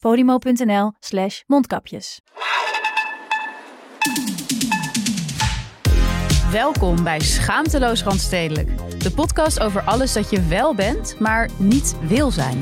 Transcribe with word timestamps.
podimo.nl 0.00 0.92
slash 1.00 1.40
mondkapjes. 1.46 2.20
Welkom 6.52 7.04
bij 7.04 7.20
Schaamteloos 7.20 8.02
Randstedelijk. 8.02 8.70
De 9.02 9.10
podcast 9.10 9.60
over 9.60 9.82
alles 9.82 10.12
dat 10.12 10.30
je 10.30 10.42
wel 10.42 10.74
bent, 10.74 11.16
maar 11.18 11.48
niet 11.56 11.96
wil 12.00 12.30
zijn. 12.30 12.58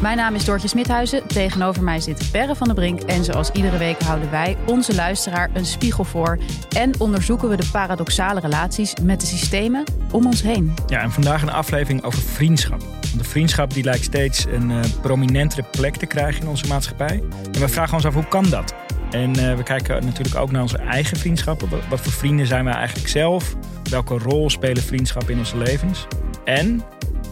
Mijn 0.00 0.16
naam 0.16 0.34
is 0.34 0.44
Doortje 0.44 0.68
Smithuizen, 0.68 1.26
tegenover 1.26 1.82
mij 1.82 2.00
zit 2.00 2.28
Perre 2.32 2.54
van 2.54 2.66
der 2.66 2.76
Brink... 2.76 3.00
en 3.00 3.24
zoals 3.24 3.50
iedere 3.50 3.78
week 3.78 4.02
houden 4.02 4.30
wij 4.30 4.56
onze 4.66 4.94
luisteraar 4.94 5.50
een 5.54 5.66
spiegel 5.66 6.04
voor... 6.04 6.38
en 6.76 7.00
onderzoeken 7.00 7.48
we 7.48 7.56
de 7.56 7.68
paradoxale 7.72 8.40
relaties 8.40 8.94
met 9.02 9.20
de 9.20 9.26
systemen 9.26 9.84
om 10.12 10.26
ons 10.26 10.42
heen. 10.42 10.74
Ja, 10.86 11.00
en 11.00 11.10
vandaag 11.10 11.42
een 11.42 11.50
aflevering 11.52 12.02
over 12.04 12.22
vriendschap. 12.22 12.97
Want 13.08 13.22
de 13.22 13.28
vriendschap 13.28 13.74
die 13.74 13.84
lijkt 13.84 14.04
steeds 14.04 14.46
een 14.46 14.70
eh, 14.70 14.80
prominentere 15.00 15.64
plek 15.70 15.96
te 15.96 16.06
krijgen 16.06 16.42
in 16.42 16.48
onze 16.48 16.66
maatschappij. 16.66 17.22
En 17.52 17.60
we 17.60 17.68
vragen 17.68 17.94
ons 17.94 18.06
af, 18.06 18.14
hoe 18.14 18.28
kan 18.28 18.50
dat? 18.50 18.74
En 19.10 19.36
eh, 19.36 19.56
we 19.56 19.62
kijken 19.62 20.04
natuurlijk 20.04 20.36
ook 20.36 20.50
naar 20.50 20.62
onze 20.62 20.78
eigen 20.78 21.16
vriendschappen. 21.16 21.68
Wat, 21.68 21.80
wat 21.88 22.00
voor 22.00 22.12
vrienden 22.12 22.46
zijn 22.46 22.64
wij 22.64 22.74
eigenlijk 22.74 23.08
zelf? 23.08 23.56
Welke 23.90 24.18
rol 24.18 24.50
spelen 24.50 24.82
vriendschappen 24.82 25.32
in 25.32 25.38
onze 25.38 25.56
levens? 25.56 26.06
En, 26.44 26.82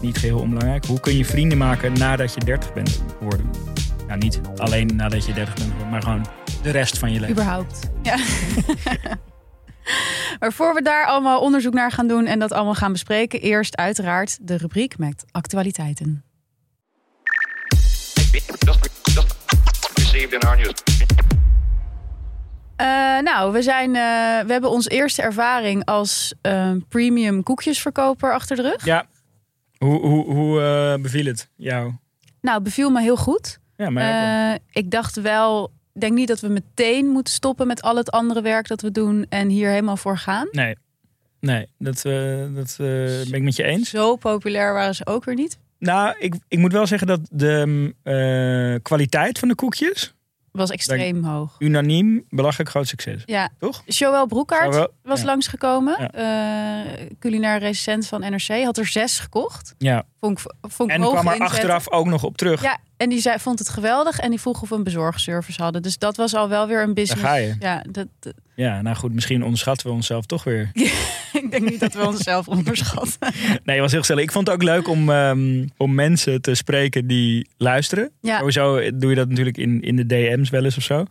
niet 0.01 0.17
geheel 0.17 0.39
onbelangrijk, 0.39 0.85
hoe 0.85 0.99
kun 0.99 1.17
je 1.17 1.25
vrienden 1.25 1.57
maken 1.57 1.93
nadat 1.93 2.33
je 2.33 2.39
30 2.39 2.73
bent 2.73 3.03
geworden? 3.17 3.49
Nou, 4.07 4.19
niet 4.19 4.41
alleen 4.57 4.95
nadat 4.95 5.25
je 5.25 5.33
30 5.33 5.53
bent 5.53 5.67
geworden, 5.67 5.89
maar 5.89 6.01
gewoon 6.01 6.25
de 6.61 6.71
rest 6.71 6.97
van 6.97 7.11
je 7.11 7.19
leven. 7.19 7.35
Überhaupt. 7.35 7.89
Ja. 8.03 8.17
maar 10.39 10.53
voor 10.53 10.73
we 10.73 10.81
daar 10.81 11.05
allemaal 11.05 11.41
onderzoek 11.41 11.73
naar 11.73 11.91
gaan 11.91 12.07
doen 12.07 12.25
en 12.25 12.39
dat 12.39 12.51
allemaal 12.51 12.75
gaan 12.75 12.91
bespreken, 12.91 13.41
eerst 13.41 13.77
uiteraard 13.77 14.37
de 14.41 14.57
rubriek 14.57 14.97
met 14.97 15.25
actualiteiten. 15.31 16.23
Eh, 22.75 23.19
nou, 23.23 23.51
we, 23.51 23.61
zijn, 23.61 23.95
eh, 23.95 24.45
we 24.45 24.51
hebben 24.51 24.69
onze 24.69 24.89
eerste 24.89 25.21
ervaring 25.21 25.85
als 25.85 26.33
eh, 26.41 26.71
premium 26.89 27.43
koekjesverkoper 27.43 28.33
achter 28.33 28.55
de 28.55 28.61
rug. 28.61 28.85
Ja. 28.85 29.05
Hoe, 29.77 29.99
hoe, 29.99 30.33
hoe 30.33 30.99
beviel 31.01 31.25
het 31.25 31.49
jou? 31.55 31.93
Nou, 32.41 32.61
beviel 32.61 32.89
me 32.89 33.01
heel 33.01 33.17
goed. 33.17 33.59
Ja, 33.75 33.89
maar 33.89 34.57
ik 34.71 34.91
dacht 34.91 35.21
wel, 35.21 35.71
denk 36.01 36.13
niet 36.13 36.27
dat 36.27 36.39
we 36.39 36.47
meteen 36.47 37.05
moeten 37.07 37.33
stoppen 37.33 37.67
met 37.67 37.81
al 37.81 37.95
het 37.95 38.11
andere 38.11 38.41
werk 38.41 38.67
dat 38.67 38.81
we 38.81 38.91
doen 38.91 39.25
en 39.29 39.49
hier 39.49 39.69
helemaal 39.69 39.97
voor 39.97 40.17
gaan. 40.17 40.47
Nee. 40.51 40.75
Nee, 41.39 41.67
dat, 41.77 42.05
eh, 42.05 42.45
dat 42.55 42.69
eh, 42.79 42.87
ben 43.29 43.33
ik 43.33 43.41
met 43.41 43.55
je 43.55 43.63
eens. 43.63 43.89
Zo 43.89 44.15
populair 44.15 44.73
waren 44.73 44.95
ze 44.95 45.05
ook 45.05 45.23
weer 45.25 45.35
niet. 45.35 45.57
Nou, 45.79 46.15
ik, 46.19 46.35
ik 46.47 46.57
moet 46.57 46.71
wel 46.71 46.87
zeggen 46.87 47.07
dat 47.07 47.19
de 47.31 47.63
mm, 47.65 47.93
eh, 48.03 48.79
kwaliteit 48.81 49.39
van 49.39 49.47
de 49.47 49.55
koekjes 49.55 50.13
Was 50.51 50.69
extreem 50.71 51.23
hoog. 51.23 51.55
unaniem 51.59 52.25
belachelijk 52.29 52.69
groot 52.69 52.87
succes. 52.87 53.21
Ja, 53.25 53.49
Toch? 53.59 53.83
Joël 53.85 54.25
Broekaert 54.25 54.73
Joël, 54.73 54.93
was 55.03 55.19
ja. 55.19 55.25
langsgekomen. 55.25 55.97
Eh, 56.11 57.05
culinair 57.19 57.59
recensent 57.59 58.07
van 58.07 58.19
NRC. 58.19 58.63
Had 58.63 58.77
er 58.77 58.85
zes 58.87 59.19
gekocht. 59.19 59.75
Ja. 59.77 60.03
Vond 60.19 60.39
ik, 60.39 60.53
vond 60.61 60.89
ik 60.89 60.95
En 60.95 61.01
kwam 61.01 61.27
er 61.27 61.33
inzet. 61.33 61.39
achteraf 61.47 61.91
ook 61.91 62.05
nog 62.05 62.23
op 62.23 62.37
terug. 62.37 62.61
Ja, 62.61 62.77
en 62.97 63.09
die 63.09 63.19
zei, 63.19 63.39
vond 63.39 63.59
het 63.59 63.69
geweldig. 63.69 64.19
En 64.19 64.29
die 64.29 64.39
vroeg 64.39 64.61
of 64.61 64.69
we 64.69 64.75
een 64.75 64.83
bezorgservice 64.83 65.61
hadden. 65.61 65.81
Dus 65.81 65.97
dat 65.97 66.17
was 66.17 66.33
al 66.33 66.49
wel 66.49 66.67
weer 66.67 66.81
een 66.81 66.93
business. 66.93 67.23
ga 67.23 67.35
je. 67.35 67.55
Ja, 67.59 67.83
dat, 67.89 68.07
dat- 68.19 68.33
Ja, 68.55 68.81
nou 68.81 68.95
goed, 68.95 69.13
misschien 69.13 69.43
onderschatten 69.43 69.87
we 69.87 69.93
onszelf 69.93 70.25
toch 70.25 70.43
weer. 70.43 70.71
ik 71.41 71.47
denk 71.51 71.69
niet 71.69 71.79
dat 71.79 71.93
we 71.93 72.05
onszelf 72.07 72.47
onderschatten. 72.57 73.17
Nee, 73.63 73.75
het 73.75 73.79
was 73.79 73.91
heel 73.91 73.99
gezellig. 73.99 74.23
Ik 74.23 74.31
vond 74.31 74.47
het 74.47 74.55
ook 74.55 74.63
leuk 74.63 74.87
om, 74.87 75.09
ehm, 75.09 75.67
om 75.77 75.95
mensen 75.95 76.41
te 76.41 76.55
spreken 76.55 77.07
die 77.07 77.49
luisteren. 77.57 78.11
Ja. 78.21 78.37
Sowieso 78.37 78.91
doe 78.97 79.09
je 79.09 79.15
dat 79.15 79.29
natuurlijk 79.29 79.57
in, 79.57 79.81
in 79.81 79.95
de 79.95 80.05
DM's 80.05 80.49
wel 80.49 80.63
eens 80.63 80.77
of 80.77 80.83
zo. 80.83 81.05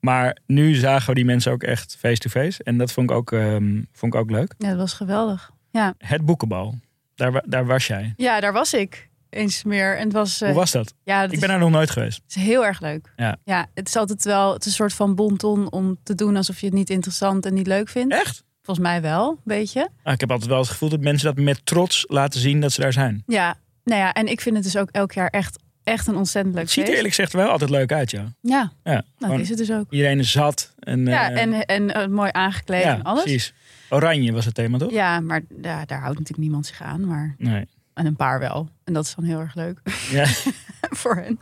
Maar 0.00 0.36
nu 0.46 0.74
zagen 0.74 1.08
we 1.08 1.14
die 1.14 1.24
mensen 1.24 1.52
ook 1.52 1.62
echt 1.62 1.96
face-to-face. 1.98 2.62
En 2.64 2.78
dat 2.78 2.92
vond 2.92 3.10
ik 3.10 3.16
ook, 3.16 3.32
ehm, 3.32 3.82
vond 3.92 4.14
ik 4.14 4.20
ook 4.20 4.30
leuk. 4.30 4.54
Ja, 4.58 4.68
dat 4.68 4.78
was 4.78 4.92
geweldig. 4.92 5.50
Ja, 5.70 5.94
Het 5.98 6.24
boekenbal, 6.24 6.74
daar, 7.14 7.42
daar 7.46 7.66
was 7.66 7.86
jij. 7.86 8.12
ja 8.16 8.40
daar 8.40 8.52
was 8.52 8.74
ik 8.74 9.08
eens 9.36 9.64
meer. 9.64 9.96
En 9.96 10.04
het 10.04 10.12
was, 10.12 10.40
eh, 10.40 10.48
Hoe 10.48 10.56
was 10.58 10.70
dat? 10.70 10.94
ja, 11.04 11.16
dat 11.20 11.26
Ik 11.28 11.32
is, 11.34 11.40
ben 11.40 11.48
daar 11.48 11.58
nog 11.58 11.70
nooit 11.70 11.90
geweest. 11.90 12.20
het 12.26 12.36
is 12.36 12.42
heel 12.42 12.64
erg 12.66 12.80
leuk. 12.80 13.12
Ja. 13.16 13.36
ja, 13.44 13.66
het 13.74 13.88
is 13.88 13.96
altijd 13.96 14.24
wel 14.24 14.52
het 14.52 14.60
is 14.60 14.66
een 14.66 14.72
soort 14.72 14.92
van 14.94 15.14
bonton 15.14 15.72
om 15.72 15.96
te 16.02 16.14
doen 16.14 16.36
alsof 16.36 16.60
je 16.60 16.66
het 16.66 16.74
niet 16.74 16.90
interessant 16.90 17.46
en 17.46 17.54
niet 17.54 17.66
leuk 17.66 17.88
vindt. 17.88 18.14
Echt? 18.14 18.44
Volgens 18.62 18.86
mij 18.86 19.02
wel, 19.02 19.30
een 19.30 19.38
beetje. 19.44 19.88
Ah, 20.02 20.12
ik 20.12 20.20
heb 20.20 20.30
altijd 20.30 20.50
wel 20.50 20.58
het 20.58 20.68
gevoel 20.68 20.88
dat 20.88 21.00
mensen 21.00 21.34
dat 21.34 21.44
met 21.44 21.66
trots 21.66 22.04
laten 22.08 22.40
zien 22.40 22.60
dat 22.60 22.72
ze 22.72 22.80
daar 22.80 22.92
zijn. 22.92 23.22
Ja, 23.26 23.54
nou 23.84 24.00
ja, 24.00 24.12
en 24.12 24.26
ik 24.26 24.40
vind 24.40 24.54
het 24.54 24.64
dus 24.64 24.76
ook 24.76 24.88
elk 24.90 25.12
jaar 25.12 25.28
echt, 25.28 25.58
echt 25.84 26.06
een 26.06 26.16
ontzettend 26.16 26.54
leuk 26.54 26.64
Het 26.64 26.72
ziet 26.72 26.84
er 26.88 26.94
eerlijk 26.94 27.08
gezegd 27.14 27.32
wel 27.32 27.48
altijd 27.50 27.70
leuk 27.70 27.92
uit, 27.92 28.10
ja. 28.10 28.34
Ja, 28.40 28.72
ja 28.84 29.02
nou, 29.18 29.32
dat 29.32 29.40
is 29.40 29.48
het 29.48 29.58
dus 29.58 29.72
ook. 29.72 29.86
Iedereen 29.92 30.18
is 30.18 30.30
zat. 30.30 30.74
En, 30.78 31.06
Ja, 31.06 31.30
eh, 31.30 31.42
en, 31.42 31.64
en 31.64 31.94
eh, 31.94 32.06
mooi 32.08 32.30
aangekleed 32.32 32.82
ja, 32.82 32.94
en 32.94 33.02
alles. 33.02 33.22
precies. 33.22 33.54
Oranje 33.90 34.32
was 34.32 34.44
het 34.44 34.54
thema, 34.54 34.78
toch? 34.78 34.90
Ja, 34.90 35.20
maar 35.20 35.40
ja, 35.62 35.84
daar 35.84 35.98
houdt 36.00 36.18
natuurlijk 36.18 36.38
niemand 36.48 36.66
zich 36.66 36.82
aan. 36.82 37.06
Maar, 37.06 37.34
Nee. 37.38 37.66
En 37.96 38.06
een 38.06 38.16
paar 38.16 38.38
wel. 38.38 38.68
En 38.84 38.92
dat 38.92 39.04
is 39.04 39.14
dan 39.14 39.24
heel 39.24 39.40
erg 39.40 39.54
leuk 39.54 39.80
Ja. 40.10 40.24
voor 41.02 41.14
hen. 41.16 41.38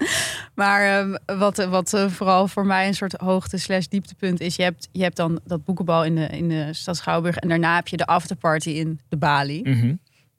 Maar 0.54 0.98
ehm, 0.98 1.38
wat, 1.38 1.64
wat 1.64 1.92
eh, 1.94 2.08
vooral 2.08 2.48
voor 2.48 2.66
mij 2.66 2.86
een 2.86 2.94
soort 2.94 3.12
hoogte 3.12 3.56
slash 3.58 3.86
dieptepunt 3.86 4.40
is... 4.40 4.56
Je 4.56 4.62
hebt, 4.62 4.88
je 4.92 5.02
hebt 5.02 5.16
dan 5.16 5.40
dat 5.44 5.64
boekenbal 5.64 6.04
in 6.04 6.14
de, 6.14 6.26
in 6.26 6.48
de 6.48 6.72
stad 6.72 6.96
Schouwburg... 6.96 7.36
en 7.36 7.48
daarna 7.48 7.74
heb 7.74 7.88
je 7.88 7.96
de 7.96 8.06
afterparty 8.06 8.70
in 8.70 9.00
de 9.08 9.16
Bali. 9.16 9.60
Mhm. 9.62 9.94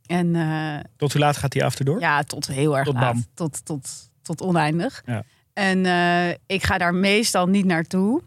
En 0.06 0.36
eh, 0.36 0.80
Tot 0.98 1.12
hoe 1.12 1.22
laat 1.22 1.38
gaat 1.38 1.52
die 1.52 1.64
after 1.66 1.86
door? 1.86 2.00
ja, 2.00 2.24
tot 2.24 2.48
heel 2.48 2.78
erg 2.78 2.86
Tot 2.86 2.94
laat. 2.94 3.14
bam. 3.14 3.26
Tot, 3.34 3.66
tot, 3.66 3.90
tot 4.22 4.42
oneindig. 4.42 5.02
Ja. 5.06 5.24
En 5.54 5.86
eh, 5.86 6.30
ik 6.46 6.64
ga 6.64 6.78
daar 6.78 6.94
meestal 6.96 7.48
niet 7.48 7.66
naartoe. 7.66 8.22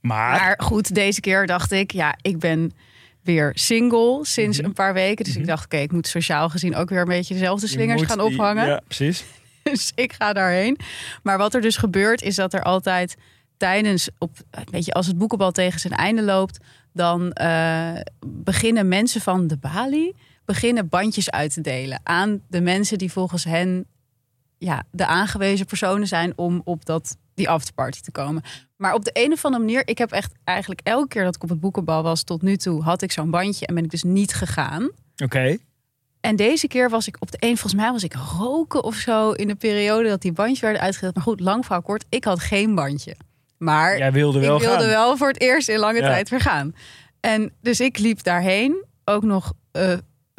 Maar, 0.00 0.30
Maar 0.40 0.54
goed, 0.62 0.94
deze 0.94 1.20
keer 1.20 1.46
dacht 1.46 1.72
ik, 1.72 1.92
ja, 1.92 2.14
ik 2.22 2.38
ben 2.38 2.72
weer 3.24 3.50
single 3.54 4.18
sinds 4.22 4.56
Mhm. 4.58 4.66
een 4.66 4.72
paar 4.72 4.94
weken. 4.94 5.24
Dus 5.24 5.36
ik 5.36 5.46
dacht, 5.46 5.64
oké, 5.64 5.76
ik 5.76 5.92
moet 5.92 6.06
sociaal 6.06 6.48
gezien 6.48 6.76
ook 6.76 6.88
weer 6.88 7.00
een 7.00 7.04
beetje 7.08 7.34
dezelfde 7.34 7.66
slingers 7.66 8.02
gaan 8.02 8.18
die- 8.18 8.26
ophangen. 8.26 8.66
Ja, 8.66 8.80
precies. 8.86 9.24
Dus 9.62 9.92
ik 9.94 10.12
ga 10.12 10.32
daarheen. 10.32 10.78
Maar 11.22 11.38
wat 11.38 11.54
er 11.54 11.60
dus 11.60 11.76
gebeurt, 11.76 12.22
is 12.22 12.34
dat 12.36 12.52
er 12.54 12.62
altijd 12.62 13.16
tijdens, 13.56 14.08
op, 14.18 14.30
weet 14.70 14.84
je, 14.84 14.92
als 14.92 15.06
het 15.06 15.18
boekenbal 15.18 15.50
tegen 15.52 15.80
zijn 15.80 15.92
einde 15.92 16.22
loopt, 16.22 16.58
dan 16.92 17.32
eh, 17.32 17.92
beginnen 18.26 18.88
mensen 18.88 19.20
van 19.20 19.46
de 19.46 19.56
Bali 19.56 20.12
beginnen 20.44 20.88
bandjes 20.88 21.30
uit 21.30 21.52
te 21.54 21.60
delen 21.60 22.00
aan 22.02 22.40
de 22.48 22.60
mensen 22.60 22.98
die 22.98 23.12
volgens 23.12 23.44
hen 23.44 23.86
ja, 24.58 24.82
de 24.90 25.06
aangewezen 25.06 25.66
personen 25.66 26.06
zijn 26.06 26.32
om 26.36 26.60
op 26.64 26.84
dat, 26.84 27.16
die 27.34 27.48
afterparty 27.48 28.00
te 28.00 28.10
komen. 28.12 28.42
Maar 28.76 28.94
op 28.94 29.04
de 29.04 29.10
een 29.12 29.32
of 29.32 29.44
andere 29.44 29.64
manier, 29.64 29.82
ik 29.88 29.98
heb 29.98 30.12
echt 30.12 30.32
eigenlijk 30.44 30.80
elke 30.84 31.08
keer 31.08 31.24
dat 31.24 31.34
ik 31.36 31.42
op 31.42 31.48
het 31.48 31.60
boekenbal 31.60 32.02
was 32.02 32.22
tot 32.22 32.42
nu 32.42 32.56
toe, 32.56 32.82
had 32.82 33.02
ik 33.02 33.12
zo'n 33.12 33.30
bandje 33.30 33.66
en 33.66 33.74
ben 33.74 33.84
ik 33.84 33.90
dus 33.90 34.02
niet 34.02 34.34
gegaan. 34.34 34.90
Oké. 35.24 35.56
En 36.20 36.36
deze 36.36 36.68
keer 36.68 36.90
was 36.90 37.06
ik 37.08 37.16
op 37.18 37.30
de 37.30 37.36
een, 37.40 37.56
volgens 37.56 37.74
mij 37.82 37.92
was 37.92 38.02
ik 38.04 38.14
roken 38.38 38.84
of 38.84 38.94
zo 38.94 39.30
in 39.30 39.46
de 39.46 39.54
periode 39.54 40.08
dat 40.08 40.22
die 40.22 40.32
bandjes 40.32 40.60
werden 40.60 40.80
uitgedeeld. 40.80 41.14
Maar 41.14 41.24
goed, 41.24 41.40
lang 41.40 41.64
verhaal 41.64 41.82
kort, 41.82 42.04
ik 42.08 42.24
had 42.24 42.40
geen 42.40 42.74
bandje. 42.74 43.16
Maar 43.58 43.98
Jij 43.98 44.12
wilde 44.12 44.40
wel 44.40 44.56
ik 44.56 44.62
wilde 44.62 44.78
gaan. 44.78 44.88
wel 44.88 45.16
voor 45.16 45.28
het 45.28 45.40
eerst 45.40 45.68
in 45.68 45.78
lange 45.78 46.00
Ja. 46.00 46.06
tijd 46.06 46.28
weer 46.28 46.40
gaan. 46.40 46.74
En 47.20 47.52
dus 47.60 47.80
ik 47.80 47.98
liep 47.98 48.22
daarheen. 48.22 48.84
Ook 49.04 49.22
nog 49.22 49.52
eh, 49.72 49.92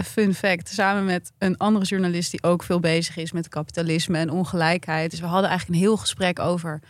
fun 0.03 0.33
fact, 0.33 0.69
samen 0.69 1.05
met 1.05 1.31
een 1.37 1.57
andere 1.57 1.85
journalist 1.85 2.31
die 2.31 2.43
ook 2.43 2.63
veel 2.63 2.79
bezig 2.79 3.17
is 3.17 3.31
met 3.31 3.47
kapitalisme 3.47 4.17
en 4.17 4.29
ongelijkheid. 4.29 5.11
Dus 5.11 5.19
we 5.19 5.25
hadden 5.25 5.49
eigenlijk 5.49 5.79
een 5.79 5.85
heel 5.85 5.97
gesprek 5.97 6.39
over 6.39 6.81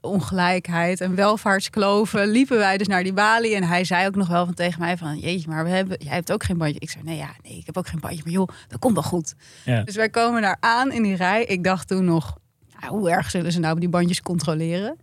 ongelijkheid 0.00 1.00
en 1.00 1.14
welvaartskloven 1.14 2.28
liepen 2.28 2.58
wij 2.58 2.78
dus 2.78 2.86
naar 2.86 3.02
die 3.02 3.12
balie. 3.12 3.54
En 3.54 3.62
hij 3.62 3.84
zei 3.84 4.06
ook 4.06 4.14
nog 4.14 4.28
wel 4.28 4.44
van 4.44 4.54
tegen 4.54 4.80
mij 4.80 4.96
van, 4.96 5.18
jeetje, 5.18 5.48
maar 5.48 5.64
we 5.64 5.70
hebben, 5.70 5.96
jij 6.00 6.14
hebt 6.14 6.32
ook 6.32 6.44
geen 6.44 6.58
bandje. 6.58 6.80
Ik 6.80 6.90
zei, 6.90 7.04
nee, 7.04 7.16
ja, 7.16 7.30
nee, 7.42 7.58
ik 7.58 7.66
heb 7.66 7.76
ook 7.76 7.86
geen 7.86 8.00
bandje. 8.00 8.22
Maar 8.24 8.32
joh, 8.32 8.48
dat 8.68 8.78
komt 8.78 8.94
wel 8.94 9.02
goed. 9.02 9.34
Ja. 9.64 9.82
Dus 9.82 9.94
wij 9.94 10.10
komen 10.10 10.42
daar 10.42 10.56
aan 10.60 10.92
in 10.92 11.02
die 11.02 11.16
rij. 11.16 11.44
Ik 11.44 11.64
dacht 11.64 11.88
toen 11.88 12.04
nog, 12.04 12.38
nou, 12.80 12.98
hoe 12.98 13.10
erg 13.10 13.30
zullen 13.30 13.52
ze 13.52 13.60
nou 13.60 13.80
die 13.80 13.88
bandjes 13.88 14.22
controleren? 14.22 14.96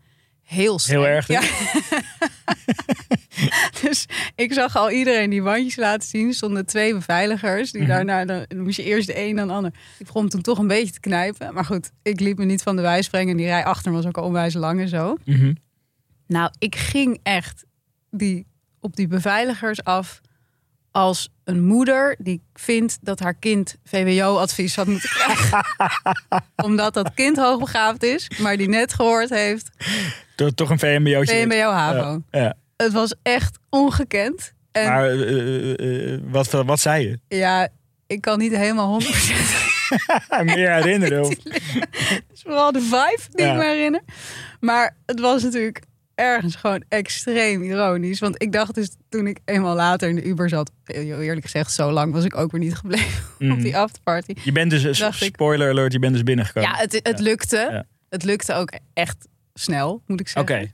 Heel 0.43 0.79
streng. 0.79 1.01
Heel 1.03 1.09
erg, 1.11 1.27
Ja. 1.27 1.41
dus 3.81 4.05
ik 4.35 4.53
zag 4.53 4.75
al 4.75 4.91
iedereen 4.91 5.29
die 5.29 5.41
bandjes 5.41 5.75
laten 5.75 6.07
zien. 6.07 6.33
Stonden 6.33 6.65
twee 6.65 6.93
beveiligers. 6.93 7.71
Die 7.71 7.81
Mhm. 7.81 7.89
daarna, 7.89 8.25
dan 8.25 8.45
moest 8.55 8.77
je 8.77 8.83
eerst 8.83 9.07
de 9.07 9.19
een 9.19 9.35
dan 9.35 9.47
de 9.47 9.53
ander. 9.53 9.71
Ik 9.99 10.05
begon 10.05 10.29
toen 10.29 10.41
toch 10.41 10.57
een 10.57 10.67
beetje 10.67 10.93
te 10.93 10.99
knijpen. 10.99 11.53
Maar 11.53 11.65
goed, 11.65 11.91
ik 12.01 12.19
liep 12.19 12.37
me 12.37 12.45
niet 12.45 12.63
van 12.63 12.75
de 12.75 12.81
wijs 12.81 13.09
brengen. 13.09 13.37
Die 13.37 13.45
rij 13.45 13.65
achter 13.65 13.91
me 13.91 13.97
was 13.97 14.05
ook 14.05 14.17
al 14.17 14.23
onwijs 14.23 14.53
lang 14.53 14.79
en 14.79 14.87
zo. 14.89 15.17
Mhm. 15.25 15.53
Nou, 16.27 16.51
ik 16.59 16.75
ging 16.75 17.19
echt 17.23 17.65
die, 18.11 18.47
op 18.79 18.95
die 18.95 19.07
beveiligers 19.07 19.83
af 19.83 20.21
als 20.93 21.29
een 21.43 21.63
moeder 21.65 22.15
die 22.19 22.41
vindt 22.53 22.97
dat 23.01 23.19
haar 23.19 23.33
kind 23.33 23.75
VWO-advies 23.83 24.75
had 24.75 24.87
moeten 24.87 25.09
krijgen. 25.09 25.65
Omdat 26.65 26.93
dat 26.93 27.13
kind 27.13 27.37
hoogbegaafd 27.37 28.03
is, 28.03 28.29
maar 28.39 28.57
die 28.57 28.69
net 28.69 28.93
gehoord 28.93 29.29
heeft 29.29 29.69
Toch- 30.35 30.51
Toch 30.53 30.69
een 30.69 30.79
VMBO'tje. 30.79 31.35
VMBO-HAVO. 31.41 32.21
Ja, 32.31 32.39
ja. 32.41 32.53
Het 32.77 32.91
was 32.93 33.15
echt 33.21 33.57
ongekend. 33.69 34.53
En 34.71 34.87
Maar 34.89 35.09
eh, 35.09 35.71
eh, 35.79 36.13
eh, 36.13 36.19
wat, 36.29 36.51
wat 36.51 36.79
zei 36.79 37.07
je? 37.07 37.37
ja, 37.37 37.67
ik 38.07 38.21
kan 38.21 38.39
niet 38.39 38.55
helemaal 38.55 39.01
100%. 39.01 39.05
Meer 40.43 40.71
herinneren? 40.73 41.21
Of... 41.21 41.29
Het 41.43 42.23
is 42.33 42.41
vooral 42.41 42.71
de 42.71 42.81
vibe 42.81 43.21
die 43.31 43.45
Ja. 43.45 43.51
ik 43.51 43.57
me 43.57 43.65
herinner. 43.65 44.01
Maar 44.59 44.95
het 45.05 45.19
was 45.19 45.43
natuurlijk 45.43 45.81
ergens 46.15 46.55
gewoon 46.55 46.83
extreem 46.89 47.61
ironisch. 47.63 48.19
Want 48.19 48.41
ik 48.41 48.51
dacht 48.51 48.75
dus 48.75 48.89
toen 49.09 49.27
ik 49.27 49.37
eenmaal 49.45 49.75
later 49.75 50.09
in 50.09 50.15
de 50.15 50.23
Uber 50.23 50.49
zat... 50.49 50.71
eerlijk 50.85 51.41
gezegd, 51.45 51.71
zo 51.71 51.91
lang 51.91 52.13
was 52.13 52.23
ik 52.25 52.35
ook 52.37 52.51
weer 52.51 52.61
niet 52.61 52.75
gebleven 52.75 53.23
op 53.39 53.39
Mhm. 53.39 53.61
die 53.61 53.77
afterparty. 53.77 54.33
Je 54.43 54.51
bent 54.51 54.69
dus, 54.69 54.99
ik. 55.01 55.13
spoiler 55.13 55.69
alert, 55.69 55.93
je 55.93 55.99
bent 55.99 56.13
dus 56.13 56.23
binnengekomen. 56.23 56.69
Ja, 56.69 56.75
het, 56.77 56.99
het 57.03 57.19
lukte. 57.19 57.67
Ja. 57.71 57.83
Het 58.09 58.23
lukte 58.23 58.53
ook 58.53 58.73
echt 58.93 59.27
snel, 59.53 60.01
moet 60.07 60.19
ik 60.19 60.31
Oké, 60.37 60.53
zeggen. 60.53 60.73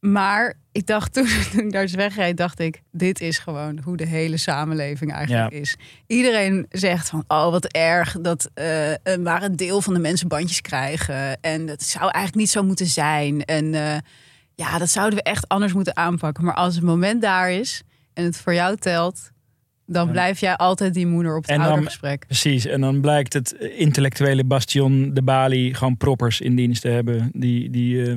Maar 0.00 0.54
ik 0.72 0.86
dacht 0.86 1.12
toen, 1.12 1.26
toen 1.52 1.64
ik 1.66 1.72
daar 1.72 1.82
eens 1.82 1.94
wegreed, 1.94 2.36
dacht 2.36 2.60
ik, 2.60 2.82
dit 2.92 3.20
is 3.20 3.38
gewoon 3.38 3.80
hoe 3.84 3.96
de 3.96 4.06
hele 4.06 4.36
samenleving 4.36 5.12
eigenlijk 5.12 5.52
Ja. 5.52 5.58
is. 5.60 5.76
Iedereen 6.06 6.66
zegt 6.70 7.08
van, 7.08 7.24
oh 7.28 7.50
wat 7.50 7.64
erg 7.64 8.16
dat 8.20 8.50
eh, 8.54 8.92
eh, 8.92 8.98
maar 9.20 9.42
een 9.42 9.56
deel 9.56 9.82
van 9.82 9.94
de 9.94 10.00
mensen 10.00 10.28
bandjes 10.28 10.60
krijgen. 10.60 11.40
En 11.40 11.66
dat 11.66 11.82
zou 11.82 12.02
eigenlijk 12.02 12.34
niet 12.34 12.50
zo 12.50 12.62
moeten 12.62 12.86
zijn. 12.86 13.44
En 13.44 13.74
eh, 13.74 13.96
ja, 14.56 14.78
dat 14.78 14.90
zouden 14.90 15.18
we 15.18 15.24
echt 15.24 15.48
anders 15.48 15.72
moeten 15.72 15.96
aanpakken. 15.96 16.44
Maar 16.44 16.54
als 16.54 16.74
het 16.74 16.84
moment 16.84 17.22
daar 17.22 17.50
is 17.50 17.82
en 18.12 18.24
het 18.24 18.36
voor 18.36 18.54
jou 18.54 18.76
telt, 18.76 19.30
dan 19.86 20.10
blijf 20.10 20.40
jij 20.40 20.56
altijd 20.56 20.94
die 20.94 21.06
moeder 21.06 21.36
op 21.36 21.46
het 21.46 21.60
oudergesprek. 21.60 22.26
precies. 22.26 22.66
En 22.66 22.80
dan 22.80 23.00
blijkt 23.00 23.32
het 23.32 23.52
intellectuele 23.52 24.44
bastion, 24.44 25.14
de 25.14 25.22
Bali, 25.22 25.74
gewoon 25.74 25.96
proppers 25.96 26.40
in 26.40 26.56
dienst 26.56 26.82
te 26.82 26.88
hebben. 26.88 27.30
Die, 27.32 27.70
die 27.70 28.02
eh, 28.02 28.16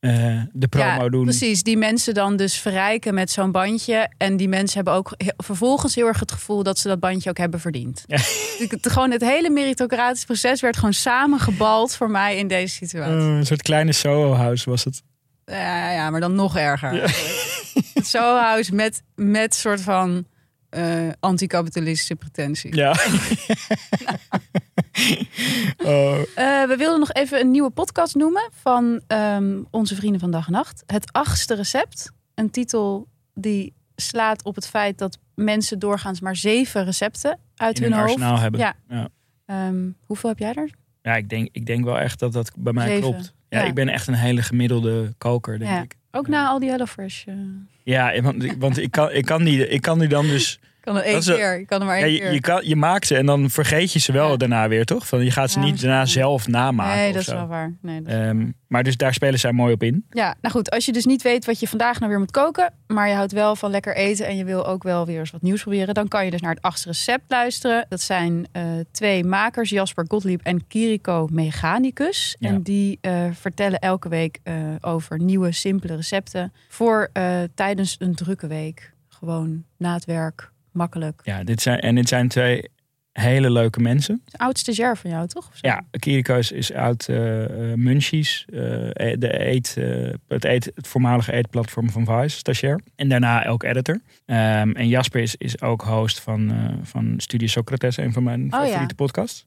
eh, 0.00 0.42
de 0.52 0.68
promo 0.68 1.02
ja, 1.02 1.08
doen. 1.08 1.24
Precies, 1.24 1.62
die 1.62 1.76
mensen 1.76 2.14
dan 2.14 2.36
dus 2.36 2.58
verrijken 2.58 3.14
met 3.14 3.30
zo'n 3.30 3.52
bandje. 3.52 4.10
En 4.16 4.36
die 4.36 4.48
mensen 4.48 4.76
hebben 4.76 4.94
ook 4.94 5.14
vervolgens 5.36 5.94
heel 5.94 6.06
erg 6.06 6.20
het 6.20 6.32
gevoel 6.32 6.62
dat 6.62 6.78
ze 6.78 6.88
dat 6.88 7.00
bandje 7.00 7.30
ook 7.30 7.38
hebben 7.38 7.60
verdiend. 7.60 8.04
Ja. 8.06 8.16
Het, 8.58 8.90
gewoon 8.90 9.10
het 9.10 9.20
hele 9.20 9.50
meritocratisch 9.50 10.24
proces 10.24 10.60
werd 10.60 10.76
gewoon 10.76 10.92
samengebald 10.92 11.94
voor 11.94 12.10
mij 12.10 12.36
in 12.36 12.48
deze 12.48 12.74
situatie. 12.74 13.28
Eh, 13.28 13.36
een 13.36 13.46
soort 13.46 13.62
kleine 13.62 13.92
Soho-house 13.92 14.70
was 14.70 14.84
het. 14.84 15.02
Ja, 15.48 15.90
ja, 15.90 16.10
maar 16.10 16.20
dan 16.20 16.34
nog 16.34 16.56
erger. 16.56 16.90
Het 17.94 18.06
Soho 18.06 18.36
House 18.38 18.74
met, 18.74 19.02
met 19.14 19.54
soort 19.54 19.80
van 19.80 20.26
eh 20.68 21.08
anticapitalistische 21.20 22.14
pretentie. 22.16 22.74
Ja. 22.76 22.90
oh, 25.84 26.18
Eh, 26.34 26.64
we 26.68 26.74
wilden 26.78 26.98
nog 26.98 27.12
even 27.12 27.40
een 27.40 27.50
nieuwe 27.50 27.70
podcast 27.70 28.14
noemen 28.14 28.50
van 28.52 29.00
ehm, 29.06 29.62
onze 29.70 29.94
vrienden 29.94 30.20
van 30.20 30.30
Dag 30.30 30.46
en 30.46 30.52
Nacht. 30.52 30.82
Het 30.86 31.12
achtste 31.12 31.54
recept. 31.54 32.10
Een 32.34 32.50
titel 32.50 33.08
die 33.34 33.74
slaat 33.96 34.44
op 34.44 34.54
het 34.54 34.66
feit 34.68 34.98
dat 34.98 35.18
mensen 35.34 35.78
doorgaans 35.78 36.20
maar 36.20 36.36
zeven 36.36 36.84
recepten 36.84 37.38
uit 37.56 37.76
in 37.80 37.92
hun 37.92 37.92
een 37.92 38.22
hoofd. 38.22 38.40
hebben. 38.40 38.60
Ja. 38.60 38.74
Ja. 38.88 39.08
Ehm, 39.46 39.90
hoeveel 40.04 40.28
heb 40.28 40.38
jij 40.38 40.54
er? 40.54 40.70
Ja, 41.02 41.16
ik 41.16 41.28
denk, 41.28 41.48
ik 41.52 41.66
denk 41.66 41.84
wel 41.84 41.98
echt 41.98 42.18
dat 42.18 42.32
dat 42.32 42.50
bij 42.56 42.72
mij 42.72 42.86
Zeven. 42.86 43.10
klopt. 43.10 43.34
Ja, 43.48 43.62
ik 43.62 43.74
ben 43.74 43.88
echt 43.88 44.06
een 44.06 44.14
hele 44.14 44.42
gemiddelde 44.42 45.12
koker, 45.18 45.58
denk 45.58 45.82
ik. 45.82 45.96
Ook 46.10 46.28
na 46.28 46.48
al 46.48 46.58
die 46.58 46.70
HelloFresh. 46.70 47.26
eh 47.26 47.34
Ja, 47.82 48.20
want, 48.20 48.54
want 48.58 48.78
ik, 48.78 48.90
kan, 48.90 49.12
ik, 49.12 49.24
kan 49.24 49.44
die, 49.44 49.68
ik 49.68 49.82
kan 49.82 49.98
die 49.98 50.08
dan 50.08 50.26
dus... 50.26 50.60
kan 50.88 50.96
er 50.96 51.02
één 51.02 51.20
keer. 51.20 51.58
Ik 51.58 51.66
kan 51.66 51.80
er 51.80 51.86
maar 51.86 51.98
Ja, 51.98 52.04
één 52.04 52.12
je, 52.12 52.18
keer. 52.18 52.32
je, 52.32 52.40
kan, 52.40 52.60
je 52.68 52.76
maakt 52.76 53.06
ze 53.06 53.16
en 53.16 53.26
dan 53.26 53.50
vergeet 53.50 53.92
je 53.92 53.98
ze 53.98 54.12
wel 54.12 54.30
Ja. 54.30 54.36
daarna 54.36 54.68
weer, 54.68 54.84
toch? 54.84 55.06
Van, 55.06 55.24
je 55.24 55.30
gaat 55.30 55.50
ze 55.50 55.58
Ja, 55.60 55.64
niet 55.64 55.80
daarna 55.80 56.06
zelf 56.06 56.46
namaken 56.46 56.96
nee, 56.96 57.12
dat 57.12 57.20
is 57.22 57.28
wel 57.28 57.46
waar. 57.46 57.74
Nee, 57.82 58.02
dat 58.02 58.12
Ehm, 58.12 58.46
maar 58.66 58.82
dus 58.82 58.96
daar 58.96 59.14
spelen 59.14 59.38
zij 59.38 59.52
mooi 59.52 59.72
op 59.72 59.82
in. 59.82 60.04
Ja, 60.10 60.34
nou 60.40 60.54
goed, 60.54 60.70
als 60.70 60.84
je 60.84 60.92
dus 60.92 61.04
niet 61.04 61.22
weet 61.22 61.44
wat 61.44 61.60
je 61.60 61.68
vandaag 61.68 61.98
nou 61.98 62.10
weer 62.10 62.18
moet 62.20 62.30
koken, 62.30 62.72
maar 62.86 63.08
je 63.08 63.14
houdt 63.14 63.32
wel 63.32 63.56
van 63.56 63.70
lekker 63.70 63.96
eten 63.96 64.26
en 64.26 64.36
je 64.36 64.44
wil 64.44 64.66
ook 64.66 64.82
wel 64.82 65.06
weer 65.06 65.18
eens 65.18 65.30
wat 65.30 65.42
nieuws 65.42 65.62
proberen, 65.62 65.94
dan 65.94 66.08
kan 66.08 66.24
je 66.24 66.30
dus 66.30 66.40
naar 66.40 66.54
het 66.54 66.62
achtste 66.62 66.88
recept 66.88 67.24
luisteren. 67.28 67.86
Dat 67.88 68.00
zijn 68.00 68.46
eh, 68.52 68.62
twee 68.90 69.24
makers, 69.24 69.70
Jasper 69.70 70.04
Gottlieb 70.08 70.40
en 70.42 70.66
Kiriko 70.66 71.28
Mechanicus. 71.32 72.36
Ja. 72.38 72.48
En 72.48 72.62
die 72.62 72.98
eh, 73.00 73.24
vertellen 73.32 73.78
elke 73.78 74.08
week 74.08 74.38
eh, 74.42 74.54
over 74.80 75.18
nieuwe, 75.22 75.52
simpele 75.52 75.94
recepten 75.96 76.52
voor 76.68 77.10
tijdens 77.54 77.96
een 77.98 78.14
drukke 78.14 78.46
week. 78.46 78.92
Gewoon 79.08 79.64
na 79.78 79.94
het 79.94 80.04
werk, 80.04 80.50
makkelijk. 80.72 81.20
Ja, 81.24 81.44
dit 81.44 81.62
zijn, 81.62 81.80
en 81.80 81.94
dit 81.94 82.08
zijn 82.08 82.28
twee 82.28 82.70
hele 83.12 83.50
leuke 83.50 83.80
mensen. 83.80 84.22
Het 84.24 84.38
oudste 84.38 84.72
jaar 84.72 84.96
van 84.96 85.10
jou, 85.10 85.26
toch? 85.26 85.50
Ja, 85.60 85.84
Kiriko 85.90 86.36
is, 86.36 86.52
is 86.52 86.72
uit 86.72 87.08
eh 87.08 87.44
eh, 87.44 87.76
Munchies, 87.76 88.44
eh, 88.46 88.56
de 89.18 89.46
eet, 89.46 89.74
het, 90.28 90.44
eet, 90.44 90.70
het 90.74 90.88
voormalige 90.88 91.32
eetplatform 91.32 91.90
van 91.90 92.04
Vice, 92.04 92.36
stagiair. 92.36 92.80
En 92.96 93.08
daarna 93.08 93.46
ook 93.46 93.62
editor. 93.62 94.00
Ehm, 94.24 94.70
en 94.70 94.88
Jasper 94.88 95.20
is, 95.20 95.36
is 95.36 95.60
ook 95.60 95.82
host 95.82 96.20
van, 96.20 96.52
van 96.82 97.14
Studio 97.16 97.46
Socrates, 97.46 97.96
een 97.96 98.12
van 98.12 98.22
mijn 98.22 98.42
Oh, 98.42 98.60
ja. 98.60 98.66
favoriete 98.66 98.94
podcasts. 98.94 99.46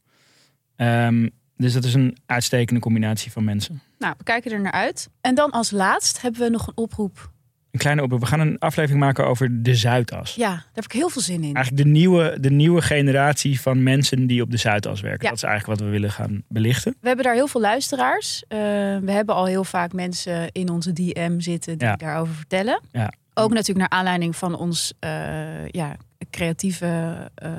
Ehm, 0.76 1.28
dus 1.58 1.74
dat 1.74 1.84
is 1.84 1.94
een 1.94 2.18
uitstekende 2.26 2.82
combinatie 2.82 3.32
van 3.32 3.44
mensen. 3.44 3.82
Nou, 4.00 4.14
we 4.18 4.24
kijken 4.24 4.52
er 4.52 4.62
naar 4.62 4.72
uit. 4.72 5.10
En 5.22 5.36
dan 5.36 5.52
als 5.52 5.72
laatst 5.72 6.22
hebben 6.22 6.42
we 6.42 6.50
nog 6.50 6.68
een 6.68 6.78
oproep. 6.78 7.32
Een 7.72 7.80
kleine 7.80 8.02
oproep. 8.04 8.20
We 8.20 8.26
gaan 8.26 8.40
een 8.40 8.60
aflevering 8.60 9.00
maken 9.00 9.25
over 9.25 9.63
de 9.63 9.75
Zuidas. 9.75 10.36
Ja, 10.36 10.50
daar 10.50 10.66
heb 10.74 10.84
ik 10.84 10.92
heel 10.92 11.10
veel 11.10 11.22
zin 11.22 11.44
in. 11.44 11.54
Eigenlijk 11.56 11.84
de 11.86 11.90
nieuwe, 11.92 12.38
de 12.40 12.50
nieuwe 12.51 12.82
generatie 12.82 13.62
van 13.62 13.84
mensen 13.84 14.28
die 14.28 14.42
op 14.42 14.51
de 14.51 14.58
Zuidas 14.58 15.01
werken. 15.01 15.24
Ja. 15.24 15.30
Dat 15.30 15.38
is 15.38 15.44
eigenlijk 15.44 15.80
wat 15.80 15.88
we 15.88 15.94
willen 15.94 16.12
gaan 16.12 16.44
belichten. 16.48 16.96
We 17.01 17.08
hebben 17.08 17.25
daar 17.25 17.34
heel 17.34 17.48
veel 17.48 17.62
luisteraars. 17.62 18.44
Uh, 18.50 18.58
we 18.98 19.12
hebben 19.12 19.36
al 19.36 19.46
heel 19.46 19.63
vaak 19.63 19.94
mensen 19.94 20.50
in 20.51 20.70
onze 20.70 20.94
DM 20.94 21.40
zitten 21.40 21.78
die 21.78 21.88
Ja. 21.88 21.96
daarover 21.96 22.34
vertellen. 22.36 22.82
Ja. 22.92 23.13
Ook 23.34 23.50
natuurlijk 23.54 23.90
naar 23.90 24.00
aanleiding 24.00 24.36
van 24.36 24.56
ons 24.56 24.94
uh, 25.06 25.68
ja, 25.68 25.96
creatieve 26.30 27.30
uh, 27.44 27.50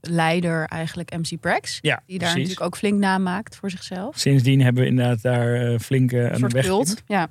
leider, 0.00 0.64
eigenlijk 0.64 1.16
MC 1.16 1.40
Prax. 1.40 1.78
Ja, 1.80 2.02
die 2.06 2.18
daar 2.18 2.28
precies. 2.28 2.34
natuurlijk 2.34 2.66
ook 2.66 2.76
flink 2.76 2.98
namaakt 2.98 3.56
voor 3.56 3.70
zichzelf. 3.70 4.18
Sindsdien 4.18 4.60
hebben 4.62 4.82
we 4.82 4.88
inderdaad 4.88 5.22
daar 5.22 5.62
uh, 5.62 5.78
flink 5.78 6.12
uh, 6.12 6.32
aan 6.32 6.40
de 6.40 6.48
weg. 6.48 6.64
cult. 6.64 7.02
Ja. 7.06 7.28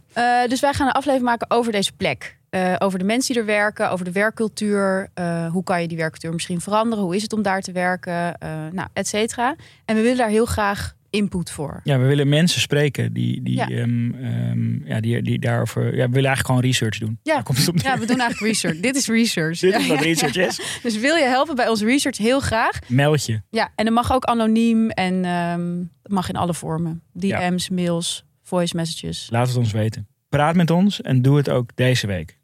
Dus 0.47 0.59
wij 0.59 0.73
gaan 0.73 0.87
een 0.87 0.93
aflevering 0.93 1.29
maken 1.29 1.51
over 1.51 1.71
deze 1.71 1.91
plek. 1.91 2.37
Over 2.77 2.99
de 2.99 3.05
mensen 3.05 3.33
die 3.33 3.41
er 3.41 3.47
werken, 3.47 3.91
over 3.91 4.05
de 4.05 4.11
werkcultuur. 4.11 5.09
Hoe 5.51 5.63
kan 5.63 5.81
je 5.81 5.87
die 5.87 5.97
werkcultuur 5.97 6.33
misschien 6.33 6.61
veranderen? 6.61 7.03
Hoe 7.03 7.15
is 7.15 7.21
het 7.21 7.33
om 7.33 7.41
daar 7.41 7.61
te 7.61 7.71
werken? 7.71 8.35
Nou, 8.71 8.87
et 8.93 9.07
cetera. 9.07 9.55
En 9.85 9.95
we 9.95 10.01
willen 10.01 10.17
daar 10.17 10.29
heel 10.29 10.45
graag 10.45 10.93
input 11.09 11.51
voor. 11.51 11.79
Ja, 11.83 11.99
we 11.99 12.05
willen 12.05 12.29
mensen 12.29 12.61
spreken 12.61 13.13
die, 13.13 13.41
die, 13.43 13.55
Ja. 13.55 13.67
ja. 13.67 13.81
Um, 13.81 14.81
ja, 14.85 14.99
die, 14.99 15.21
die 15.21 15.39
daarover. 15.39 15.83
Ja, 15.83 15.89
we 15.89 15.95
willen 15.95 16.13
eigenlijk 16.13 16.45
gewoon 16.45 16.61
research 16.61 16.97
doen. 16.97 17.19
Ja, 17.23 17.41
komt 17.41 17.57
het 17.57 17.67
op 17.67 17.77
ja 17.77 17.99
we 17.99 18.05
doen 18.05 18.19
eigenlijk 18.19 18.51
research. 18.51 18.79
Dit 18.79 18.95
is 18.95 19.07
research. 19.07 19.59
Dit 19.69 19.71
Ja, 19.73 19.79
is 19.79 19.87
wat 19.87 20.01
research 20.01 20.35
is. 20.35 20.59
Dus 20.83 20.97
wil 20.97 21.15
je 21.15 21.25
helpen 21.25 21.55
bij 21.55 21.67
onze 21.69 21.85
research? 21.85 22.17
Heel 22.17 22.39
graag. 22.39 22.79
Meld 22.87 23.25
je. 23.25 23.41
Ja, 23.49 23.71
en 23.75 23.85
dat 23.85 23.93
mag 23.93 24.11
ook 24.13 24.23
anoniem 24.25 24.89
en 24.89 25.25
ehm 25.25 25.77
dat 26.01 26.11
mag 26.11 26.29
in 26.29 26.35
alle 26.35 26.53
vormen. 26.53 27.01
DM's, 27.13 27.69
mails, 27.69 28.25
voice 28.43 28.75
messages. 28.75 29.27
Laat 29.31 29.47
het 29.47 29.57
ons 29.57 29.71
weten. 29.71 30.07
Praat 30.29 30.55
met 30.55 30.69
ons 30.71 31.01
en 31.01 31.21
doe 31.21 31.37
het 31.37 31.49
ook 31.49 31.71
deze 31.75 32.07
week. 32.07 32.39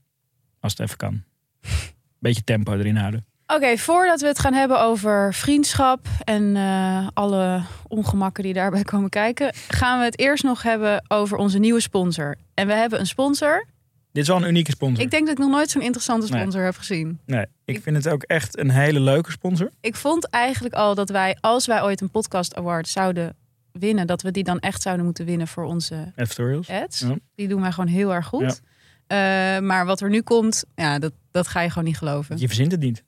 Als 0.59 0.71
het 0.71 0.81
even 0.81 0.97
kan. 0.97 1.23
Beetje 2.19 2.43
tempo 2.43 2.73
erin 2.73 2.95
houden. 2.95 3.25
Oké, 3.47 3.77
voordat 3.77 4.21
we 4.21 4.27
het 4.27 4.39
gaan 4.39 4.53
hebben 4.53 4.81
over 4.81 5.33
vriendschap 5.33 6.07
en 6.23 6.55
eh, 6.55 7.07
alle 7.13 7.61
ongemakken 7.87 8.43
die 8.43 8.53
daarbij 8.53 8.83
komen 8.93 9.09
kijken, 9.09 9.53
gaan 9.67 9.99
we 9.99 10.05
het 10.05 10.19
eerst 10.19 10.43
nog 10.43 10.61
hebben 10.61 11.03
over 11.07 11.37
onze 11.37 11.59
nieuwe 11.59 11.79
sponsor. 11.81 12.35
En 12.53 12.67
we 12.67 12.73
hebben 12.73 12.99
een 12.99 13.07
sponsor. 13.07 13.65
Dit 14.11 14.23
is 14.23 14.29
wel 14.29 14.37
een 14.41 14.47
unieke 14.47 14.71
sponsor. 14.71 15.03
Ik 15.03 15.11
denk 15.11 15.23
dat 15.27 15.31
ik 15.37 15.43
nog 15.43 15.49
nooit 15.51 15.69
zo'n 15.69 15.81
interessante 15.81 16.27
Nee. 16.31 16.39
sponsor 16.39 16.63
heb 16.63 16.75
gezien. 16.77 17.19
nee, 17.25 17.45
ik 17.65 17.81
vind 17.81 17.95
het 17.95 18.07
ook 18.09 18.23
echt 18.23 18.57
een 18.57 18.69
hele 18.69 18.99
leuke 18.99 19.31
sponsor. 19.31 19.69
Ik 19.81 19.95
vond 19.95 20.29
eigenlijk 20.29 20.73
al 20.75 20.95
dat 20.95 21.09
wij, 21.09 21.37
als 21.41 21.65
wij 21.65 21.81
ooit 21.83 22.01
een 22.01 22.09
podcast 22.11 22.55
award 22.55 22.87
zouden 22.87 23.35
winnen, 23.71 24.07
dat 24.07 24.21
we 24.21 24.31
die 24.31 24.43
dan 24.43 24.59
echt 24.59 24.81
zouden 24.81 25.05
moeten 25.05 25.25
winnen 25.25 25.47
voor 25.47 25.63
onze 25.63 26.11
Editorials. 26.15 26.69
ads. 26.69 26.99
Ja. 26.99 27.15
Die 27.35 27.47
doen 27.47 27.61
wij 27.61 27.71
gewoon 27.71 27.89
heel 27.89 28.13
erg 28.13 28.25
goed. 28.25 28.61
Eh, 29.07 29.17
maar 29.59 29.85
wat 29.85 30.01
er 30.01 30.09
nu 30.09 30.21
komt, 30.21 30.63
ja, 30.75 30.99
dat, 30.99 31.11
dat 31.31 31.47
ga 31.47 31.61
je 31.61 31.69
gewoon 31.69 31.83
niet 31.87 31.97
geloven. 31.97 32.37
Je 32.37 32.47
verzint 32.47 32.71
het 32.71 32.81
niet. 32.81 33.03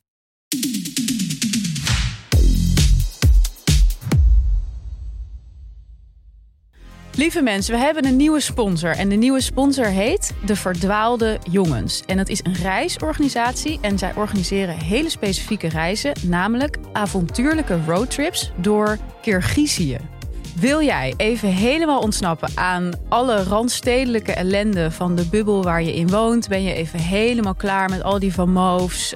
Lieve 7.17 7.41
mensen, 7.41 7.73
we 7.73 7.79
hebben 7.79 8.05
een 8.05 8.15
nieuwe 8.15 8.39
sponsor. 8.39 8.89
En 8.89 9.09
de 9.09 9.15
nieuwe 9.15 9.41
sponsor 9.41 9.85
heet 9.85 10.33
De 10.45 10.55
Verdwaalde 10.55 11.39
Jongens. 11.51 12.03
En 12.05 12.17
dat 12.17 12.29
is 12.29 12.39
een 12.43 12.53
reisorganisatie. 12.53 13.79
En 13.81 13.97
zij 13.97 14.15
organiseren 14.15 14.77
hele 14.77 15.09
specifieke 15.09 15.67
reizen, 15.67 16.13
namelijk 16.23 16.77
avontuurlijke 16.91 17.79
roadtrips 17.85 18.51
door 18.55 18.97
Kirgizië. 19.21 20.16
Wil 20.59 20.81
jij 20.81 21.13
even 21.17 21.49
helemaal 21.49 21.99
ontsnappen 21.99 22.49
aan 22.55 22.91
alle 23.09 23.43
randstedelijke 23.43 24.31
ellende 24.31 24.91
van 24.91 25.15
de 25.15 25.25
bubbel 25.25 25.63
waar 25.63 25.83
je 25.83 25.95
in 25.95 26.09
woont? 26.09 26.47
Ben 26.47 26.63
je 26.63 26.73
even 26.73 26.99
helemaal 26.99 27.55
klaar 27.55 27.89
met 27.89 28.03
al 28.03 28.19
die 28.19 28.33
Van 28.33 28.57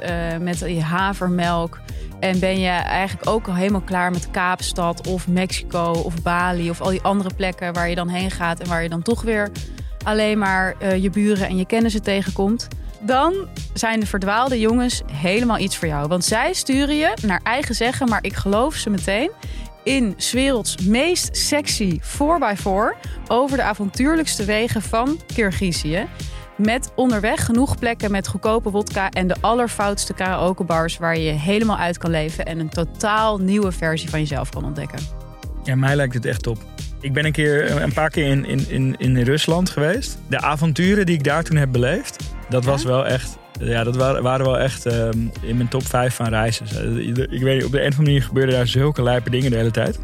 eh, 0.01 0.37
met 0.37 0.59
die 0.59 0.81
havermelk? 0.81 1.79
En 2.19 2.39
ben 2.39 2.59
je 2.59 2.69
eigenlijk 2.69 3.29
ook 3.29 3.47
al 3.47 3.55
helemaal 3.55 3.81
klaar 3.81 4.11
met 4.11 4.31
Kaapstad 4.31 5.07
of 5.07 5.27
Mexico 5.27 5.91
of 5.91 6.21
Bali 6.21 6.69
of 6.69 6.81
al 6.81 6.89
die 6.89 7.01
andere 7.01 7.33
plekken 7.35 7.73
waar 7.73 7.89
je 7.89 7.95
dan 7.95 8.09
heen 8.09 8.31
gaat 8.31 8.59
en 8.59 8.67
waar 8.67 8.83
je 8.83 8.89
dan 8.89 9.01
toch 9.01 9.21
weer 9.21 9.51
alleen 10.03 10.37
maar 10.37 10.75
eh, 10.79 11.03
je 11.03 11.09
buren 11.09 11.47
en 11.47 11.57
je 11.57 11.65
kennissen 11.65 12.03
tegenkomt? 12.03 12.67
Dan 12.99 13.33
zijn 13.73 13.99
de 13.99 14.05
verdwaalde 14.05 14.59
jongens 14.59 15.01
helemaal 15.11 15.59
iets 15.59 15.77
voor 15.77 15.87
jou. 15.87 16.07
Want 16.07 16.25
zij 16.25 16.53
sturen 16.53 16.95
je 16.95 17.13
naar 17.25 17.39
eigen 17.43 17.75
zeggen, 17.75 18.09
maar 18.09 18.23
ik 18.23 18.35
geloof 18.35 18.75
ze 18.75 18.89
meteen 18.89 19.31
in 19.83 20.13
's 20.17 20.31
werelds 20.31 20.77
meest 20.77 21.37
sexy 21.37 21.99
4x4 22.03 23.09
over 23.27 23.57
de 23.57 23.63
avontuurlijkste 23.63 24.45
wegen 24.45 24.81
van 24.81 25.19
Kirgizië. 25.33 26.07
Met 26.57 26.91
onderweg 26.95 27.45
genoeg 27.45 27.79
plekken 27.79 28.11
met 28.11 28.27
goedkope 28.27 28.69
wodka 28.69 29.09
en 29.09 29.27
de 29.27 29.35
allerfoutste 29.39 30.13
karaokebars 30.13 30.97
waar 30.97 31.17
je 31.17 31.23
je 31.23 31.31
helemaal 31.31 31.77
uit 31.77 31.97
kan 31.97 32.09
leven 32.09 32.45
en 32.45 32.59
een 32.59 32.69
totaal 32.69 33.37
nieuwe 33.37 33.71
versie 33.71 34.09
van 34.09 34.19
jezelf 34.19 34.49
kan 34.49 34.65
ontdekken. 34.65 34.99
Ja, 35.63 35.75
mij 35.75 35.95
lijkt 35.95 36.13
het 36.13 36.25
echt 36.25 36.43
top. 36.43 36.57
Ik 37.01 37.13
ben 37.13 37.25
een 37.25 37.31
keer 37.31 37.81
een 37.81 37.93
paar 37.93 38.09
keer 38.09 38.27
in, 38.27 38.45
in, 38.45 38.65
in, 38.69 38.95
in 38.99 39.17
Rusland 39.21 39.69
geweest. 39.69 40.17
De 40.27 40.39
avonturen 40.41 41.05
die 41.05 41.15
ik 41.15 41.23
daar 41.23 41.43
toen 41.43 41.57
heb 41.57 41.71
beleefd, 41.71 42.23
dat 42.49 42.65
was 42.65 42.83
wel 42.83 43.05
echt. 43.07 43.37
Ja, 43.59 43.83
dat 43.83 43.95
waren, 43.95 44.23
waren 44.23 44.45
wel 44.45 44.59
echt 44.59 44.85
ehm, 44.85 45.17
in 45.41 45.55
mijn 45.57 45.67
top 45.67 45.85
5 45.85 46.15
van 46.15 46.27
reizen. 46.27 46.65
Ik 47.31 47.41
weet 47.41 47.55
niet, 47.55 47.65
op 47.65 47.71
de 47.71 47.81
een 47.81 47.87
of 47.87 47.97
andere 47.97 48.01
manier 48.03 48.23
gebeurden 48.23 48.55
daar 48.55 48.67
zulke 48.67 49.03
lijpe 49.03 49.29
dingen 49.29 49.51
de 49.51 49.57
hele 49.57 49.71
tijd. 49.71 49.99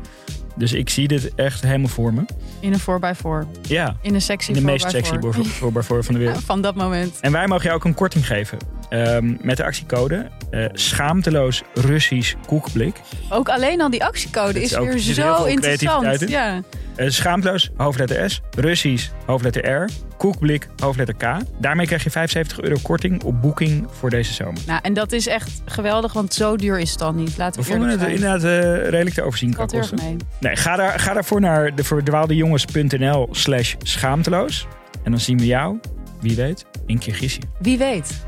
Dus 0.55 0.73
ik 0.73 0.89
zie 0.89 1.07
dit 1.07 1.35
echt 1.35 1.61
helemaal 1.61 1.87
voor 1.87 2.13
me. 2.13 2.25
In 2.59 2.73
een 2.73 2.79
4x4. 2.79 3.61
Ja, 3.61 3.95
In 4.01 4.13
een 4.13 4.21
sexy 4.21 4.49
in 4.51 4.55
de 4.55 4.61
meest 4.63 4.85
4x4. 4.85 4.89
sexy 4.89 5.13
voor- 5.19 5.33
voor- 5.45 5.83
voor 5.83 6.03
van 6.03 6.13
de 6.13 6.19
wereld. 6.19 6.43
Van 6.53 6.61
dat 6.61 6.75
moment. 6.75 7.17
En 7.21 7.31
wij 7.31 7.47
mogen 7.47 7.63
jou 7.65 7.75
ook 7.75 7.85
een 7.85 7.93
korting 7.93 8.27
geven. 8.27 8.57
Ehm, 8.89 9.35
met 9.41 9.57
de 9.57 9.63
actiecode 9.63 10.27
eh, 10.51 10.65
schaamteloos 10.73 11.63
Russisch 11.73 12.33
koekblik. 12.45 12.95
Ook 13.29 13.49
alleen 13.49 13.81
al 13.81 13.89
die 13.89 14.03
actiecode 14.03 14.61
is, 14.61 14.71
is 14.71 14.77
ook- 14.77 14.85
weer 14.85 14.93
er 14.93 14.99
zo 14.99 15.43
interessant. 15.43 16.29
Ja. 16.29 16.61
Eh, 16.95 17.09
schaamteloos, 17.09 17.69
hoofdletter 17.77 18.29
S. 18.29 18.41
Russisch, 18.57 19.09
hoofdletter 19.25 19.69
R. 19.71 19.89
Koekblik, 20.17 20.67
hoofdletter 20.77 21.15
K. 21.15 21.37
Daarmee 21.59 21.85
krijg 21.85 22.03
je 22.03 22.09
75 22.09 22.61
euro 22.61 22.75
korting 22.81 23.23
op 23.23 23.41
boeking 23.41 23.87
voor 23.91 24.09
deze 24.09 24.33
zomer. 24.33 24.61
Nou, 24.67 24.79
en 24.83 24.93
dat 24.93 25.11
is 25.11 25.27
echt 25.27 25.61
geweldig, 25.65 26.13
want 26.13 26.33
zo 26.33 26.55
duur 26.55 26.79
is 26.79 26.89
het 26.89 26.99
dan 26.99 27.15
niet. 27.15 27.37
Laten 27.37 27.61
We 27.61 27.67
we 27.67 27.71
vonden 27.73 27.89
het 27.91 27.99
zijn. 27.99 28.11
inderdaad 28.13 28.43
eh, 28.43 28.89
redelijk 28.89 29.15
te 29.15 29.21
overzien 29.23 29.53
kan 29.53 29.67
kosten. 29.67 29.99
mee. 30.03 30.15
Nee, 30.39 30.55
ga, 30.55 30.75
daar, 30.75 30.99
ga 30.99 31.13
daarvoor 31.13 31.39
naar 31.41 31.75
de 31.75 31.83
verdwaaldejongens.nl 31.83 33.27
slash 33.31 33.75
schaamteloos. 33.79 34.67
En 35.03 35.11
dan 35.11 35.19
zien 35.19 35.37
we 35.37 35.45
jou, 35.45 35.79
wie 36.21 36.35
weet, 36.35 36.65
in 36.85 36.97
Kirgizië. 36.99 37.39
Wie 37.59 37.77
weet. 37.77 38.25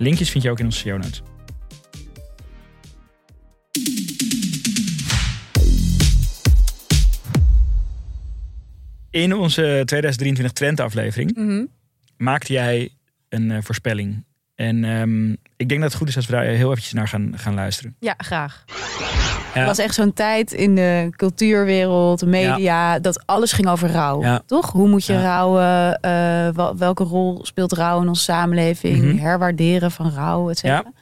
Linkjes 0.00 0.30
vind 0.30 0.44
je 0.44 0.50
ook 0.50 0.58
in 0.58 0.64
onze 0.64 0.78
show 0.78 0.96
notes. 1.02 1.22
In 9.10 9.34
onze 9.34 9.82
2023 9.84 10.52
Trend 10.52 10.80
aflevering 10.80 11.36
Mhm. 11.36 11.64
maakte 12.16 12.52
jij 12.52 12.90
een 13.28 13.50
eh, 13.50 13.58
voorspelling. 13.62 14.24
En 14.54 14.84
ehm, 14.84 15.30
ik 15.56 15.68
denk 15.68 15.80
dat 15.80 15.90
het 15.90 15.94
goed 15.94 16.08
is 16.08 16.16
als 16.16 16.26
we 16.26 16.32
daar 16.32 16.44
heel 16.44 16.70
eventjes 16.70 16.92
naar 16.92 17.08
gaan, 17.08 17.32
gaan 17.38 17.54
luisteren. 17.54 17.96
Ja, 18.00 18.14
graag. 18.18 18.64
Het 19.52 19.66
was 19.66 19.78
echt 19.78 19.94
zo'n 19.94 20.12
tijd 20.12 20.52
in 20.52 20.74
de 20.74 21.08
cultuurwereld, 21.16 22.26
media, 22.26 22.98
dat 22.98 23.22
alles 23.26 23.52
ging 23.52 23.68
over 23.68 23.90
rouw. 23.90 24.40
Toch? 24.46 24.72
Hoe 24.72 24.88
moet 24.88 25.04
je 25.04 25.22
rouwen? 25.22 26.00
Eh, 26.00 26.48
wel- 26.54 26.76
welke 26.76 27.04
rol 27.04 27.38
speelt 27.42 27.72
rouw 27.72 28.00
in 28.02 28.08
onze 28.08 28.22
samenleving? 28.22 29.02
Mhm. 29.04 29.16
Herwaarderen 29.16 29.90
van 29.90 30.10
rouw, 30.10 30.50
et 30.50 30.58
cetera. 30.58 30.92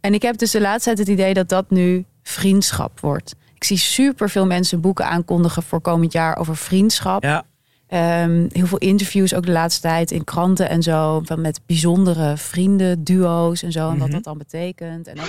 En 0.00 0.14
ik 0.14 0.22
heb 0.22 0.38
dus 0.38 0.50
de 0.50 0.60
laatste 0.60 0.84
tijd 0.84 0.98
het 0.98 1.08
idee 1.18 1.34
dat 1.34 1.48
dat 1.48 1.70
nu 1.70 2.04
vriendschap 2.22 3.00
wordt. 3.00 3.34
Ik 3.54 3.64
zie 3.64 3.78
super 3.78 4.30
veel 4.30 4.46
mensen 4.46 4.80
boeken 4.80 5.06
aankondigen 5.06 5.62
voor 5.62 5.80
komend 5.80 6.12
jaar 6.12 6.36
over 6.36 6.56
vriendschap. 6.56 7.22
Ja, 7.22 7.42
Ehm, 7.88 8.46
heel 8.52 8.66
veel 8.66 8.78
interviews 8.78 9.34
ook 9.34 9.46
de 9.46 9.52
laatste 9.52 9.80
tijd 9.80 10.10
in 10.10 10.24
kranten 10.24 10.68
en 10.68 10.82
zo. 10.82 11.20
Van 11.24 11.40
met 11.40 11.60
bijzondere 11.66 12.36
vrienden, 12.36 13.04
duo's 13.04 13.62
en 13.62 13.72
zo. 13.72 13.90
En 13.90 13.98
wat 13.98 14.06
Mhm. 14.06 14.10
dat 14.16 14.24
dan 14.24 14.38
betekent. 14.38 15.06
En 15.06 15.20
ook, 15.20 15.26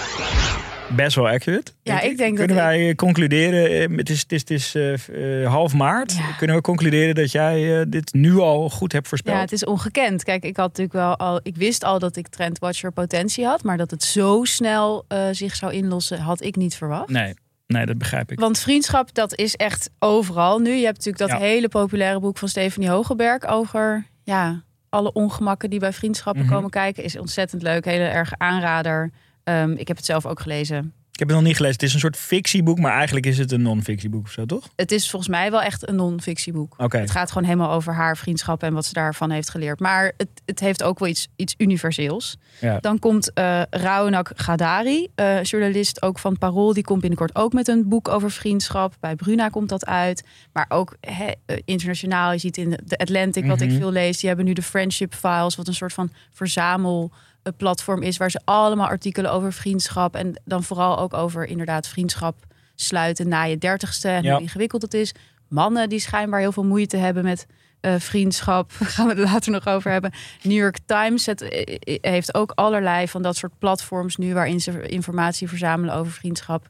best 0.96 1.16
wel 1.16 1.28
accurate. 1.30 1.72
Ja, 1.84 2.02
ik 2.02 2.18
denk 2.18 2.38
dat 2.38 2.46
Kunnen 2.46 2.56
ik- 2.56 2.70
wij 2.72 2.90
eh, 2.90 2.96
concluderen, 2.96 3.70
eh, 3.92 3.98
het 3.98 4.10
is, 4.10 4.20
het 4.22 4.32
is, 4.32 4.40
het 4.40 4.50
is 4.50 4.76
eh, 5.10 5.48
half 5.48 5.74
maart. 5.74 6.14
Ja. 6.14 6.32
Kunnen 6.38 6.56
we 6.56 6.62
concluderen 6.62 7.16
dat 7.16 7.32
jij 7.32 7.86
dit 7.90 8.14
nu 8.14 8.38
al 8.38 8.70
goed 8.70 8.92
hebt 8.92 9.08
voorspeld? 9.08 9.36
ja, 9.36 9.42
het 9.42 9.52
is 9.52 9.66
ongekend. 9.66 10.24
Kijk, 10.24 10.44
ik 10.44 10.58
had 10.58 10.68
natuurlijk 10.68 10.96
wel 10.96 11.18
al. 11.18 11.40
Ik 11.44 11.56
wist 11.56 11.84
al 11.84 12.00
dat 12.00 12.16
ik 12.16 12.28
Trendwatcher 12.28 12.92
potentie 12.92 13.46
had. 13.46 13.64
Maar 13.64 13.78
dat 13.78 13.92
het 13.92 14.04
zo 14.04 14.44
snel 14.44 15.06
zich 15.32 15.56
zou 15.56 15.74
inlossen, 15.74 16.20
had 16.20 16.44
ik 16.44 16.56
niet 16.56 16.76
verwacht. 16.76 17.10
Nee, 17.10 17.34
nee, 17.68 17.86
dat 17.86 17.98
begrijp 17.98 18.32
ik. 18.32 18.40
Want 18.40 18.60
vriendschap, 18.60 19.14
dat 19.14 19.36
is 19.38 19.56
echt 19.56 19.90
overal 20.00 20.60
nu. 20.60 20.70
Je 20.72 20.86
hebt 20.86 20.98
natuurlijk 21.06 21.30
dat 21.32 21.40
Ja. 21.42 21.46
hele 21.46 21.68
populaire 21.68 22.20
boek 22.20 22.38
van 22.38 22.48
Stephanie 22.48 22.90
Hogeberg 22.90 23.46
over 23.48 24.06
ja, 24.24 24.64
alle 24.90 25.14
ongemakken 25.14 25.70
die 25.70 25.80
bij 25.80 25.94
vriendschappen 25.94 26.44
Mhm. 26.46 26.54
komen 26.54 26.70
kijken. 26.70 27.04
Is 27.04 27.18
ontzettend 27.18 27.62
leuk, 27.62 27.86
hele 27.86 28.04
erg 28.04 28.34
aanrader. 28.38 29.12
Ehm, 29.52 29.72
ik 29.72 29.88
heb 29.88 29.98
het 29.98 30.06
zelf 30.06 30.26
ook 30.26 30.40
gelezen. 30.40 30.94
Ik 31.12 31.20
heb 31.20 31.28
het 31.28 31.38
nog 31.38 31.48
niet 31.48 31.56
gelezen. 31.56 31.76
Het 31.80 31.88
is 31.88 31.94
een 31.94 32.00
soort 32.00 32.18
fictieboek, 32.18 32.80
maar 32.80 32.94
eigenlijk 32.94 33.26
is 33.26 33.38
het 33.38 33.52
een 33.52 33.62
non-fictieboek 33.62 34.24
of 34.26 34.32
zo, 34.32 34.46
toch? 34.46 34.70
Het 34.76 34.92
is 34.92 35.10
volgens 35.10 35.32
mij 35.32 35.52
wel 35.52 35.62
echt 35.62 35.90
een 35.90 35.96
non-fictieboek. 35.96 36.76
Het 36.78 37.12
gaat 37.12 37.32
gewoon 37.32 37.44
helemaal 37.48 37.72
over 37.72 37.94
haar 37.94 38.18
vriendschap 38.18 38.64
en 38.64 38.74
wat 38.74 38.86
ze 38.86 38.94
daarvan 38.94 39.30
heeft 39.32 39.50
geleerd. 39.50 39.80
Maar 39.80 40.12
het, 40.18 40.28
het 40.46 40.60
heeft 40.60 40.84
ook 40.84 41.00
wel 41.00 41.08
iets, 41.08 41.28
iets 41.36 41.54
universeels. 41.58 42.38
Ja. 42.62 42.80
Dan 42.80 43.00
komt 43.00 43.34
eh 43.34 43.62
Raunak 43.70 44.32
Gadari, 44.36 45.08
eh, 45.16 45.44
journalist 45.44 46.02
ook 46.02 46.20
van 46.20 46.38
Parool. 46.38 46.74
Die 46.74 46.84
komt 46.84 47.00
binnenkort 47.02 47.36
ook 47.36 47.54
met 47.54 47.68
een 47.68 47.88
boek 47.90 48.08
over 48.08 48.32
vriendschap. 48.32 48.94
Bij 49.00 49.16
Bruna 49.16 49.50
komt 49.50 49.70
dat 49.70 49.86
uit. 49.86 50.24
Maar 50.54 50.66
ook 50.70 50.96
eh, 51.00 51.28
internationaal. 51.66 52.32
Je 52.32 52.38
ziet 52.40 52.58
in 52.58 52.70
de 52.86 52.98
Atlantic, 52.98 53.46
wat 53.46 53.62
ik 53.62 53.70
Mhm. 53.70 53.78
veel 53.78 53.92
lees. 53.92 54.18
Die 54.20 54.28
hebben 54.28 54.46
nu 54.46 54.54
de 54.54 54.62
Friendship 54.64 55.14
Files, 55.14 55.56
wat 55.56 55.68
een 55.68 55.74
soort 55.74 55.94
van 55.94 56.12
verzamel 56.32 57.12
eh, 57.44 57.54
platform 57.58 58.02
is 58.02 58.18
waar 58.18 58.32
ze 58.32 58.42
allemaal 58.46 58.88
artikelen 58.88 59.32
over 59.32 59.54
vriendschap 59.54 60.16
en 60.16 60.42
dan 60.46 60.64
vooral 60.64 61.00
ook 61.00 61.14
over 61.14 61.46
inderdaad 61.46 61.88
vriendschap 61.88 62.36
sluiten 62.76 63.28
na 63.28 63.44
je 63.44 63.58
dertigste 63.58 64.08
en 64.08 64.24
Ja. 64.24 64.32
hoe 64.32 64.42
ingewikkeld 64.42 64.82
het 64.82 64.94
is. 64.94 65.14
Mannen 65.48 65.90
die 65.90 66.00
schijnbaar 66.00 66.40
heel 66.40 66.52
veel 66.52 66.66
moeite 66.66 66.98
hebben 66.98 67.24
met 67.24 67.46
eh, 67.82 67.96
vriendschap, 68.00 68.72
gaan 68.94 69.08
we 69.08 69.14
het 69.14 69.32
later 69.32 69.52
nog 69.52 69.68
over 69.68 69.92
hebben. 69.92 70.12
New 70.42 70.58
York 70.58 70.78
Times 70.86 71.26
het, 71.26 71.42
eh, 71.42 71.78
eh, 71.80 71.98
heeft 72.12 72.34
ook 72.34 72.52
allerlei 72.56 73.08
van 73.08 73.22
dat 73.22 73.36
soort 73.36 73.58
platforms 73.60 74.16
nu 74.16 74.34
waarin 74.34 74.60
ze 74.60 74.88
informatie 74.88 75.48
verzamelen 75.48 75.96
over 75.96 76.12
vriendschap. 76.12 76.68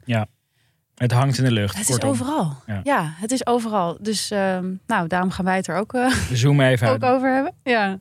Het 0.94 1.12
hangt 1.12 1.38
in 1.38 1.44
de 1.44 1.50
lucht. 1.50 1.76
Het 1.76 1.88
is 1.88 2.00
overal. 2.00 2.56
Ja. 2.66 2.80
Ja. 2.82 3.14
het 3.16 3.30
is 3.32 3.46
overal. 3.46 3.96
Dus 4.00 4.30
ehm, 4.30 4.74
nou, 4.86 5.08
daarom 5.08 5.30
gaan 5.30 5.44
wij 5.44 5.56
het 5.56 5.66
er 5.66 5.76
ook 5.76 5.96
zoomen 6.32 6.66
even 6.66 6.88
ook 6.88 7.04
over 7.04 7.34
hebben. 7.34 7.54
Ja. 7.62 7.98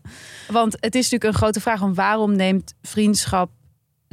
Want 0.48 0.74
het 0.80 0.96
is 0.96 1.04
natuurlijk 1.04 1.34
een 1.34 1.40
grote 1.40 1.62
vraag 1.62 1.82
om 1.82 1.94
waarom 1.94 2.36
neemt 2.36 2.74
vriendschap 2.82 3.52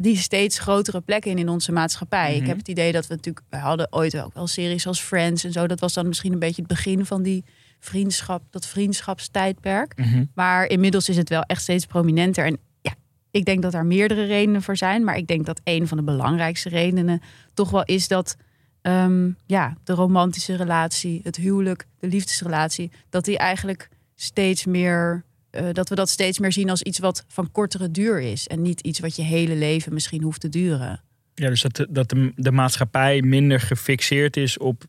die 0.02 0.16
steeds 0.16 0.58
grotere 0.58 1.00
plekken 1.00 1.30
in 1.30 1.38
in 1.38 1.48
onze 1.48 1.72
maatschappij. 1.72 2.30
Mhm. 2.30 2.40
Ik 2.40 2.46
heb 2.46 2.56
het 2.56 2.68
idee 2.68 2.92
dat 2.92 3.06
we 3.06 3.14
natuurlijk, 3.14 3.46
we 3.50 3.56
hadden 3.56 3.92
ooit 3.92 4.20
ook 4.20 4.34
wel 4.34 4.46
series 4.46 4.86
als 4.86 5.00
Friends 5.00 5.44
en 5.44 5.52
zo. 5.52 5.66
Dat 5.66 5.80
was 5.80 5.92
dan 5.92 6.08
misschien 6.08 6.32
een 6.32 6.38
beetje 6.38 6.62
het 6.62 6.70
begin 6.70 7.06
van 7.06 7.22
die 7.22 7.44
vriendschap, 7.80 8.42
dat 8.50 8.66
vriendschapstijdperk. 8.66 9.96
Mhm. 9.96 10.24
Maar 10.34 10.66
inmiddels 10.66 11.08
is 11.08 11.16
het 11.16 11.28
wel 11.28 11.42
echt 11.42 11.62
steeds 11.62 11.86
prominenter. 11.86 12.44
En 12.46 12.58
ja, 12.80 12.94
ik 13.30 13.44
denk 13.44 13.62
dat 13.62 13.72
daar 13.72 13.86
meerdere 13.86 14.24
redenen 14.24 14.62
voor 14.62 14.76
zijn. 14.76 15.04
Maar 15.04 15.16
ik 15.16 15.26
denk 15.26 15.46
dat 15.46 15.60
een 15.64 15.88
van 15.88 15.96
de 15.96 16.02
belangrijkste 16.02 16.68
redenen 16.68 17.20
toch 17.54 17.70
wel 17.70 17.84
is 17.84 18.08
dat 18.08 18.36
ehm, 18.88 19.30
ja, 19.46 19.76
de 19.84 19.92
romantische 19.94 20.56
relatie, 20.56 21.20
het 21.22 21.36
huwelijk, 21.36 21.86
de 21.98 22.06
liefdesrelatie, 22.06 22.90
dat 23.10 23.24
die 23.24 23.38
eigenlijk 23.38 23.88
steeds 24.14 24.64
meer. 24.64 25.24
eh, 25.50 25.64
dat 25.72 25.88
we 25.88 25.94
dat 25.94 26.08
steeds 26.08 26.38
meer 26.38 26.52
zien 26.52 26.70
als 26.70 26.82
iets 26.82 26.98
wat 26.98 27.24
van 27.28 27.50
kortere 27.50 27.90
duur 27.90 28.20
is. 28.20 28.46
En 28.46 28.62
niet 28.62 28.80
iets 28.80 29.00
wat 29.00 29.16
je 29.16 29.22
hele 29.22 29.54
leven 29.54 29.92
misschien 29.92 30.22
hoeft 30.22 30.40
te 30.40 30.48
duren. 30.48 31.00
Ja, 31.34 31.48
dus 31.48 31.62
dat, 31.62 31.86
dat 31.90 32.14
de 32.34 32.52
maatschappij 32.52 33.22
minder 33.22 33.60
gefixeerd 33.60 34.36
is 34.36 34.58
op 34.58 34.84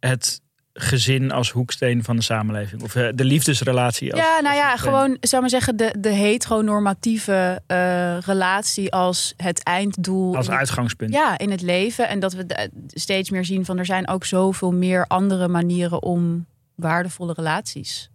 het 0.00 0.40
gezin 0.76 1.30
als 1.32 1.50
hoeksteen 1.50 2.04
van 2.04 2.16
de 2.16 2.22
samenleving? 2.22 2.82
Of 2.82 2.94
eh, 2.94 3.08
de 3.14 3.24
liefdesrelatie? 3.24 4.12
Als, 4.12 4.20
ja, 4.22 4.40
nou 4.40 4.54
ja, 4.56 4.66
hoeksteen? 4.68 4.92
gewoon, 4.92 5.16
zou 5.20 5.40
maar 5.40 5.50
zeggen, 5.50 5.76
de, 5.76 5.94
de 5.98 6.08
heteronormatieve 6.08 7.62
eh, 7.66 8.18
relatie 8.20 8.92
als 8.92 9.34
het 9.36 9.62
einddoel. 9.62 10.36
Als 10.36 10.46
het- 10.46 10.56
uitgangspunt. 10.56 11.12
Ja, 11.12 11.38
in 11.38 11.50
het 11.50 11.62
leven. 11.62 12.08
En 12.08 12.20
dat 12.20 12.32
we 12.32 12.46
de- 12.46 12.70
steeds 12.86 13.30
meer 13.30 13.44
zien 13.44 13.64
van 13.64 13.78
er 13.78 13.84
zijn 13.86 14.08
ook 14.08 14.24
zoveel 14.24 14.72
meer 14.72 15.06
andere 15.06 15.48
manieren 15.48 16.02
om 16.02 16.46
waardevolle 16.74 17.32
relaties 17.32 18.10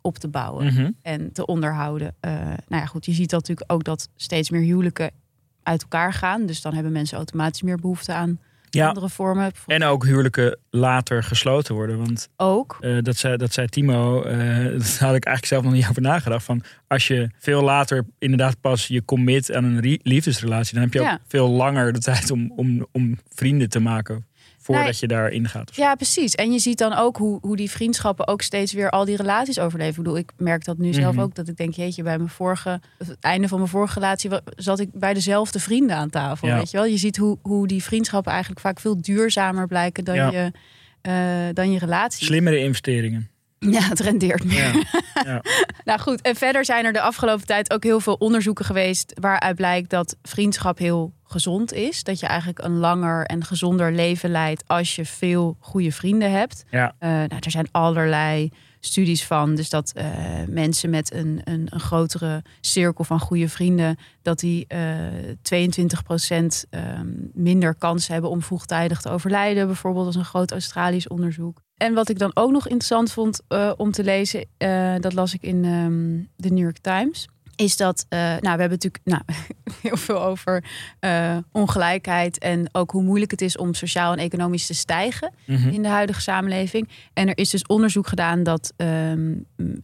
op 0.00 0.18
te 0.18 0.28
bouwen 0.28 0.66
Mhm. 0.66 0.90
en 1.02 1.32
te 1.32 1.46
onderhouden. 1.46 2.14
Eh, 2.20 2.32
nou 2.40 2.56
ja, 2.82 2.86
goed, 2.86 3.04
je 3.06 3.12
ziet 3.12 3.30
dat 3.30 3.40
natuurlijk 3.40 3.72
ook 3.72 3.84
dat 3.84 4.08
steeds 4.16 4.50
meer 4.50 4.60
huwelijken 4.62 5.10
uit 5.62 5.82
elkaar 5.82 6.12
gaan. 6.12 6.46
Dus 6.46 6.60
dan 6.62 6.74
hebben 6.74 6.92
mensen 6.92 7.16
automatisch 7.16 7.62
meer 7.62 7.76
behoefte 7.78 8.12
aan 8.12 8.38
Ja. 8.78 8.88
andere 8.88 9.08
vormen. 9.08 9.52
En 9.66 9.84
ook 9.84 10.04
huwelijken 10.04 10.58
later 10.70 11.22
gesloten 11.22 11.74
worden. 11.74 11.98
Want 11.98 12.28
Ook. 12.36 12.76
eh, 12.80 12.98
dat, 13.02 13.16
zei, 13.16 13.36
dat 13.36 13.52
zei 13.52 13.66
Timo, 13.66 14.22
eh 14.22 14.36
daar 14.38 14.98
had 14.98 15.14
ik 15.14 15.24
eigenlijk 15.24 15.46
zelf 15.46 15.64
nog 15.64 15.72
niet 15.72 15.86
over 15.88 16.02
nagedacht. 16.02 16.44
Van 16.44 16.62
als 16.88 17.06
je 17.06 17.30
veel 17.38 17.62
later 17.62 18.04
inderdaad 18.18 18.60
pas 18.60 18.86
je 18.86 19.04
commit 19.04 19.52
aan 19.52 19.64
een 19.64 19.98
liefdesrelatie, 20.02 20.74
dan 20.74 20.82
heb 20.82 20.92
je 20.92 21.00
ook 21.00 21.18
veel 21.28 21.48
langer 21.48 21.92
de 21.92 21.98
tijd 21.98 22.30
om, 22.30 22.52
om, 22.56 22.86
om 22.92 23.18
vrienden 23.34 23.68
te 23.68 23.80
maken. 23.80 24.26
Voordat 24.64 24.84
Nee. 24.84 24.94
je 25.00 25.06
daarin 25.06 25.48
gaat. 25.48 25.76
Ja, 25.76 25.94
precies. 25.94 26.34
En 26.34 26.52
je 26.52 26.58
ziet 26.58 26.78
dan 26.78 26.92
ook 26.92 27.16
hoe, 27.16 27.38
hoe 27.40 27.56
die 27.56 27.70
vriendschappen 27.70 28.26
ook 28.28 28.42
steeds 28.42 28.72
weer 28.72 28.90
al 28.90 29.04
die 29.04 29.16
relaties 29.16 29.58
overleven. 29.58 29.92
Ik 29.96 30.02
bedoel, 30.02 30.18
ik 30.18 30.30
merk 30.36 30.64
dat 30.64 30.78
nu 30.78 30.92
zelf 30.92 31.14
Mhm. 31.14 31.22
ook. 31.24 31.34
Dat 31.34 31.48
ik 31.48 31.56
denk, 31.56 31.74
jeetje, 31.74 32.02
bij 32.02 32.16
mijn 32.16 32.28
vorige, 32.28 32.80
het 32.98 33.16
einde 33.20 33.48
van 33.48 33.58
mijn 33.58 33.70
vorige 33.70 33.94
relatie 33.94 34.30
zat 34.56 34.80
ik 34.80 34.88
bij 34.92 35.14
dezelfde 35.14 35.60
vrienden 35.60 35.96
aan 35.96 36.10
tafel. 36.10 36.48
Ja. 36.48 36.56
Weet 36.56 36.70
je 36.70 36.76
wel? 36.76 36.86
Je 36.86 36.96
ziet 36.96 37.16
hoe, 37.16 37.38
hoe 37.42 37.66
die 37.66 37.82
vriendschappen 37.82 38.32
eigenlijk 38.32 38.60
vaak 38.60 38.80
veel 38.80 39.00
duurzamer 39.02 39.66
blijken 39.66 40.04
dan, 40.04 40.14
Ja. 40.14 40.30
je, 40.30 40.52
eh, 41.00 41.54
dan 41.54 41.72
je 41.72 41.78
relatie. 41.78 42.26
Slimmere 42.26 42.58
investeringen. 42.58 43.28
Ja, 43.58 43.80
het 43.88 44.00
rendeert 44.00 44.44
meer. 44.44 44.86
Ja. 45.24 45.42
Nou 45.84 46.00
goed, 46.00 46.20
en 46.20 46.36
verder 46.36 46.64
zijn 46.64 46.84
er 46.84 46.92
de 46.92 47.00
afgelopen 47.00 47.46
tijd 47.46 47.72
ook 47.72 47.82
heel 47.82 48.00
veel 48.00 48.14
onderzoeken 48.14 48.64
geweest 48.64 49.12
waaruit 49.20 49.56
blijkt 49.56 49.90
dat 49.90 50.16
vriendschap 50.22 50.78
heel 50.78 51.12
gezond 51.34 51.72
is. 51.72 52.02
Dat 52.02 52.20
je 52.20 52.26
eigenlijk 52.26 52.58
een 52.58 52.78
langer 52.78 53.26
en 53.26 53.44
gezonder 53.44 53.92
leven 53.92 54.30
leidt 54.30 54.64
als 54.66 54.94
je 54.96 55.04
veel 55.04 55.56
goede 55.60 55.92
vrienden 55.92 56.30
hebt. 56.30 56.64
Ja. 56.70 56.94
Eh, 56.98 57.08
nou, 57.10 57.36
er 57.40 57.50
zijn 57.50 57.68
allerlei 57.70 58.50
studies 58.80 59.24
van. 59.24 59.54
Dus 59.54 59.70
dat 59.70 59.92
eh, 59.92 60.06
mensen 60.48 60.90
met 60.90 61.12
een, 61.12 61.40
een, 61.44 61.66
een 61.70 61.80
grotere 61.80 62.42
cirkel 62.60 63.04
van 63.04 63.20
goede 63.20 63.48
vrienden, 63.48 63.96
dat 64.22 64.38
die 64.38 64.66
eh 64.66 64.78
22% 66.66 66.68
minder 67.32 67.74
kans 67.74 68.08
hebben 68.08 68.30
om 68.30 68.42
vroegtijdig 68.42 69.00
te 69.00 69.10
overlijden. 69.10 69.66
Bijvoorbeeld 69.66 70.06
als 70.06 70.16
een 70.16 70.24
groot 70.24 70.52
Australisch 70.52 71.08
onderzoek. 71.08 71.60
En 71.76 71.94
wat 71.94 72.08
ik 72.08 72.18
dan 72.18 72.30
ook 72.34 72.50
nog 72.50 72.64
interessant 72.64 73.12
vond 73.12 73.40
om 73.76 73.90
te 73.90 74.04
lezen, 74.04 74.46
dat 75.00 75.12
las 75.12 75.34
ik 75.34 75.42
in 75.42 75.64
ehm, 75.64 76.22
de 76.36 76.50
New 76.54 76.64
York 76.64 76.78
Times. 76.78 77.28
Is 77.56 77.76
dat, 77.76 78.06
eh, 78.08 78.18
nou, 78.18 78.40
we 78.40 78.48
hebben 78.48 78.70
natuurlijk 78.70 79.04
nou, 79.04 79.22
heel 79.82 79.96
veel 79.96 80.22
over 80.22 80.64
eh, 81.00 81.36
ongelijkheid 81.52 82.38
en 82.38 82.68
ook 82.72 82.90
hoe 82.90 83.02
moeilijk 83.02 83.30
het 83.30 83.40
is 83.40 83.56
om 83.56 83.74
sociaal 83.74 84.12
en 84.12 84.18
economisch 84.18 84.66
te 84.66 84.74
stijgen 84.74 85.32
Mhm. 85.46 85.68
in 85.68 85.82
de 85.82 85.88
huidige 85.88 86.20
samenleving. 86.20 86.88
En 87.12 87.28
er 87.28 87.38
is 87.38 87.50
dus 87.50 87.66
onderzoek 87.66 88.06
gedaan 88.06 88.42
dat 88.42 88.72
ehm, 88.76 89.32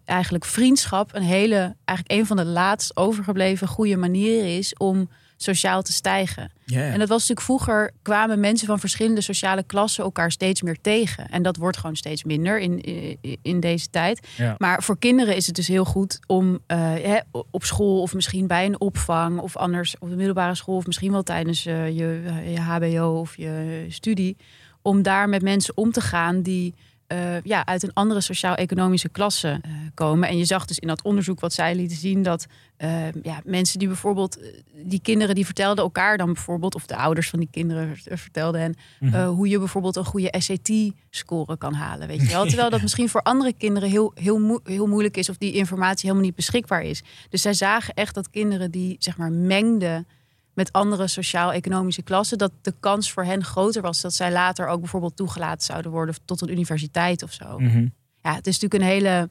eigenlijk 0.04 0.44
vriendschap 0.44 1.14
een 1.14 1.22
hele, 1.22 1.76
eigenlijk 1.84 2.20
een 2.20 2.26
van 2.26 2.36
de 2.36 2.44
laatst 2.44 2.96
overgebleven 2.96 3.68
goede 3.68 3.96
manieren 3.96 4.56
is 4.56 4.74
om 4.74 5.08
sociaal 5.42 5.82
te 5.82 5.92
stijgen. 5.92 6.50
En 6.66 6.98
dat 6.98 7.08
was 7.08 7.28
natuurlijk 7.28 7.40
vroeger 7.40 7.90
kwamen 8.02 8.40
mensen 8.40 8.66
van 8.66 8.78
verschillende 8.78 9.20
sociale 9.20 9.62
klassen 9.62 10.04
elkaar 10.04 10.32
steeds 10.32 10.62
meer 10.62 10.80
tegen. 10.80 11.28
En 11.28 11.42
dat 11.42 11.56
wordt 11.56 11.76
gewoon 11.76 11.96
steeds 11.96 12.24
minder 12.24 12.58
in, 12.58 12.80
in, 12.80 13.38
in 13.42 13.60
deze 13.60 13.90
tijd. 13.90 14.28
Maar 14.58 14.82
voor 14.82 14.98
kinderen 14.98 15.36
is 15.36 15.46
het 15.46 15.56
dus 15.56 15.68
heel 15.68 15.84
goed 15.84 16.20
om 16.26 16.58
eh, 16.66 16.78
hè, 16.78 17.18
op 17.50 17.64
school 17.64 18.02
of 18.02 18.14
misschien 18.14 18.46
bij 18.46 18.66
een 18.66 18.80
opvang 18.80 19.38
of 19.38 19.56
anders 19.56 19.94
op 19.98 20.08
de 20.08 20.16
middelbare 20.16 20.54
school 20.54 20.76
of 20.76 20.86
misschien 20.86 21.12
wel 21.12 21.22
tijdens 21.22 21.66
eh, 21.66 21.86
je, 21.86 22.22
je 22.44 22.60
HBO 22.60 23.18
of 23.18 23.36
je 23.36 23.86
studie, 23.88 24.36
om 24.82 25.02
daar 25.02 25.28
met 25.28 25.42
mensen 25.42 25.76
om 25.76 25.92
te 25.92 26.00
gaan 26.00 26.42
die 26.42 26.74
eh, 27.10 27.40
ja, 27.42 27.66
uit 27.66 27.82
een 27.82 27.92
andere 27.92 28.20
sociaal-economische 28.20 29.08
klasse 29.08 29.58
eh, 29.62 29.70
komen. 29.94 30.28
En 30.28 30.38
je 30.38 30.44
zag 30.44 30.64
dus 30.64 30.78
in 30.78 30.88
dat 30.88 31.02
onderzoek 31.02 31.40
wat 31.40 31.52
zij 31.52 31.74
lieten 31.74 31.96
zien 31.96 32.22
dat 32.22 32.46
eh, 32.76 33.12
ja, 33.22 33.40
mensen 33.44 33.78
die 33.78 33.88
bijvoorbeeld, 33.88 34.38
die 34.84 35.00
kinderen 35.00 35.34
die 35.34 35.44
vertelden 35.44 35.84
elkaar 35.84 36.18
dan 36.18 36.32
bijvoorbeeld, 36.32 36.74
of 36.74 36.86
de 36.86 36.96
ouders 36.96 37.28
van 37.30 37.38
die 37.38 37.48
kinderen 37.50 37.96
vertelden 37.96 38.60
hen, 38.60 38.74
Mhm. 39.00 39.26
hoe 39.26 39.48
je 39.48 39.58
bijvoorbeeld 39.58 39.96
een 39.96 40.04
goede 40.04 40.34
SAT-score 40.38 41.56
kan 41.58 41.74
halen. 41.74 42.08
Weet 42.08 42.20
je 42.20 42.28
wel? 42.28 42.46
Terwijl 42.52 42.70
dat 42.70 42.82
misschien 42.82 43.08
voor 43.08 43.22
andere 43.22 43.52
kinderen 43.52 43.88
heel, 43.90 44.12
heel, 44.14 44.60
heel 44.64 44.86
moeilijk 44.86 45.16
is 45.16 45.28
of 45.28 45.36
die 45.36 45.52
informatie 45.52 46.00
helemaal 46.08 46.26
niet 46.26 46.34
beschikbaar 46.36 46.82
is. 46.82 47.02
Dus 47.28 47.42
zij 47.42 47.54
zagen 47.54 47.94
echt 47.94 48.14
dat 48.14 48.30
kinderen 48.30 48.70
die 48.70 48.96
zeg 48.98 49.16
maar 49.16 49.32
mengden 49.32 50.06
met 50.54 50.72
andere 50.72 51.06
sociaal-economische 51.06 52.02
klassen, 52.02 52.38
dat 52.38 52.52
de 52.62 52.74
kans 52.80 53.12
voor 53.12 53.24
hen 53.24 53.44
groter 53.44 53.82
was 53.82 54.00
dat 54.00 54.14
zij 54.14 54.32
later 54.32 54.66
ook 54.66 54.80
bijvoorbeeld 54.80 55.16
toegelaten 55.16 55.66
zouden 55.66 55.90
worden 55.90 56.14
tot 56.24 56.40
een 56.40 56.50
universiteit 56.50 57.22
of 57.22 57.32
zo. 57.32 57.58
Mhm. 57.58 57.86
Ja, 58.22 58.34
het 58.34 58.46
is 58.46 58.58
natuurlijk 58.58 58.82
een 58.82 58.88
hele. 58.88 59.28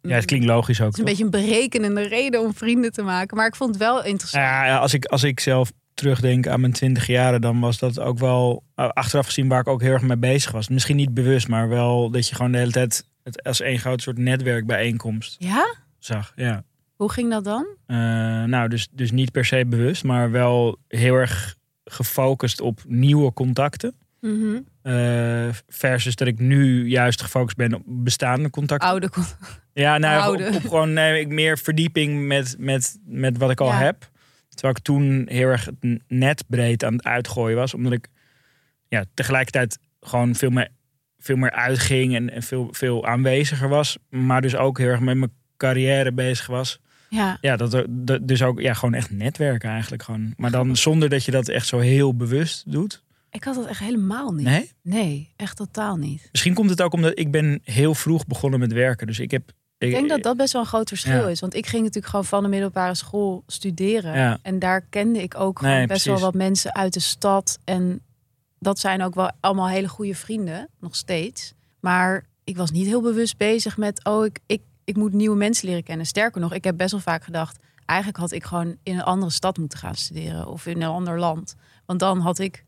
ja, 0.00 0.14
het 0.14 0.24
klinkt 0.24 0.46
logisch 0.46 0.80
ook. 0.80 0.86
Het 0.86 0.94
is 0.94 1.00
een 1.00 1.04
beetje 1.04 1.24
een 1.24 1.30
berekenende 1.30 2.02
reden 2.02 2.40
om 2.40 2.54
vrienden 2.54 2.92
te 2.92 3.02
maken. 3.02 3.36
Maar 3.36 3.46
ik 3.46 3.56
vond 3.56 3.70
het 3.70 3.78
wel 3.78 4.04
interessant. 4.04 4.44
Ja, 4.44 4.66
ja, 4.66 4.78
als, 4.78 4.94
ik, 4.94 5.04
als 5.04 5.22
ik 5.22 5.40
zelf 5.40 5.72
terugdenk 5.94 6.46
aan 6.46 6.60
mijn 6.60 6.72
twintig 6.72 7.06
jaren, 7.06 7.40
dan 7.40 7.60
was 7.60 7.78
dat 7.78 8.00
ook 8.00 8.18
wel 8.18 8.64
eh, 8.74 8.88
achteraf 8.88 9.26
gezien 9.26 9.48
waar 9.48 9.60
ik 9.60 9.68
ook 9.68 9.80
heel 9.80 9.92
erg 9.92 10.02
mee 10.02 10.16
bezig 10.16 10.50
was. 10.50 10.68
Misschien 10.68 10.96
niet 10.96 11.14
bewust, 11.14 11.48
maar 11.48 11.68
wel 11.68 12.10
dat 12.10 12.28
je 12.28 12.34
gewoon 12.34 12.52
de 12.52 12.58
hele 12.58 12.70
tijd 12.70 13.04
het 13.22 13.42
als 13.42 13.60
één 13.60 13.78
groot 13.78 14.02
soort 14.02 14.18
netwerkbijeenkomst 14.18 15.36
Ja? 15.38 15.74
zag. 15.98 16.32
Ja. 16.36 16.64
Hoe 16.96 17.12
ging 17.12 17.30
dat 17.30 17.44
dan? 17.44 17.66
Eh, 17.86 17.96
nou, 18.44 18.68
dus, 18.68 18.88
dus 18.92 19.10
niet 19.10 19.32
per 19.32 19.44
se 19.44 19.66
bewust, 19.66 20.04
maar 20.04 20.30
wel 20.30 20.78
heel 20.88 21.14
erg 21.14 21.56
gefocust 21.84 22.60
op 22.60 22.80
nieuwe 22.86 23.32
contacten. 23.32 23.94
Mhm. 24.20 24.58
Eh, 24.82 25.48
versus 25.68 26.14
dat 26.16 26.28
ik 26.28 26.38
nu 26.38 26.88
juist 26.88 27.22
gefocust 27.22 27.56
ben 27.56 27.74
op 27.74 27.82
bestaande 27.86 28.50
contacten. 28.50 28.88
Oude. 28.88 29.08
kon- 29.10 29.24
Ja, 29.72 29.98
nou, 29.98 30.20
Oude. 30.22 30.46
op, 30.48 30.54
op 30.54 30.62
gewoon 30.62 30.92
nee, 30.92 31.20
ik 31.20 31.28
meer 31.28 31.58
verdieping 31.58 32.26
met, 32.26 32.54
met, 32.58 32.98
met 33.04 33.38
wat 33.38 33.50
ik 33.50 33.60
al 33.60 33.66
Ja. 33.68 33.78
heb. 33.78 34.10
Terwijl 34.48 34.74
ik 34.76 34.82
toen 34.84 35.26
heel 35.28 35.48
erg 35.48 35.64
het 35.64 36.00
net 36.08 36.44
breed 36.46 36.84
aan 36.84 36.92
het 36.92 37.04
uitgooien 37.04 37.56
was. 37.56 37.74
Omdat 37.74 37.92
ik 37.92 38.08
ja, 38.88 39.04
tegelijkertijd 39.14 39.78
gewoon 40.00 40.34
veel 40.34 40.50
meer, 40.50 40.68
veel 41.18 41.36
meer 41.36 41.50
uitging 41.50 42.14
en, 42.14 42.30
en 42.30 42.42
veel, 42.42 42.68
veel 42.70 43.06
aanweziger 43.06 43.68
was. 43.68 43.98
Maar 44.08 44.40
dus 44.42 44.56
ook 44.56 44.78
heel 44.78 44.88
erg 44.88 45.00
met 45.00 45.16
mijn 45.16 45.32
carrière 45.56 46.12
bezig 46.12 46.46
was. 46.46 46.80
Ja. 47.08 47.38
Ja, 47.40 47.56
dat, 47.56 47.74
er- 47.74 47.86
dat, 47.88 48.28
dus 48.28 48.42
ook 48.42 48.60
ja, 48.60 48.74
gewoon 48.74 48.94
echt 48.94 49.10
netwerken 49.10 49.70
eigenlijk. 49.70 50.02
Gewoon. 50.02 50.34
Maar 50.36 50.50
dan 50.50 50.76
zonder 50.76 51.08
dat 51.08 51.24
je 51.24 51.30
dat 51.30 51.48
echt 51.48 51.66
zo 51.66 51.78
heel 51.78 52.14
bewust 52.16 52.72
doet. 52.72 53.02
Ik 53.30 53.44
had 53.44 53.54
dat 53.54 53.66
echt 53.66 53.80
helemaal 53.80 54.32
niet. 54.32 54.46
Nee? 54.46 54.70
Nee, 54.82 55.32
echt 55.36 55.56
totaal 55.56 55.96
niet. 55.96 56.28
Misschien 56.32 56.54
komt 56.54 56.70
het 56.70 56.82
ook 56.82 56.92
omdat 56.92 57.18
ik 57.18 57.30
ben 57.30 57.60
heel 57.64 57.94
vroeg 57.94 58.26
begonnen 58.26 58.60
met 58.60 58.72
werken. 58.72 59.06
Dus 59.06 59.18
ik 59.18 59.30
heb... 59.30 59.52
Ik 59.78 59.90
denk 59.90 60.08
dat 60.08 60.22
dat 60.22 60.36
best 60.36 60.52
wel 60.52 60.62
een 60.62 60.68
groot 60.68 60.88
verschil 60.88 61.20
Ja. 61.20 61.28
is. 61.28 61.40
Want 61.40 61.54
ik 61.54 61.66
ging 61.66 61.82
natuurlijk 61.82 62.06
gewoon 62.10 62.24
van 62.24 62.42
de 62.42 62.48
middelbare 62.48 62.94
school 62.94 63.42
studeren. 63.46 64.14
Ja. 64.16 64.38
En 64.42 64.58
daar 64.58 64.80
kende 64.80 65.22
ik 65.22 65.34
ook 65.40 65.58
gewoon 65.58 65.74
Nee, 65.74 65.86
best 65.86 66.02
precies. 66.02 66.20
wel 66.20 66.30
wat 66.30 66.40
mensen 66.40 66.74
uit 66.74 66.92
de 66.92 67.00
stad. 67.00 67.58
En 67.64 68.00
dat 68.58 68.78
zijn 68.78 69.02
ook 69.02 69.14
wel 69.14 69.30
allemaal 69.40 69.68
hele 69.68 69.88
goede 69.88 70.14
vrienden, 70.14 70.68
nog 70.80 70.96
steeds. 70.96 71.52
Maar 71.80 72.24
ik 72.44 72.56
was 72.56 72.70
niet 72.70 72.86
heel 72.86 73.02
bewust 73.02 73.36
bezig 73.36 73.76
met, 73.76 74.04
oh, 74.04 74.24
ik, 74.24 74.38
ik, 74.46 74.60
ik 74.86 74.96
moet 74.96 75.12
nieuwe 75.12 75.36
mensen 75.36 75.68
leren 75.68 75.82
kennen. 75.82 76.06
Sterker 76.06 76.40
nog, 76.40 76.54
ik 76.54 76.64
heb 76.64 76.76
best 76.76 76.90
wel 76.90 77.00
vaak 77.00 77.24
gedacht, 77.24 77.58
eigenlijk 77.86 78.18
had 78.18 78.32
ik 78.32 78.44
gewoon 78.44 78.76
in 78.82 78.94
een 78.94 79.02
andere 79.02 79.32
stad 79.32 79.58
moeten 79.58 79.78
gaan 79.78 79.94
studeren. 79.94 80.46
Of 80.46 80.66
in 80.66 80.82
een 80.82 80.88
ander 80.88 81.18
land. 81.18 81.56
Want 81.86 82.00
dan 82.00 82.20
had 82.20 82.38
ik 82.38 82.64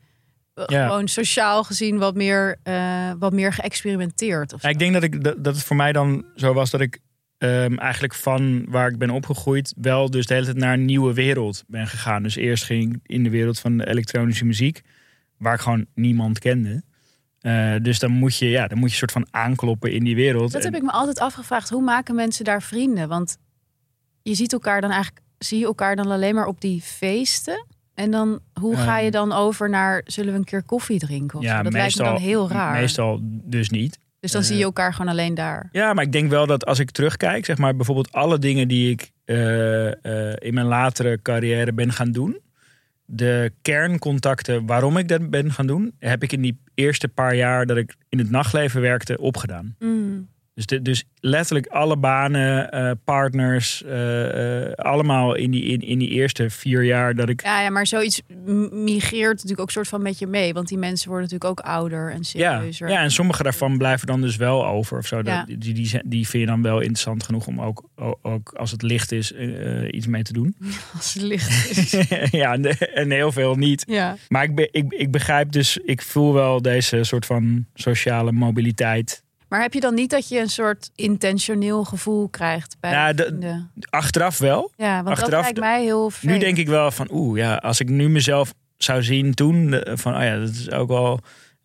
eh, 0.54 0.64
Ja. 0.66 0.86
gewoon 0.86 1.08
sociaal 1.08 1.64
gezien 1.64 1.98
wat 1.98 2.14
meer, 2.14 2.56
eh, 2.62 3.12
wat 3.18 3.32
meer 3.32 3.52
geëxperimenteerd. 3.52 4.52
Of 4.52 4.62
Ja, 4.62 4.68
ik 4.68 4.78
denk 4.78 4.92
dat, 4.92 5.02
ik, 5.02 5.24
dat, 5.24 5.44
dat 5.44 5.54
het 5.54 5.64
voor 5.64 5.76
mij 5.76 5.92
dan 5.92 6.24
zo 6.34 6.52
was 6.52 6.70
dat 6.70 6.80
ik 6.80 6.98
ehm, 7.38 7.74
eigenlijk 7.74 8.14
van 8.14 8.64
waar 8.68 8.88
ik 8.88 8.98
ben 8.98 9.10
opgegroeid... 9.10 9.74
wel 9.76 10.10
dus 10.10 10.26
de 10.26 10.34
hele 10.34 10.46
tijd 10.46 10.56
naar 10.56 10.72
een 10.72 10.84
nieuwe 10.84 11.12
wereld 11.14 11.64
ben 11.66 11.86
gegaan. 11.86 12.22
Dus 12.22 12.36
eerst 12.36 12.64
ging 12.64 12.94
ik 12.94 13.00
in 13.02 13.22
de 13.22 13.30
wereld 13.30 13.58
van 13.58 13.76
de 13.76 13.88
elektronische 13.88 14.44
muziek... 14.44 14.82
waar 15.36 15.54
ik 15.54 15.60
gewoon 15.60 15.86
niemand 15.94 16.38
kende. 16.38 16.82
Eh, 17.40 17.74
dus 17.82 17.98
dan 17.98 18.10
moet, 18.10 18.36
je, 18.36 18.48
ja, 18.48 18.66
dan 18.66 18.78
moet 18.78 18.90
je 18.90 18.96
soort 18.96 19.12
van 19.12 19.26
aankloppen 19.30 19.92
in 19.92 20.04
die 20.04 20.14
wereld. 20.14 20.52
Dat 20.52 20.62
heb 20.62 20.74
ik 20.74 20.82
me 20.82 20.90
altijd 20.90 21.18
afgevraagd. 21.18 21.68
Hoe 21.70 21.82
maken 21.82 22.14
mensen 22.14 22.44
daar 22.44 22.62
vrienden? 22.62 23.08
Want 23.08 23.36
je 24.22 24.34
ziet 24.34 24.52
elkaar 24.52 24.80
dan 24.80 24.90
eigenlijk, 24.90 25.24
zie 25.38 25.58
je 25.58 25.64
elkaar 25.64 25.96
dan 25.96 26.10
alleen 26.10 26.34
maar 26.34 26.46
op 26.46 26.60
die 26.60 26.80
feesten. 26.82 27.66
En 27.94 28.10
dan, 28.10 28.40
hoe 28.60 28.76
ga 28.76 28.98
je 28.98 29.02
Ehm. 29.04 29.12
dan 29.12 29.32
over 29.32 29.70
naar, 29.70 30.02
zullen 30.04 30.32
we 30.32 30.38
een 30.38 30.44
keer 30.44 30.62
koffie 30.62 30.98
drinken? 30.98 31.38
Of 31.38 31.44
ja, 31.44 31.56
zo? 31.56 31.62
Dat 31.62 31.72
lijkt 31.72 31.96
me 31.98 32.04
dan 32.04 32.16
heel 32.16 32.48
raar. 32.48 32.72
Meestal 32.80 33.20
dus 33.22 33.70
niet. 33.70 33.98
dus 34.20 34.32
dan 34.32 34.40
eh, 34.40 34.46
zie 34.46 34.56
je 34.56 34.62
elkaar 34.64 34.92
gewoon 34.94 35.10
alleen 35.12 35.34
daar. 35.34 35.68
Ja, 35.72 35.92
maar 35.92 36.04
ik 36.04 36.12
denk 36.12 36.30
wel 36.30 36.46
dat 36.46 36.66
als 36.66 36.78
ik 36.78 36.90
terugkijk, 36.90 37.44
zeg 37.44 37.58
maar 37.58 37.76
bijvoorbeeld 37.76 38.12
alle 38.12 38.38
dingen 38.38 38.68
die 38.68 38.90
ik 38.90 39.10
eh, 39.24 39.86
eh, 40.30 40.36
in 40.38 40.54
mijn 40.54 40.66
latere 40.66 41.22
carrière 41.22 41.72
ben 41.72 41.92
gaan 41.92 42.12
doen, 42.12 42.38
de 43.10 43.52
kerncontacten 43.62 44.66
waarom 44.66 44.96
ik 44.96 45.08
dat 45.08 45.30
ben 45.30 45.52
gaan 45.52 45.66
doen, 45.66 45.92
heb 45.98 46.22
ik 46.22 46.32
in 46.32 46.42
die 46.42 46.58
eerste 46.74 47.08
paar 47.08 47.34
jaar 47.34 47.66
dat 47.66 47.76
ik 47.76 47.96
in 48.08 48.18
het 48.18 48.30
nachtleven 48.30 48.80
werkte 48.80 49.18
opgedaan. 49.18 49.76
Mm. 49.78 50.28
Dus, 50.58 50.66
de, 50.66 50.82
dus 50.82 51.04
letterlijk 51.20 51.66
alle 51.66 51.96
banen, 51.96 52.70
eh, 52.70 52.90
partners, 53.04 53.84
eh, 53.84 54.66
eh, 54.66 54.72
allemaal 54.72 55.34
in 55.34 55.50
die, 55.50 55.64
in, 55.64 55.80
in 55.80 55.98
die 55.98 56.08
eerste 56.08 56.50
vier 56.50 56.82
jaar 56.84 57.14
dat 57.14 57.28
ik. 57.28 57.42
Ja, 57.42 57.60
ja, 57.62 57.70
maar 57.70 57.86
zoiets 57.86 58.22
migreert 58.70 59.32
natuurlijk 59.34 59.60
ook 59.60 59.70
soort 59.70 59.88
van 59.88 60.02
met 60.02 60.18
je 60.18 60.26
mee. 60.26 60.52
Want 60.52 60.68
die 60.68 60.78
mensen 60.78 61.08
worden 61.08 61.28
natuurlijk 61.30 61.60
ook 61.60 61.66
ouder 61.66 62.10
en 62.10 62.18
Ja, 62.18 62.22
serieuzer. 62.56 62.88
ja, 62.88 63.02
en 63.02 63.10
sommige 63.10 63.42
daarvan 63.42 63.78
blijven 63.78 64.06
dan 64.06 64.20
dus 64.20 64.36
wel 64.36 64.66
over 64.66 64.98
of 64.98 65.06
zo. 65.06 65.16
Dat, 65.16 65.34
Ja. 65.34 65.44
die, 65.44 65.58
die, 65.58 65.74
die, 65.74 66.00
die 66.04 66.28
vind 66.28 66.42
je 66.42 66.48
dan 66.48 66.62
wel 66.62 66.78
interessant 66.80 67.22
genoeg 67.22 67.46
om 67.46 67.60
ook, 67.60 67.88
ook 68.22 68.52
als 68.52 68.70
het 68.70 68.82
licht 68.82 69.12
is, 69.12 69.32
iets 69.90 70.06
mee 70.06 70.22
te 70.22 70.32
doen. 70.32 70.56
Als 70.96 71.14
het 71.14 71.22
licht 71.22 71.70
is. 71.70 72.06
ja, 72.40 72.52
en, 72.52 72.64
en 72.78 73.10
heel 73.10 73.32
veel 73.32 73.54
niet. 73.54 73.84
ja. 73.88 74.16
Maar 74.28 74.42
ik, 74.44 74.54
be, 74.54 74.68
ik, 74.70 74.92
ik 74.92 75.10
begrijp 75.10 75.52
dus, 75.52 75.76
ik 75.76 76.02
voel 76.02 76.32
wel 76.32 76.62
deze 76.62 77.04
soort 77.04 77.26
van 77.26 77.66
sociale 77.74 78.32
mobiliteit. 78.32 79.26
Maar 79.48 79.60
heb 79.60 79.72
je 79.74 79.80
dan 79.80 79.94
niet 79.94 80.10
dat 80.10 80.28
je 80.28 80.40
een 80.40 80.48
soort 80.50 80.90
intentioneel 80.94 81.84
gevoel 81.84 82.28
krijgt 82.28 82.76
bij 82.80 83.14
de- 83.14 83.22
vrienden? 83.24 83.70
Achteraf 83.90 84.38
wel. 84.38 84.72
Ja, 84.76 84.94
want 85.02 85.08
achteraf 85.08 85.30
dat 85.30 85.42
lijkt 85.42 85.58
mij 85.60 85.82
heel 85.82 86.04
Nu 86.04 86.10
vreemd. 86.10 86.40
denk 86.40 86.56
ik 86.56 86.68
wel 86.68 86.90
van, 86.90 87.08
oeh, 87.12 87.38
ja, 87.38 87.54
als 87.56 87.80
ik 87.80 87.88
nu 87.88 88.08
mezelf 88.08 88.54
zou 88.76 89.02
zien 89.02 89.34
toen, 89.34 89.82
van, 89.84 90.14
oh 90.16 90.22
ja, 90.22 90.38
dat 90.38 90.48
is 90.48 90.70
ook 90.70 90.88
wel 90.88 91.20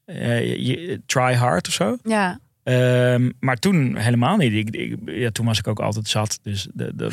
eh, 0.05 0.97
try 1.05 1.33
hard 1.33 1.67
of 1.67 1.73
zo. 1.73 1.97
Ja, 2.03 2.39
Ehm, 2.63 3.31
maar 3.39 3.55
toen 3.57 3.95
helemaal 3.95 4.37
niet. 4.37 4.53
Ik, 4.53 4.69
ik, 4.75 4.97
ja, 5.05 5.29
toen 5.29 5.45
was 5.45 5.59
ik 5.59 5.67
ook 5.67 5.79
altijd 5.79 6.07
zat. 6.07 6.39
Dus, 6.41 6.67
de, 6.73 6.95
de, 6.95 7.09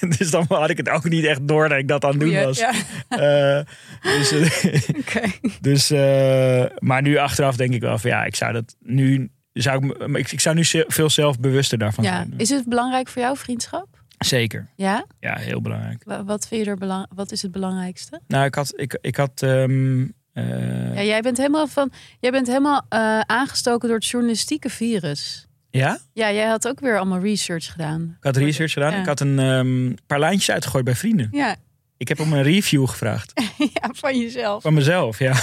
dus 0.18 0.30
dan 0.30 0.44
had 0.48 0.70
ik 0.70 0.76
het 0.76 0.88
ook 0.88 1.08
niet 1.08 1.24
echt 1.24 1.48
door 1.48 1.68
dat 1.68 1.78
ik 1.78 1.88
dat 1.88 2.04
aan 2.04 2.10
het 2.10 2.20
doen 2.20 2.34
was. 2.44 2.58
ja. 2.58 2.72
Eh, 3.08 3.64
dus, 4.02 4.30
eh, 4.32 5.22
dus, 5.60 5.90
eh, 5.90 6.64
maar 6.78 7.02
nu 7.02 7.16
achteraf 7.16 7.56
denk 7.56 7.74
ik 7.74 7.80
wel 7.80 7.98
van 7.98 8.10
ja, 8.10 8.24
ik 8.24 8.34
zou 8.34 8.52
dat 8.52 8.76
nu. 8.80 9.30
Zou 9.52 9.86
ik, 9.86 10.16
ik, 10.16 10.32
ik 10.32 10.40
zou 10.40 10.54
nu 10.56 10.64
veel 10.86 11.10
zelfbewuster 11.10 11.78
daarvan 11.78 12.04
Ja. 12.04 12.10
zijn. 12.16 12.34
Is 12.36 12.48
het 12.50 12.68
belangrijk 12.68 13.08
voor 13.08 13.22
jou, 13.22 13.36
vriendschap? 13.36 13.88
Zeker. 14.18 14.68
Ja? 14.76 15.06
Ja, 15.20 15.36
heel 15.38 15.60
belangrijk. 15.60 16.02
Wa- 16.04 16.24
Wat 16.24 16.48
vind 16.48 16.64
je 16.64 16.70
er 16.70 16.76
belang? 16.76 17.06
Wat 17.14 17.32
is 17.32 17.42
het 17.42 17.52
belangrijkste? 17.52 18.20
Nou, 18.26 18.44
ik 18.44 18.54
had. 18.54 18.72
Ik, 18.76 18.98
ik 19.00 19.16
had 19.16 19.42
ehm, 19.42 20.04
eh, 20.44 20.94
Ja, 20.94 21.02
jij 21.02 21.20
bent 21.20 21.36
helemaal 21.36 21.66
van. 21.66 21.92
Jij 22.20 22.30
bent 22.30 22.46
helemaal 22.46 22.86
eh, 22.88 23.20
aangestoken 23.20 23.88
door 23.88 23.96
het 23.96 24.06
journalistieke 24.06 24.70
virus. 24.70 25.46
ja, 25.70 25.98
Ja, 26.12 26.32
jij 26.32 26.46
had 26.46 26.68
ook 26.68 26.80
weer 26.80 26.96
allemaal 26.96 27.20
research 27.20 27.72
gedaan. 27.72 28.02
ik 28.18 28.24
had 28.24 28.36
research 28.36 28.72
gedaan. 28.72 28.92
Ja. 28.92 28.98
Ik 29.00 29.06
had 29.06 29.20
een 29.20 29.38
ehm, 29.38 29.92
paar 30.06 30.18
lijntjes 30.18 30.50
uitgegooid 30.50 30.84
bij 30.84 30.94
vrienden. 30.94 31.28
Ja, 31.32 31.56
Ik 31.96 32.08
heb 32.08 32.20
om 32.20 32.32
een 32.32 32.42
review 32.42 32.88
gevraagd. 32.88 33.32
ja 33.74 33.90
van 33.92 34.18
jezelf. 34.18 34.62
Van 34.62 34.74
mezelf, 34.74 35.18
ja. 35.18 35.32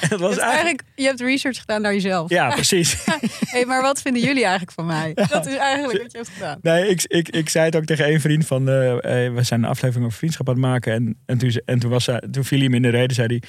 Dat 0.00 0.08
Je 0.10 0.18
was 0.18 0.30
hebt, 0.30 0.42
eigenlijk... 0.46 0.82
je 0.94 1.04
hebt 1.04 1.20
research 1.20 1.58
gedaan 1.60 1.82
naar 1.82 1.92
jezelf. 1.92 2.30
Ja, 2.30 2.50
precies. 2.50 2.96
Hey, 3.54 3.64
maar 3.64 3.82
wat 3.82 4.00
vinden 4.02 4.22
jullie 4.22 4.42
eigenlijk 4.42 4.72
van 4.72 4.86
mij? 4.86 5.14
Dat 5.14 5.46
is 5.46 5.56
eigenlijk 5.56 6.02
wat 6.02 6.12
je 6.12 6.18
hebt 6.18 6.30
gedaan. 6.30 6.58
Nee, 6.62 6.88
ik, 6.88 7.04
ik, 7.06 7.28
ik 7.28 7.48
zei 7.48 7.64
het 7.64 7.76
ook 7.76 7.84
tegen 7.84 8.12
een 8.12 8.20
vriend 8.20 8.46
van... 8.46 8.68
eh, 8.68 8.74
we 9.34 9.38
zijn 9.42 9.62
een 9.62 9.68
aflevering 9.68 10.06
over 10.06 10.18
vriendschap 10.18 10.48
aan 10.48 10.54
het 10.54 10.62
maken. 10.62 10.92
En, 10.92 11.16
en, 11.26 11.38
toen, 11.38 11.50
en 11.64 11.78
toen, 11.78 11.90
was 11.90 12.08
toen 12.30 12.44
viel 12.44 12.58
hij 12.58 12.68
me 12.68 12.76
in 12.76 12.82
de 12.82 12.88
reden, 12.88 13.14
zei 13.14 13.26
hij... 13.26 13.42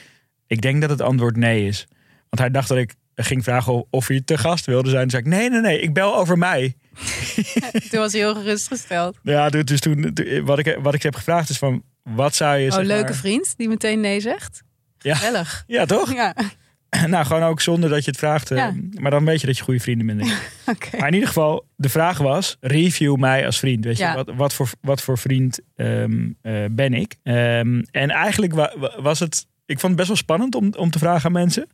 Ik 0.47 0.62
denk 0.62 0.81
dat 0.81 0.89
het 0.89 1.01
antwoord 1.01 1.38
nee 1.38 1.67
is. 1.67 1.88
Want 2.29 2.39
hij 2.39 2.49
dacht 2.49 2.67
dat 2.67 2.77
ik 2.77 2.93
ging 3.15 3.43
vragen 3.43 3.86
of, 3.89 4.08
hij 4.08 4.21
te 4.25 4.38
gast 4.38 4.65
wilde 4.65 4.89
zijn. 4.89 5.01
Toen 5.01 5.10
zei 5.10 5.23
ik, 5.23 5.29
nee, 5.29 5.49
nee, 5.49 5.62
nee, 5.62 5.79
ik 5.79 5.93
bel 5.93 6.15
over 6.17 6.38
mij. 6.38 6.75
Toen 7.89 7.99
was 7.99 8.12
hij 8.12 8.21
heel 8.21 8.36
gerustgesteld. 8.36 9.17
Ja, 9.23 9.49
dus 9.49 9.63
dus 9.65 9.79
toen, 9.79 10.17
wat, 10.43 10.60
ik, 10.60 10.77
wat 10.81 10.93
ik 10.93 11.03
heb 11.03 11.15
gevraagd 11.15 11.49
is 11.49 11.58
van... 11.58 11.84
Wat 12.03 12.36
zou 12.36 12.58
je 12.58 12.69
Oh, 12.69 12.75
zeg 12.75 12.86
leuke 12.86 13.13
vriend 13.13 13.53
die 13.58 13.67
meteen 13.67 13.99
nee 13.99 14.19
zegt. 14.19 14.63
Ja. 14.97 15.15
Gezellig. 15.15 15.63
Ja, 15.67 15.86
toch? 15.86 16.13
Ja, 16.13 16.34
Nou, 17.08 17.25
gewoon 17.25 17.43
ook 17.43 17.62
zonder 17.62 17.89
dat 17.89 18.03
je 18.05 18.10
het 18.12 18.19
vraagt. 18.19 18.51
eh, 18.51 18.58
Ja. 18.58 18.73
Maar 18.99 19.12
dan 19.12 19.25
weet 19.25 19.41
je 19.41 19.47
dat 19.47 19.58
je 19.58 19.63
goede 19.63 19.79
vrienden 19.79 20.17
bent. 20.17 20.34
Maar 20.99 21.08
in 21.08 21.13
ieder 21.13 21.27
geval, 21.27 21.67
de 21.75 21.89
vraag 21.89 22.17
was: 22.17 22.58
review 22.60 23.15
mij 23.15 23.45
als 23.45 23.60
vriend. 23.60 23.86
Weet 23.86 23.97
je, 23.97 24.03
Ja. 24.03 24.15
wat, 24.15 24.31
wat, 24.36 24.53
voor, 24.53 24.69
wat 24.81 25.01
voor 25.01 25.17
vriend 25.17 25.60
ehm, 25.75 26.29
eh, 26.41 26.65
ben 26.71 26.93
ik? 26.93 27.15
Ehm, 27.23 27.81
en 27.91 28.10
eigenlijk 28.10 28.53
wa- 28.53 28.73
wa- 28.77 29.01
was 29.01 29.19
het. 29.19 29.47
Ik 29.65 29.80
vond 29.80 29.84
het 29.88 29.95
best 29.95 30.08
wel 30.08 30.17
spannend 30.17 30.56
om, 30.56 30.73
om 30.78 30.89
te 30.91 30.99
vragen 30.99 31.25
aan 31.25 31.32
mensen. 31.32 31.67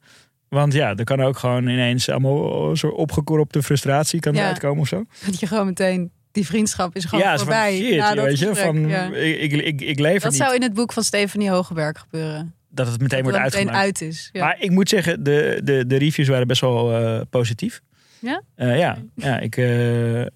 Want 0.49 0.73
ja, 0.73 0.95
er 0.95 1.04
kan 1.04 1.21
ook 1.21 1.38
gewoon 1.38 1.67
ineens 1.67 2.10
allemaal 2.10 2.75
zo 2.75 2.88
opgekorrupte 2.88 3.63
frustratie 3.63 4.19
kan 4.19 4.34
Ja. 4.34 4.47
uitkomen 4.47 4.82
of 4.82 4.88
zo. 4.88 5.06
Dat 5.25 5.39
je 5.39 5.47
gewoon 5.47 5.65
meteen... 5.65 6.12
Die 6.32 6.45
vriendschap 6.45 6.95
is 6.95 7.06
gewoon 7.06 7.23
ja, 7.23 7.38
voorbij. 7.38 7.77
van 7.77 7.86
shit, 7.86 7.97
na 7.97 8.13
dat 8.15 8.25
weet 8.25 8.39
je. 8.39 8.45
gesprek, 8.45 8.65
Van, 8.65 8.88
ja. 8.88 9.06
ik, 9.06 9.51
ik, 9.51 9.62
ik, 9.62 9.82
ik 9.82 9.99
lever 9.99 10.21
Dat 10.21 10.32
niet 10.32 10.41
zou 10.41 10.56
in 10.56 10.62
het 10.62 10.73
boek 10.73 10.93
van 10.93 11.04
Stephanie 11.04 11.49
Hogeberg 11.49 11.99
gebeuren. 11.99 12.54
dat 12.69 12.88
het 12.88 13.01
meteen 13.01 13.23
dat 13.23 13.32
wordt 13.32 13.45
het 13.45 13.54
meteen 13.63 13.80
uit 13.80 14.01
is. 14.01 14.30
Ja. 14.32 14.45
Maar 14.45 14.56
ik 14.60 14.71
moet 14.71 14.89
zeggen, 14.89 15.23
de, 15.23 15.62
de, 15.63 15.88
de 15.88 15.97
reviews 15.97 16.27
waren 16.27 16.47
best 16.47 16.62
wel 16.62 16.95
eh, 16.95 17.21
positief. 17.30 17.82
Ja? 18.19 18.41
Eh, 18.56 18.77
ja, 18.80 18.97
ja 19.15 19.39
ik, 19.39 19.58
eh, 19.58 20.21
ehm, 20.21 20.30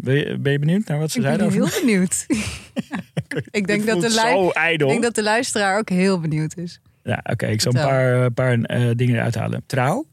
ben, 0.00 0.14
je, 0.14 0.38
ben 0.38 0.52
je 0.52 0.58
benieuwd 0.58 0.86
naar 0.86 0.98
wat 0.98 1.10
ze 1.10 1.16
ik 1.18 1.24
ben 1.24 1.38
zeiden? 1.38 1.58
heel 1.58 1.80
benieuwd. 1.80 2.26
ik, 3.50 3.66
denk 3.66 3.86
dat 3.86 4.00
de 4.00 4.52
ik 4.70 4.78
denk 4.78 5.02
dat 5.02 5.14
de 5.14 5.22
luisteraar 5.22 5.78
ook 5.78 5.88
heel 5.88 6.20
benieuwd 6.20 6.56
is. 6.56 6.80
Ja, 7.08 7.20
oké. 7.22 7.46
ik 7.46 7.60
zal 7.60 7.74
een 7.74 7.82
paar, 7.82 8.24
eh, 8.24 8.30
paar 8.34 8.60
eh, 8.60 8.90
dingen 8.96 9.14
eruit 9.14 9.34
halen. 9.34 9.62
Trouw, 9.66 10.06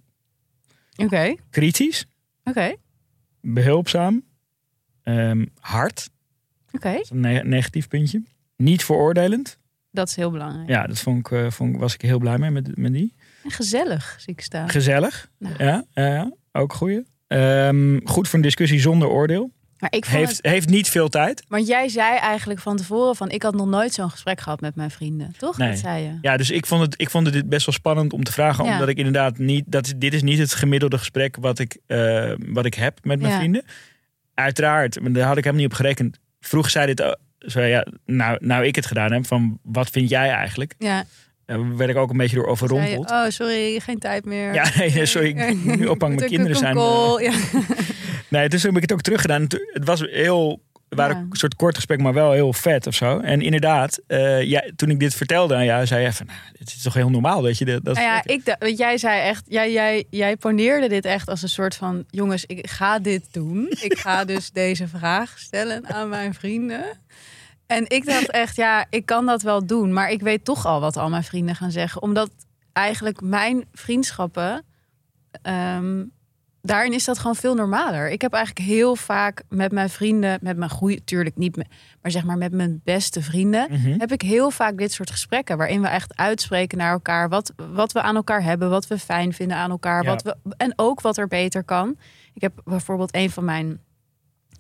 Oké, 0.95 1.36
kritisch, 1.49 2.05
oké, 2.43 2.75
behulpzaam, 3.41 4.23
ehm, 5.03 5.45
hard, 5.60 6.10
oké. 6.71 6.89
een 7.10 7.19
ne- 7.19 7.43
negatief 7.43 7.88
puntje. 7.88 8.23
Niet 8.55 8.84
veroordelend. 8.84 9.58
Dat 9.91 10.08
is 10.10 10.15
heel 10.15 10.31
belangrijk. 10.31 10.69
Ja, 10.69 10.88
dat 10.88 10.99
vond 10.99 11.19
ik, 11.19 11.31
eh, 11.31 11.51
vond, 11.51 11.73
ik- 11.73 11.79
was 11.79 11.93
ik 11.93 12.01
heel 12.01 12.19
blij 12.19 12.38
mee 12.38 12.51
met, 12.51 12.77
met 12.77 12.93
die. 12.93 13.13
En 13.43 13.51
gezellig, 13.51 14.15
zie 14.19 14.34
ik 14.34 14.41
staan. 14.41 14.69
Gezellig, 14.69 15.29
Nou. 15.39 15.63
ja, 15.63 15.86
ja, 15.93 16.05
ja, 16.05 16.31
ook 16.51 16.73
goeie. 16.73 17.03
Ehm, 17.27 17.99
goed 18.03 18.27
voor 18.27 18.36
een 18.39 18.45
discussie 18.45 18.79
zonder 18.79 19.08
oordeel. 19.08 19.51
Maar 19.79 19.89
ik 19.93 20.05
vond 20.05 20.17
Heeft, 20.17 20.38
het, 20.38 20.45
heeft 20.45 20.69
niet 20.69 20.89
veel 20.89 21.09
tijd. 21.09 21.43
want 21.47 21.67
jij 21.67 21.88
zei 21.89 22.17
eigenlijk 22.17 22.59
van 22.59 22.77
tevoren 22.77 23.15
van 23.15 23.29
ik 23.29 23.43
had 23.43 23.55
nog 23.55 23.67
nooit 23.67 23.93
zo'n 23.93 24.09
gesprek 24.09 24.39
gehad 24.41 24.61
met 24.61 24.75
mijn 24.75 24.91
vrienden, 24.91 25.33
toch? 25.38 25.57
Nee. 25.57 25.69
Dat 25.69 25.79
zei 25.79 26.03
je. 26.03 26.17
Ja, 26.21 26.38
dus 26.38 26.51
ik 26.51 26.65
vond, 26.65 26.81
het, 26.81 26.93
ik 26.97 27.09
vond 27.09 27.25
het 27.25 27.33
dit 27.35 27.49
best 27.49 27.65
wel 27.65 27.75
spannend 27.75 28.13
om 28.13 28.23
te 28.23 28.31
vragen. 28.31 28.65
Ja. 28.65 28.71
Omdat 28.73 28.88
ik 28.88 28.97
inderdaad 28.97 29.38
niet... 29.38 29.63
Dat, 29.67 29.93
dit 29.97 30.13
is 30.13 30.21
niet 30.23 30.39
het 30.39 30.53
gemiddelde 30.53 30.97
gesprek 30.97 31.38
wat 31.39 31.59
ik, 31.59 31.77
eh, 31.88 32.31
wat 32.38 32.65
ik 32.65 32.73
heb 32.73 32.99
met 33.03 33.19
mijn 33.19 33.31
Ja. 33.31 33.38
vrienden. 33.38 33.63
Uiteraard, 34.33 35.01
maar 35.01 35.11
daar 35.11 35.27
had 35.27 35.38
ik 35.38 35.43
helemaal 35.43 35.63
niet 35.65 35.71
op 35.73 35.77
gerekend. 35.79 36.19
Vroeg 36.39 36.69
zij 36.69 36.85
dit... 36.85 37.01
ook- 37.01 37.17
Zo, 37.39 37.61
ja, 37.61 37.85
nou, 38.05 38.38
nou 38.41 38.65
ik 38.65 38.75
het 38.75 38.85
gedaan 38.85 39.11
heb, 39.11 39.27
van 39.27 39.59
wat 39.63 39.89
vind 39.89 40.09
jij 40.09 40.29
eigenlijk? 40.29 40.73
Ja. 40.77 41.03
Daar 41.45 41.77
werd 41.77 41.89
ik 41.89 41.95
ook 41.95 42.09
een 42.09 42.17
beetje 42.17 42.35
door 42.35 42.45
je, 42.45 42.51
overrompeld. 42.51 43.11
oh, 43.11 43.25
sorry, 43.27 43.79
geen 43.79 43.99
tijd 43.99 44.25
meer. 44.25 44.53
Ja, 44.53 44.65
nee, 44.77 45.05
sorry, 45.05 45.57
nu 45.63 45.85
ophangen. 45.85 46.15
Mijn 46.19 46.29
kinderen 46.29 46.55
zijn... 46.55 46.75
Cool. 46.75 47.19
Ja. 47.21 47.31
Nee, 48.29 48.49
dus 48.49 48.63
heb 48.63 48.75
ik 48.75 48.81
het 48.81 48.93
ook 48.93 49.01
teruggedaan. 49.01 49.47
Toen- 49.47 49.69
Het 49.73 49.85
was 49.85 50.01
heel... 50.01 50.63
Het 50.89 50.97
waren 50.99 51.15
Ja. 51.15 51.21
een 51.21 51.35
soort 51.38 51.55
kort 51.55 51.75
gesprek, 51.75 51.99
maar 52.01 52.13
wel 52.13 52.31
heel 52.31 52.53
vet 52.53 52.88
of 52.88 52.93
zo. 52.95 53.19
En 53.19 53.41
inderdaad, 53.41 53.99
eh, 54.07 54.43
ja, 54.43 54.63
toen 54.75 54.89
ik 54.89 54.99
dit 54.99 55.15
vertelde 55.15 55.55
aan 55.55 55.65
jou, 55.65 55.85
zei 55.85 56.03
je 56.03 56.13
van... 56.13 56.25
Nou, 56.25 56.39
dit 56.57 56.67
is 56.67 56.81
toch 56.81 56.93
heel 56.93 57.09
normaal 57.09 57.41
dat 57.41 57.57
je 57.57 57.65
dat... 57.65 57.85
dat 57.85 57.95
Nou 57.95 58.07
ja, 58.07 58.21
ik 58.25 58.55
want 58.59 58.77
jij 58.77 58.97
zei 58.97 59.21
echt, 59.21 59.43
jij, 59.47 59.71
jij, 59.71 60.05
jij 60.09 60.38
poneerde 60.38 60.88
dit 60.89 61.05
echt 61.05 61.29
als 61.29 61.41
een 61.41 61.49
soort 61.49 61.75
van, 61.75 62.05
jongens, 62.09 62.45
ik 62.45 62.69
ga 62.69 62.99
dit 62.99 63.33
doen. 63.33 63.67
Ik 63.81 63.97
ga 63.97 64.25
dus 64.33 64.51
deze 64.51 64.88
vraag 64.88 65.39
stellen 65.39 65.88
aan 65.88 66.09
mijn 66.09 66.33
vrienden. 66.33 66.83
En 67.67 67.83
ik 67.88 68.05
dacht 68.05 68.31
echt, 68.31 68.55
ja, 68.55 68.85
ik 68.89 69.05
kan 69.05 69.25
dat 69.25 69.41
wel 69.41 69.65
doen, 69.65 69.93
maar 69.93 70.11
ik 70.11 70.21
weet 70.21 70.45
toch 70.45 70.65
al 70.65 70.79
wat 70.79 70.97
al 70.97 71.09
mijn 71.09 71.23
vrienden 71.23 71.55
gaan 71.55 71.71
zeggen, 71.71 72.01
omdat 72.01 72.29
eigenlijk 72.73 73.21
mijn 73.21 73.65
vriendschappen, 73.73 74.65
ehm, 75.41 76.03
daarin 76.65 76.93
is 76.93 77.06
dat 77.06 77.17
gewoon 77.19 77.36
veel 77.36 77.56
normaler. 77.56 78.10
Ik 78.10 78.21
heb 78.21 78.34
eigenlijk 78.34 78.65
heel 78.67 78.95
vaak 78.95 79.43
met 79.49 79.71
mijn 79.71 79.89
vrienden, 79.89 80.39
met 80.41 80.58
mijn 80.58 80.69
goede, 80.69 81.04
tuurlijk 81.04 81.38
niet, 81.38 81.56
met, 81.56 81.67
maar 82.01 82.12
zeg 82.12 82.23
maar 82.23 82.38
met 82.38 82.51
mijn 82.51 82.82
beste 82.84 83.21
vrienden, 83.21 83.67
Mhm. 83.71 83.99
heb 83.99 84.12
ik 84.12 84.21
heel 84.21 84.51
vaak 84.51 84.78
dit 84.78 84.91
soort 84.91 85.12
gesprekken 85.12 85.58
waarin 85.58 85.82
we 85.82 85.88
echt 85.88 86.17
uitspreken 86.17 86.78
naar 86.78 86.91
elkaar 86.91 87.30
wat, 87.30 87.54
wat 87.71 87.91
we 87.91 88.01
aan 88.01 88.15
elkaar 88.15 88.43
hebben, 88.43 88.69
wat 88.69 88.88
we 88.88 88.99
fijn 88.99 89.34
vinden 89.34 89.58
aan 89.58 89.69
elkaar, 89.69 90.04
Ja. 90.04 90.10
wat 90.10 90.21
we, 90.21 90.36
en 90.58 90.73
ook 90.75 91.01
wat 91.01 91.17
er 91.17 91.28
beter 91.28 91.63
kan. 91.63 91.97
Ik 92.34 92.41
heb 92.41 92.62
bijvoorbeeld 92.65 93.15
een 93.15 93.30
van 93.30 93.45
mijn 93.45 93.80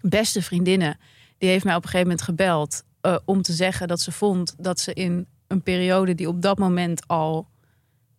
beste 0.01 0.41
vriendinnen, 0.41 0.97
die 1.37 1.49
heeft 1.49 1.63
mij 1.65 1.75
op 1.75 1.83
een 1.83 1.89
gegeven 1.89 2.07
moment 2.07 2.25
gebeld 2.27 2.83
eh, 3.01 3.15
om 3.25 3.41
te 3.41 3.53
zeggen 3.53 3.87
dat 3.87 4.01
ze 4.01 4.11
vond 4.11 4.55
dat 4.57 4.79
ze 4.79 4.93
in 4.93 5.25
een 5.47 5.61
periode 5.61 6.15
die 6.15 6.27
op 6.27 6.41
dat 6.41 6.57
moment 6.57 7.07
al 7.07 7.47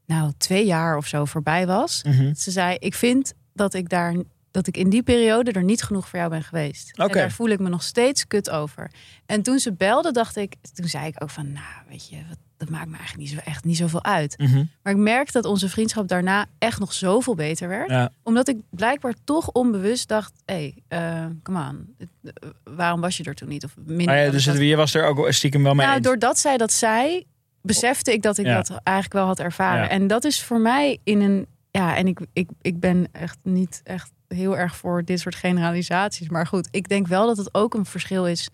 nou 0.06 0.32
twee 0.38 0.66
jaar 0.66 0.96
of 0.96 1.06
zo 1.06 1.24
voorbij 1.24 1.66
was, 1.66 2.02
Mhm. 2.02 2.34
ze 2.34 2.50
zei: 2.50 2.76
ik 2.78 2.94
vind 2.94 3.32
dat 3.56 3.74
ik 3.74 3.88
daar 3.88 4.14
dat 4.50 4.66
ik 4.66 4.76
in 4.76 4.90
die 4.90 5.02
periode 5.02 5.52
er 5.52 5.62
niet 5.64 5.82
genoeg 5.82 6.08
voor 6.08 6.18
jou 6.18 6.30
ben 6.30 6.42
geweest. 6.42 6.98
En 6.98 7.08
daar 7.08 7.30
voel 7.30 7.48
ik 7.48 7.58
me 7.58 7.68
nog 7.68 7.82
steeds 7.82 8.26
kut 8.26 8.50
over. 8.50 8.90
En 9.26 9.42
toen 9.42 9.58
ze 9.58 9.72
belde, 9.72 10.12
dacht 10.12 10.36
ik, 10.36 10.54
toen 10.74 10.88
zei 10.88 11.06
ik 11.06 11.22
ook 11.22 11.30
van, 11.30 11.52
nou, 11.52 11.64
weet 11.88 12.08
je, 12.08 12.16
wat, 12.28 12.38
dat 12.56 12.68
maakt 12.68 12.88
me 12.88 12.96
eigenlijk 12.96 13.28
niet 13.28 13.38
zo 13.38 13.50
echt 13.50 13.64
niet 13.64 13.76
zoveel 13.76 14.04
uit. 14.04 14.38
Mhm. 14.38 14.64
Maar 14.82 14.92
ik 14.92 14.98
merkte 14.98 15.32
dat 15.32 15.44
onze 15.44 15.68
vriendschap 15.68 16.08
daarna 16.08 16.46
echt 16.58 16.78
nog 16.78 16.92
zoveel 16.92 17.34
beter 17.34 17.68
werd, 17.68 17.90
Ja. 17.90 18.10
omdat 18.22 18.48
ik 18.48 18.56
blijkbaar 18.70 19.14
toch 19.24 19.48
onbewust 19.52 20.08
dacht, 20.08 20.32
hé, 20.44 20.54
hey, 20.88 21.00
eh, 21.00 21.26
come 21.42 21.68
on, 21.68 21.94
eh, 21.98 22.30
waarom 22.76 23.00
was 23.00 23.16
je 23.16 23.24
er 23.24 23.34
toen 23.34 23.48
niet 23.48 23.64
of 23.64 23.74
minder? 23.84 24.06
Maar 24.06 24.18
ja, 24.24 24.30
dus 24.30 24.44
het, 24.44 24.58
je 24.58 24.76
was 24.76 24.94
er 24.94 25.04
ook 25.04 25.32
stiekem 25.32 25.62
wel 25.62 25.74
mee 25.74 25.86
nou, 25.86 25.98
eens. 25.98 26.06
doordat 26.06 26.38
zij 26.38 26.56
dat 26.56 26.72
zei, 26.72 27.24
besefte 27.62 28.12
ik 28.12 28.22
dat 28.22 28.38
ik 28.38 28.46
Ja. 28.46 28.54
dat 28.56 28.80
eigenlijk 28.82 29.16
wel 29.16 29.26
had 29.26 29.40
ervaren. 29.40 29.90
En 29.90 30.06
dat 30.06 30.24
is 30.24 30.42
voor 30.42 30.60
mij 30.60 30.98
in 31.04 31.20
een. 31.20 31.46
Ja, 31.76 31.96
en 31.96 32.06
ik, 32.06 32.20
ik, 32.32 32.48
ik 32.60 32.80
ben 32.80 33.08
echt 33.12 33.38
niet 33.42 33.80
echt 33.84 34.12
heel 34.28 34.58
erg 34.58 34.76
voor 34.76 35.04
dit 35.04 35.20
soort 35.20 35.34
generalisaties. 35.34 36.28
Maar 36.28 36.46
goed, 36.46 36.68
ik 36.70 36.88
denk 36.88 37.06
wel 37.06 37.26
dat 37.26 37.36
het 37.36 37.54
ook 37.54 37.74
een 37.74 37.84
verschil 37.86 38.26
is 38.26 38.48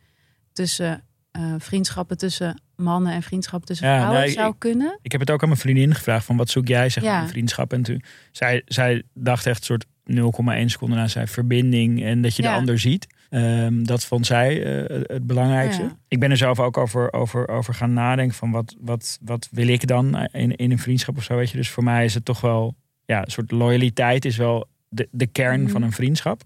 tussen 0.53 1.03
eh, 1.31 1.55
vriendschappen 1.59 2.17
tussen 2.19 2.63
mannen 2.77 3.13
en 3.13 3.23
vriendschappen 3.23 3.69
tussen 3.69 3.89
Ja, 3.89 3.99
vrouwen. 4.09 4.33
zou 4.33 4.53
ik- 4.53 4.59
kunnen. 4.59 4.99
Ik 5.03 5.13
heb 5.13 5.21
het 5.21 5.31
ook 5.31 5.43
aan 5.43 5.49
mijn 5.49 5.61
vriendin 5.61 5.95
gevraagd 5.95 6.25
van 6.25 6.37
wat 6.37 6.49
zoek 6.51 6.69
jij 6.69 6.89
zeg 6.89 7.05
Ja. 7.05 7.29
vriendschap. 7.29 7.73
En 7.73 7.83
toen 7.83 8.03
zij, 8.33 8.63
zij 8.67 9.03
dacht 9.15 9.47
echt 9.47 9.59
een 9.59 9.65
soort 9.65 9.87
0,1 10.05 10.71
seconde 10.71 10.97
na 10.97 11.09
zij 11.09 11.27
verbinding 11.27 12.03
en 12.05 12.23
dat 12.23 12.37
je 12.37 12.43
de 12.43 12.51
ander 12.51 12.79
ziet. 12.79 13.07
Ehm, 13.31 13.83
dat 13.83 14.05
vond 14.05 14.27
zij 14.27 14.65
eh, 14.87 15.01
het 15.07 15.27
belangrijkste. 15.27 15.83
Ja. 15.83 15.97
Ik 16.09 16.21
ben 16.21 16.31
er 16.31 16.37
zelf 16.37 16.61
ook 16.61 16.77
over, 16.77 17.13
over, 17.13 17.49
over 17.49 17.75
gaan 17.75 17.93
nadenken 17.93 18.37
van 18.37 18.51
wat, 18.51 18.77
wat, 18.81 19.19
wat 19.23 19.49
wil 19.51 19.69
ik 19.69 19.87
dan 19.87 20.17
in, 20.33 20.57
in 20.57 20.71
een 20.71 20.79
vriendschap 20.79 21.17
of 21.17 21.23
zo. 21.25 21.37
Weet 21.37 21.51
je. 21.51 21.57
Dus 21.57 21.71
voor 21.71 21.85
mij 21.85 22.05
is 22.05 22.15
het 22.15 22.25
toch 22.25 22.41
wel 22.41 22.75
ja, 23.05 23.25
een 23.25 23.31
soort 23.31 23.51
loyaliteit 23.51 24.25
is 24.25 24.37
wel 24.37 24.67
de, 24.89 25.09
de 25.11 25.27
kern 25.27 25.63
Mhm. 25.63 25.71
van 25.71 25.83
een 25.83 25.93
vriendschap. 25.93 26.43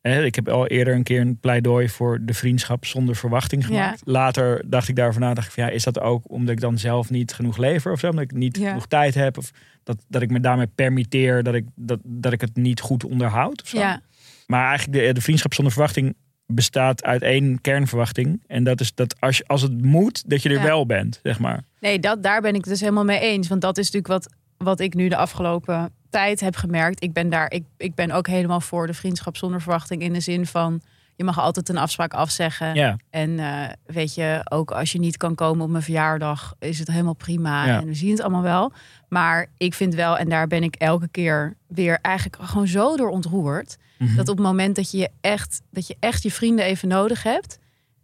Hè, 0.00 0.24
Ik 0.24 0.34
heb 0.34 0.48
al 0.48 0.66
eerder 0.66 0.94
een 0.94 1.02
keer 1.02 1.20
een 1.20 1.38
pleidooi 1.40 1.88
voor 1.88 2.18
de 2.24 2.34
vriendschap 2.34 2.84
zonder 2.84 3.16
verwachting 3.16 3.66
gemaakt. 3.66 4.00
Later 4.04 4.62
dacht 4.66 4.88
ik 4.88 4.96
daarover 4.96 5.20
na, 5.20 5.34
dacht 5.34 5.46
ik 5.46 5.52
van 5.52 5.64
ja, 5.64 5.70
is 5.70 5.84
dat 5.84 6.00
ook 6.00 6.30
omdat 6.30 6.52
ik 6.54 6.60
dan 6.60 6.78
zelf 6.78 7.10
niet 7.10 7.32
genoeg 7.32 7.56
lever 7.56 7.92
of 7.92 7.98
zo, 8.00 8.08
omdat 8.08 8.24
ik 8.24 8.32
niet 8.32 8.56
Ja. 8.58 8.68
genoeg 8.68 8.86
tijd 8.86 9.14
heb 9.14 9.38
of 9.38 9.50
dat, 9.82 9.96
dat 10.08 10.22
ik 10.22 10.30
me 10.30 10.40
daarmee 10.40 10.66
permitteer 10.66 11.42
dat 11.42 11.54
ik, 11.54 11.64
dat, 11.74 11.98
dat 12.04 12.32
ik 12.32 12.40
het 12.40 12.56
niet 12.56 12.80
goed 12.80 13.04
onderhoud 13.04 13.62
of 13.62 13.68
zo. 13.68 13.78
Ja, 13.78 14.00
Maar 14.46 14.68
eigenlijk 14.68 14.98
de, 15.06 15.12
de 15.12 15.20
vriendschap 15.20 15.54
zonder 15.54 15.72
verwachting 15.72 16.14
bestaat 16.46 17.04
uit 17.04 17.22
één 17.22 17.60
kernverwachting 17.60 18.42
en 18.46 18.64
dat 18.64 18.80
is 18.80 18.94
dat 18.94 19.20
als, 19.20 19.36
je, 19.36 19.44
als 19.46 19.62
het 19.62 19.82
moet, 19.82 20.28
dat 20.30 20.42
je 20.42 20.48
er 20.48 20.54
Ja. 20.54 20.62
wel 20.62 20.86
bent, 20.86 21.20
zeg 21.22 21.38
maar. 21.38 21.64
nee, 21.80 21.98
dat, 21.98 22.22
daar 22.22 22.40
ben 22.40 22.54
ik 22.54 22.64
dus 22.64 22.80
helemaal 22.80 23.04
mee 23.04 23.20
eens. 23.20 23.48
Want 23.48 23.60
dat 23.60 23.78
is 23.78 23.90
natuurlijk 23.90 24.12
wat, 24.24 24.34
wat 24.58 24.80
ik 24.80 24.94
nu 24.94 25.08
de 25.08 25.16
afgelopen 25.16 25.90
tijd 26.10 26.40
heb 26.40 26.56
gemerkt. 26.56 27.02
Ik 27.02 27.12
ben 27.12 27.28
daar, 27.28 27.50
ik, 27.50 27.64
ik 27.76 27.94
ben 27.94 28.10
ook 28.10 28.26
helemaal 28.26 28.60
voor 28.60 28.86
de 28.86 28.94
vriendschap 28.94 29.36
zonder 29.36 29.60
verwachting. 29.60 30.02
In 30.02 30.12
de 30.12 30.20
zin 30.20 30.46
van 30.46 30.80
je 31.16 31.24
mag 31.24 31.38
altijd 31.38 31.68
een 31.68 31.76
afspraak 31.76 32.14
afzeggen. 32.14 32.74
Ja, 32.74 32.96
En 33.10 33.38
eh, 33.38 33.68
weet 33.86 34.14
je, 34.14 34.40
ook 34.50 34.70
als 34.70 34.92
je 34.92 34.98
niet 34.98 35.16
kan 35.16 35.34
komen 35.34 35.64
op 35.64 35.70
mijn 35.70 35.82
verjaardag, 35.82 36.54
is 36.58 36.78
het 36.78 36.88
helemaal 36.88 37.14
prima. 37.14 37.66
Ja. 37.66 37.80
En 37.80 37.86
we 37.86 37.94
zien 37.94 38.10
het 38.10 38.20
allemaal 38.20 38.42
wel. 38.42 38.72
Maar 39.08 39.46
ik 39.56 39.74
vind 39.74 39.94
wel, 39.94 40.18
en 40.18 40.28
daar 40.28 40.46
ben 40.46 40.62
ik 40.62 40.74
elke 40.74 41.08
keer 41.08 41.56
weer 41.66 41.98
eigenlijk 42.02 42.36
gewoon 42.42 42.66
zo 42.66 42.96
door 42.96 43.08
ontroerd. 43.08 43.76
Mhm. 43.98 44.16
Dat 44.16 44.28
op 44.28 44.36
het 44.36 44.46
moment 44.46 44.76
dat 44.76 44.90
je 44.90 44.98
je 44.98 45.10
echt, 45.20 45.62
dat 45.70 45.86
je, 45.86 45.96
echt 46.00 46.22
je 46.22 46.30
vrienden 46.32 46.64
even 46.64 46.88
nodig 46.88 47.22
hebt. 47.22 47.58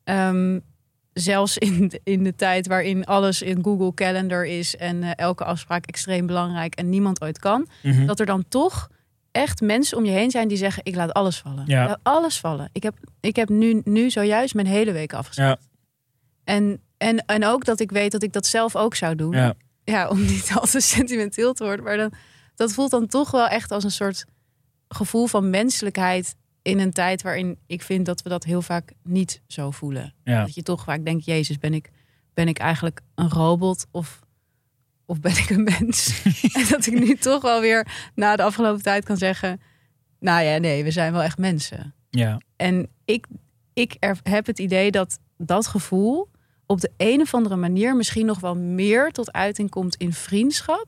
ehm, 0.04 0.58
zelfs 1.12 1.58
in 1.58 1.88
de, 1.88 2.00
in 2.04 2.22
de 2.24 2.34
tijd 2.34 2.66
waarin 2.66 3.04
alles 3.04 3.42
in 3.42 3.64
Google 3.64 3.94
Calendar 3.94 4.46
is 4.46 4.76
en 4.76 5.02
eh, 5.02 5.10
elke 5.16 5.44
afspraak 5.44 5.86
extreem 5.86 6.26
belangrijk 6.26 6.74
en 6.74 6.88
niemand 6.88 7.22
ooit 7.22 7.38
kan, 7.38 7.68
Mhm. 7.82 8.06
dat 8.06 8.20
er 8.20 8.26
dan 8.26 8.44
toch 8.48 8.88
echt 9.30 9.60
mensen 9.60 9.96
om 9.96 10.04
je 10.04 10.10
heen 10.10 10.30
zijn 10.30 10.48
die 10.48 10.56
zeggen: 10.56 10.84
Ik 10.84 10.94
laat 10.94 11.12
alles 11.12 11.38
vallen. 11.38 11.64
Ja. 11.66 11.82
Ik 11.82 11.88
laat 11.88 12.00
alles 12.02 12.40
vallen. 12.40 12.68
Ik 12.72 12.82
heb, 12.82 12.94
ik 13.20 13.36
heb 13.36 13.48
nu, 13.48 13.80
nu 13.84 14.10
zojuist 14.10 14.54
mijn 14.54 14.66
hele 14.66 14.92
week 14.92 15.12
afgezet. 15.14 15.44
Ja. 15.44 15.58
En, 16.44 16.80
en, 16.96 17.24
en 17.26 17.44
ook 17.46 17.64
dat 17.64 17.80
ik 17.80 17.90
weet 17.90 18.12
dat 18.12 18.22
ik 18.22 18.32
dat 18.32 18.46
zelf 18.46 18.76
ook 18.76 18.94
zou 18.94 19.14
doen. 19.14 19.32
Ja. 19.32 19.54
Ja, 19.84 20.08
om 20.08 20.20
niet 20.32 20.52
al 20.54 20.66
te 20.66 20.80
sentimenteel 20.80 21.52
te 21.52 21.64
worden. 21.64 21.84
Maar 21.84 21.96
dan, 21.96 22.12
dat 22.54 22.72
voelt 22.72 22.90
dan 22.90 23.06
toch 23.06 23.30
wel 23.30 23.48
echt 23.48 23.70
als 23.70 23.84
een 23.84 23.90
soort 23.90 24.24
gevoel 24.88 25.26
van 25.26 25.50
menselijkheid. 25.50 26.34
In 26.62 26.78
een 26.78 26.92
tijd 26.92 27.22
waarin 27.22 27.58
ik 27.66 27.82
vind 27.82 28.06
dat 28.06 28.22
we 28.22 28.28
dat 28.28 28.44
heel 28.44 28.62
vaak 28.62 28.92
niet 29.02 29.42
zo 29.46 29.70
voelen. 29.70 30.14
Ja. 30.24 30.40
Dat 30.44 30.54
je 30.54 30.62
toch 30.62 30.84
vaak 30.84 31.04
denkt: 31.04 31.24
Jezus, 31.24 31.58
ben 31.58 31.74
ik, 31.74 31.90
ben 32.34 32.48
ik 32.48 32.58
eigenlijk 32.58 33.00
een 33.14 33.30
robot 33.30 33.86
of, 33.90 34.20
of 35.06 35.20
ben 35.20 35.32
ik 35.32 35.50
een 35.50 35.64
mens? 35.64 36.22
en 36.56 36.66
dat 36.68 36.86
ik 36.86 36.98
nu 36.98 37.16
toch 37.16 37.42
wel 37.42 37.60
weer 37.60 38.10
na 38.14 38.36
de 38.36 38.42
afgelopen 38.42 38.82
tijd 38.82 39.04
kan 39.04 39.16
zeggen: 39.16 39.60
Nou 40.18 40.44
ja, 40.44 40.58
nee, 40.58 40.84
we 40.84 40.90
zijn 40.90 41.12
wel 41.12 41.22
echt 41.22 41.38
mensen. 41.38 41.94
ja. 42.10 42.40
En 42.56 42.88
ik, 43.04 43.26
ik 43.72 43.96
er, 43.98 44.18
heb 44.22 44.46
het 44.46 44.58
idee 44.58 44.90
dat 44.90 45.18
dat 45.36 45.66
gevoel 45.66 46.30
op 46.66 46.80
de 46.80 46.90
een 46.96 47.20
of 47.20 47.34
andere 47.34 47.56
manier 47.56 47.96
misschien 47.96 48.26
nog 48.26 48.40
wel 48.40 48.56
meer 48.56 49.10
tot 49.10 49.32
uiting 49.32 49.70
komt 49.70 49.96
in 49.96 50.12
vriendschap 50.12 50.86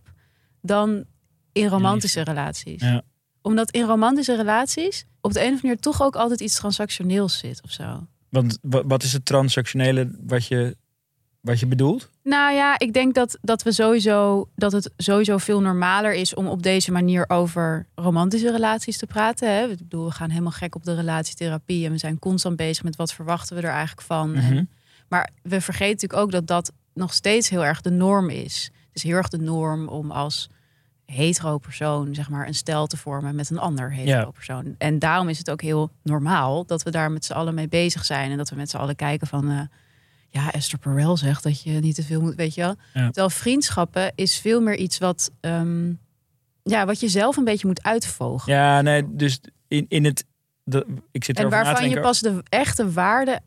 dan 0.60 1.04
in 1.52 1.66
romantische 1.66 2.20
relaties. 2.20 2.82
Ja. 2.82 3.02
Omdat 3.44 3.70
in 3.70 3.84
romantische 3.84 4.36
relaties 4.36 5.04
op 5.20 5.32
de 5.32 5.38
een 5.38 5.44
of 5.44 5.50
andere 5.50 5.66
manier 5.66 5.80
toch 5.82 6.02
ook 6.02 6.16
altijd 6.16 6.40
iets 6.40 6.56
transactioneels 6.56 7.38
zit 7.38 7.62
of 7.62 7.70
zo. 7.70 8.06
Want 8.28 8.58
wa- 8.62 8.84
wat 8.86 9.02
is 9.02 9.12
het 9.12 9.24
transactionele 9.24 10.10
wat 10.26 10.46
je, 10.46 10.76
wat 11.40 11.60
je 11.60 11.66
bedoelt? 11.66 12.10
Nou 12.22 12.54
ja, 12.54 12.78
ik 12.78 12.92
denk 12.92 13.14
dat, 13.14 13.38
dat, 13.40 13.62
we 13.62 13.72
sowieso, 13.72 14.48
dat 14.54 14.72
het 14.72 14.90
sowieso 14.96 15.38
veel 15.38 15.60
normaler 15.60 16.14
is 16.14 16.34
om 16.34 16.46
op 16.46 16.62
deze 16.62 16.92
manier 16.92 17.24
over 17.28 17.86
romantische 17.94 18.50
relaties 18.50 18.98
te 18.98 19.06
praten. 19.06 19.48
Hè. 19.48 19.68
Ik 19.68 19.78
bedoel, 19.78 20.04
we 20.04 20.10
gaan 20.10 20.30
helemaal 20.30 20.52
gek 20.52 20.74
op 20.74 20.84
de 20.84 20.94
relatietherapie 20.94 21.86
en 21.86 21.92
we 21.92 21.98
zijn 21.98 22.18
constant 22.18 22.56
bezig 22.56 22.84
met 22.84 22.96
wat 22.96 23.12
verwachten 23.12 23.56
we 23.56 23.62
er 23.62 23.68
eigenlijk 23.72 24.06
van. 24.06 24.30
Mhm. 24.30 24.38
En, 24.38 24.70
maar 25.08 25.30
we 25.42 25.60
vergeten 25.60 25.92
natuurlijk 25.92 26.22
ook 26.22 26.30
dat 26.32 26.46
dat 26.46 26.72
nog 26.94 27.14
steeds 27.14 27.48
heel 27.48 27.64
erg 27.64 27.80
de 27.80 27.90
norm 27.90 28.30
is. 28.30 28.70
Het 28.86 28.96
is 28.96 29.02
heel 29.02 29.16
erg 29.16 29.28
de 29.28 29.38
norm 29.38 29.88
om 29.88 30.10
als 30.10 30.48
hetero 31.06 31.58
persoon 31.58 32.14
zeg 32.14 32.28
maar 32.28 32.46
een 32.46 32.54
stel 32.54 32.86
te 32.86 32.96
vormen 32.96 33.34
met 33.34 33.50
een 33.50 33.58
ander 33.58 33.92
hetero 33.92 34.18
Ja. 34.18 34.30
persoon. 34.30 34.74
En 34.78 34.98
daarom 34.98 35.28
is 35.28 35.38
het 35.38 35.50
ook 35.50 35.62
heel 35.62 35.90
normaal 36.02 36.64
dat 36.66 36.82
we 36.82 36.90
daar 36.90 37.10
met 37.10 37.24
z'n 37.24 37.32
allen 37.32 37.54
mee 37.54 37.68
bezig 37.68 38.04
zijn 38.04 38.30
en 38.30 38.36
dat 38.36 38.48
we 38.50 38.56
met 38.56 38.70
z'n 38.70 38.76
allen 38.76 38.96
kijken 38.96 39.26
van 39.26 39.50
eh, 39.50 39.60
ja, 40.30 40.52
Esther 40.52 40.78
Perel 40.78 41.16
zegt 41.16 41.42
dat 41.42 41.62
je 41.62 41.70
niet 41.70 41.94
te 41.94 42.02
veel 42.02 42.20
moet, 42.20 42.34
weet 42.34 42.54
je 42.54 42.60
wel. 42.60 42.74
Ja. 42.94 43.04
Terwijl 43.04 43.30
vriendschappen 43.30 44.12
is 44.14 44.38
veel 44.38 44.60
meer 44.60 44.76
iets 44.76 44.98
wat, 44.98 45.30
ehm, 45.40 45.92
ja, 46.62 46.86
wat 46.86 47.00
je 47.00 47.08
zelf 47.08 47.36
een 47.36 47.44
beetje 47.44 47.66
moet 47.66 47.82
uitvogelen. 47.82 48.56
Ja, 48.56 48.80
nee, 48.80 49.16
dus 49.16 49.40
in, 49.68 49.86
in 49.88 50.04
het. 50.04 50.24
De, 50.62 50.86
ik 51.12 51.24
zit 51.24 51.36
en 51.36 51.42
erover 51.42 51.58
na 51.58 51.64
te 51.64 51.70
waarvan 51.72 51.90
je 51.90 52.00
pas 52.00 52.20
de 52.20 52.42
echte 52.48 52.92
waarde 52.92 53.40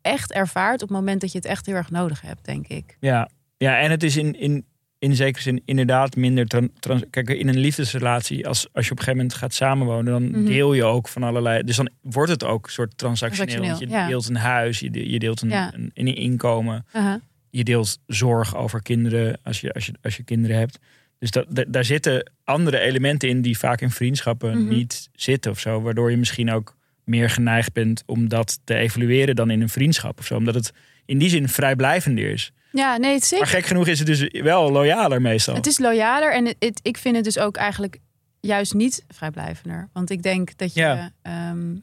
echt 0.00 0.32
ervaart 0.32 0.82
op 0.82 0.88
het 0.88 0.98
moment 0.98 1.20
dat 1.20 1.32
je 1.32 1.38
het 1.38 1.46
echt 1.46 1.66
heel 1.66 1.74
erg 1.74 1.90
nodig 1.90 2.20
hebt, 2.20 2.44
denk 2.44 2.66
ik. 2.66 2.96
Ja, 3.00 3.28
ja 3.56 3.78
en 3.78 3.90
het 3.90 4.02
is 4.02 4.16
in, 4.16 4.38
in, 4.38 4.64
in 5.04 5.16
zekere 5.16 5.42
zin 5.42 5.62
inderdaad 5.64 6.16
minder. 6.16 6.46
tran- 6.46 6.70
trans, 6.80 7.02
kijk, 7.10 7.28
in 7.28 7.48
een 7.48 7.58
liefdesrelatie, 7.58 8.46
als, 8.48 8.68
als 8.72 8.84
je 8.86 8.90
op 8.92 8.98
een 8.98 9.04
gegeven 9.04 9.16
moment 9.16 9.34
gaat 9.34 9.54
samenwonen, 9.54 10.12
dan 10.12 10.30
Mhm. 10.30 10.44
deel 10.44 10.72
je 10.74 10.84
ook 10.84 11.08
van 11.08 11.22
allerlei. 11.22 11.62
Dus 11.62 11.76
dan 11.76 11.90
wordt 12.00 12.30
het 12.30 12.44
ook 12.44 12.66
een 12.66 12.72
soort 12.72 12.98
transactioneel. 12.98 13.76
Je 13.80 13.88
ja. 13.88 14.06
deelt 14.06 14.28
een 14.28 14.36
huis, 14.36 14.78
je, 14.80 14.90
de- 14.90 15.10
je 15.10 15.18
deelt 15.18 15.42
een, 15.42 15.48
Ja. 15.48 15.74
een, 15.74 15.90
een 15.94 16.14
inkomen, 16.16 16.86
Uh-huh. 16.96 17.14
je 17.50 17.64
deelt 17.64 17.98
zorg 18.06 18.56
over 18.56 18.82
kinderen 18.82 19.38
als 19.42 19.60
je, 19.60 19.72
als 19.72 19.86
je, 19.86 19.92
als 20.02 20.16
je 20.16 20.22
kinderen 20.22 20.58
hebt. 20.58 20.78
Dus 21.18 21.30
dat, 21.30 21.46
da- 21.48 21.64
daar 21.68 21.84
zitten 21.84 22.30
andere 22.44 22.78
elementen 22.78 23.28
in 23.28 23.42
die 23.42 23.58
vaak 23.58 23.80
in 23.80 23.90
vriendschappen 23.90 24.58
Mhm. 24.64 24.68
niet 24.74 25.08
zitten 25.12 25.50
of 25.50 25.58
zo. 25.60 25.80
Waardoor 25.82 26.10
je 26.10 26.16
misschien 26.16 26.50
ook 26.52 26.76
meer 27.04 27.30
geneigd 27.30 27.72
bent 27.72 28.02
om 28.06 28.28
dat 28.28 28.60
te 28.64 28.74
evalueren 28.74 29.36
dan 29.36 29.50
in 29.50 29.60
een 29.60 29.68
vriendschap 29.68 30.18
of 30.18 30.26
zo. 30.26 30.36
Omdat 30.36 30.54
het 30.54 30.72
in 31.06 31.18
die 31.18 31.28
zin 31.28 31.48
vrijblijvender 31.48 32.30
is. 32.30 32.52
Ja, 32.76 32.96
nee, 32.96 33.12
het 33.12 33.22
is 33.22 33.28
zeker. 33.28 33.44
Maar 33.46 33.54
gek 33.54 33.66
genoeg 33.66 33.86
is 33.86 33.98
het 33.98 34.06
dus 34.06 34.28
wel 34.42 34.70
loyaler 34.72 35.20
meestal. 35.20 35.54
Het 35.54 35.66
is 35.66 35.78
loyaler 35.78 36.32
en 36.34 36.44
het, 36.46 36.56
het- 36.58 36.80
ik 36.82 36.96
vind 36.98 37.14
het 37.16 37.24
dus 37.24 37.38
ook 37.38 37.56
eigenlijk 37.56 37.98
juist 38.40 38.74
niet 38.74 39.04
vrijblijvender. 39.08 39.88
Want 39.92 40.10
ik 40.10 40.22
denk 40.22 40.56
dat 40.58 40.74
je, 40.74 40.80
Ja. 40.80 41.10
ehm, 41.22 41.76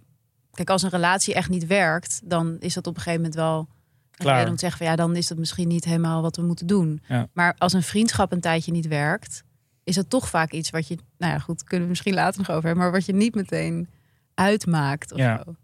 kijk, 0.54 0.70
als 0.70 0.82
een 0.84 0.90
relatie 0.90 1.34
echt 1.34 1.50
niet 1.50 1.68
werkt, 1.68 2.22
dan 2.24 2.58
is 2.60 2.74
dat 2.74 2.88
op 2.88 2.96
een 2.96 3.02
gegeven 3.02 3.22
moment 3.22 3.40
wel 3.40 3.68
Klaar. 4.12 4.48
om 4.48 4.54
te 4.54 4.60
zeggen 4.60 4.78
van 4.78 4.88
ja, 4.88 4.96
dan 4.96 5.16
is 5.16 5.28
dat 5.28 5.38
misschien 5.38 5.68
niet 5.68 5.86
helemaal 5.86 6.22
wat 6.22 6.36
we 6.36 6.42
moeten 6.42 6.68
doen. 6.68 7.02
Ja. 7.08 7.28
Maar 7.34 7.56
als 7.58 7.74
een 7.74 7.84
vriendschap 7.84 8.32
een 8.32 8.40
tijdje 8.42 8.72
niet 8.72 8.88
werkt, 8.88 9.44
is 9.84 9.96
dat 9.96 10.10
toch 10.10 10.30
vaak 10.30 10.52
iets 10.52 10.70
wat 10.70 10.88
je, 10.88 10.98
nou 11.18 11.34
ja, 11.34 11.40
goed, 11.40 11.64
kunnen 11.64 11.84
we 11.84 11.90
misschien 11.90 12.14
later 12.14 12.40
nog 12.40 12.50
over 12.50 12.64
hebben, 12.66 12.84
maar 12.84 12.92
wat 12.94 13.06
je 13.06 13.14
niet 13.14 13.36
meteen 13.36 13.88
uitmaakt 14.34 15.12
of 15.12 15.18
Ja. 15.18 15.42
zo. 15.46 15.56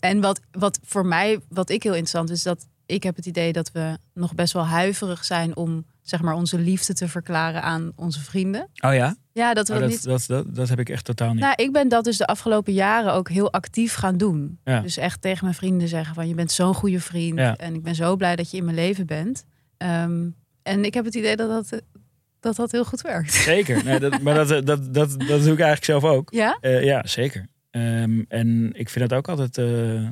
En 0.00 0.20
wat, 0.20 0.40
wat 0.50 0.78
voor 0.84 1.06
mij, 1.06 1.38
wat 1.48 1.70
ik 1.70 1.82
heel 1.82 1.92
interessant 1.92 2.30
is, 2.30 2.42
dat 2.42 2.66
ik 2.86 3.02
heb 3.02 3.16
het 3.16 3.26
idee 3.26 3.52
dat 3.52 3.72
we 3.72 3.98
nog 4.14 4.34
best 4.34 4.52
wel 4.52 4.66
huiverig 4.66 5.24
zijn 5.24 5.56
om 5.56 5.84
zeg 6.02 6.22
maar 6.22 6.34
onze 6.34 6.58
liefde 6.58 6.94
te 6.94 7.08
verklaren 7.08 7.62
aan 7.62 7.92
onze 7.96 8.20
vrienden. 8.20 8.68
Oh 8.80 8.94
ja? 8.94 9.16
Ja, 9.32 9.54
dat 9.54 9.68
we 9.68 9.74
Oh, 9.74 9.80
dat, 9.80 9.88
niet. 9.88 10.04
dat, 10.04 10.24
dat, 10.26 10.54
dat 10.54 10.68
heb 10.68 10.78
ik 10.78 10.88
echt 10.88 11.04
totaal 11.04 11.32
niet. 11.32 11.40
Nou, 11.40 11.54
ik 11.56 11.72
ben 11.72 11.88
dat 11.88 12.04
dus 12.04 12.16
de 12.16 12.26
afgelopen 12.26 12.72
jaren 12.72 13.12
ook 13.12 13.28
heel 13.28 13.52
actief 13.52 13.94
gaan 13.94 14.16
doen. 14.16 14.58
Ja. 14.64 14.80
Dus 14.80 14.96
echt 14.96 15.20
tegen 15.20 15.44
mijn 15.44 15.56
vrienden 15.56 15.88
zeggen 15.88 16.14
van 16.14 16.28
je 16.28 16.34
bent 16.34 16.52
zo'n 16.52 16.74
goede 16.74 17.00
vriend 17.00 17.38
Ja. 17.38 17.56
en 17.56 17.74
ik 17.74 17.82
ben 17.82 17.94
zo 17.94 18.16
blij 18.16 18.36
dat 18.36 18.50
je 18.50 18.56
in 18.56 18.64
mijn 18.64 18.76
leven 18.76 19.06
bent. 19.06 19.44
Ehm, 19.76 20.28
en 20.62 20.84
ik 20.84 20.94
heb 20.94 21.04
het 21.04 21.14
idee 21.14 21.36
dat 21.36 21.48
dat, 21.48 21.82
dat, 22.40 22.56
dat 22.56 22.72
heel 22.72 22.84
goed 22.84 23.00
werkt. 23.00 23.32
Zeker. 23.32 23.84
Nee, 23.84 24.00
dat, 24.00 24.20
maar 24.20 24.34
dat, 24.34 24.48
dat, 24.48 24.66
dat, 24.66 24.94
dat, 24.94 25.18
doe 25.18 25.52
ik 25.52 25.60
eigenlijk 25.60 25.84
zelf 25.84 26.04
ook. 26.04 26.32
Ja? 26.32 26.58
Eh, 26.60 26.84
ja, 26.84 27.06
zeker. 27.06 27.46
Ehm, 27.70 28.22
en 28.28 28.70
ik 28.72 28.88
vind 28.88 29.08
dat 29.08 29.18
ook 29.18 29.28
altijd 29.28 29.58
eh, 29.58 30.08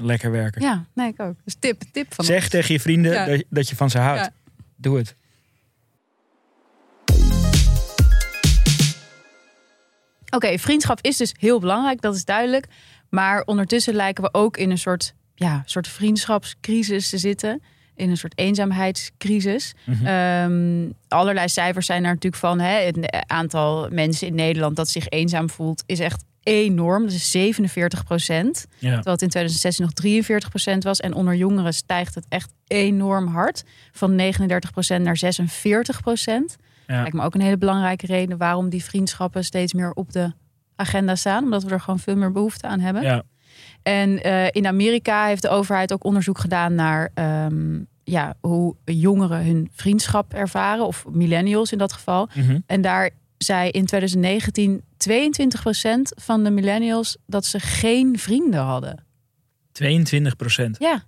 lekker 0.00 0.30
werken. 0.30 0.62
Ja, 0.62 0.84
nee, 0.94 1.08
ik 1.08 1.20
ook. 1.20 1.34
Dus 1.44 1.56
tip, 1.58 1.82
tip 1.92 2.14
van 2.14 2.24
zeg 2.24 2.40
ons. 2.40 2.48
tegen 2.48 2.74
je 2.74 2.80
vrienden 2.80 3.12
Ja. 3.12 3.24
dat, 3.24 3.44
dat 3.48 3.68
je 3.68 3.76
van 3.76 3.90
ze 3.90 3.98
houdt. 3.98 4.20
Ja. 4.20 4.30
Doe 4.76 4.96
het. 4.96 5.16
Oké, 10.30 10.58
vriendschap 10.58 10.98
is 11.00 11.16
dus 11.16 11.34
heel 11.38 11.60
belangrijk, 11.60 12.00
dat 12.00 12.14
is 12.14 12.24
duidelijk. 12.24 12.66
Maar 13.08 13.42
ondertussen 13.44 13.94
lijken 13.94 14.24
we 14.24 14.28
ook 14.32 14.56
in 14.56 14.70
een 14.70 14.78
soort, 14.78 15.14
ja, 15.34 15.62
soort 15.64 15.88
vriendschapscrisis 15.88 17.08
te 17.10 17.18
zitten. 17.18 17.62
in 17.94 18.10
een 18.10 18.16
soort 18.16 18.38
eenzaamheidscrisis. 18.38 19.74
Mhm. 19.86 20.06
Ehm, 20.06 20.90
allerlei 21.08 21.48
cijfers 21.48 21.86
zijn 21.86 22.04
er 22.04 22.08
natuurlijk 22.08 22.42
van. 22.42 22.60
Hè, 22.60 22.72
het 22.72 23.24
aantal 23.26 23.88
mensen 23.90 24.26
in 24.26 24.34
Nederland 24.34 24.76
dat 24.76 24.88
zich 24.88 25.08
eenzaam 25.08 25.50
voelt, 25.50 25.82
is 25.86 25.98
echt 25.98 26.24
enorm. 26.42 27.02
Dat 27.02 27.12
is 27.12 27.30
47 27.30 28.04
procent. 28.04 28.66
ja. 28.78 28.78
Terwijl 28.78 29.14
het 29.14 29.22
in 29.22 29.28
2016 29.28 29.84
nog 29.84 29.94
43 29.94 30.48
procent 30.48 30.84
was. 30.84 31.00
En 31.00 31.14
onder 31.14 31.34
jongeren 31.34 31.74
stijgt 31.74 32.14
het 32.14 32.26
echt 32.28 32.52
enorm 32.66 33.26
hard. 33.26 33.64
Van 33.92 34.14
39 34.14 34.70
procent 34.70 35.04
naar 35.04 35.16
46 35.16 36.00
procent. 36.00 36.56
Ja. 36.86 37.00
Lijkt 37.00 37.16
me 37.16 37.22
ook 37.22 37.34
een 37.34 37.40
hele 37.40 37.58
belangrijke 37.58 38.06
reden 38.06 38.38
waarom 38.38 38.68
die 38.68 38.84
vriendschappen 38.84 39.44
steeds 39.44 39.72
meer 39.72 39.92
op 39.92 40.12
de 40.12 40.32
agenda 40.76 41.14
staan. 41.14 41.44
Omdat 41.44 41.62
we 41.62 41.70
er 41.70 41.80
gewoon 41.80 41.98
veel 41.98 42.16
meer 42.16 42.32
behoefte 42.32 42.66
aan 42.66 42.80
hebben. 42.80 43.02
Ja. 43.02 43.22
En 43.82 44.22
eh, 44.22 44.46
in 44.50 44.66
Amerika 44.66 45.26
heeft 45.26 45.42
de 45.42 45.48
overheid 45.48 45.92
ook 45.92 46.04
onderzoek 46.04 46.38
gedaan 46.38 46.74
naar 46.74 47.10
ehm, 47.14 47.78
ja, 48.04 48.34
hoe 48.40 48.76
jongeren 48.84 49.44
hun 49.44 49.68
vriendschap 49.72 50.34
ervaren. 50.34 50.86
Of 50.86 51.04
millennials 51.10 51.72
in 51.72 51.78
dat 51.78 51.92
geval. 51.92 52.28
Mhm. 52.34 52.58
En 52.66 52.80
daar 52.80 53.10
zei 53.44 53.70
in 53.70 53.84
2019 53.86 54.80
22% 54.80 54.82
van 56.02 56.44
de 56.44 56.50
millennials 56.50 57.16
dat 57.26 57.44
ze 57.46 57.60
geen 57.60 58.18
vrienden 58.18 58.60
hadden. 58.60 59.04
22 59.72 60.36
procent. 60.36 60.76
Ja, 60.78 61.04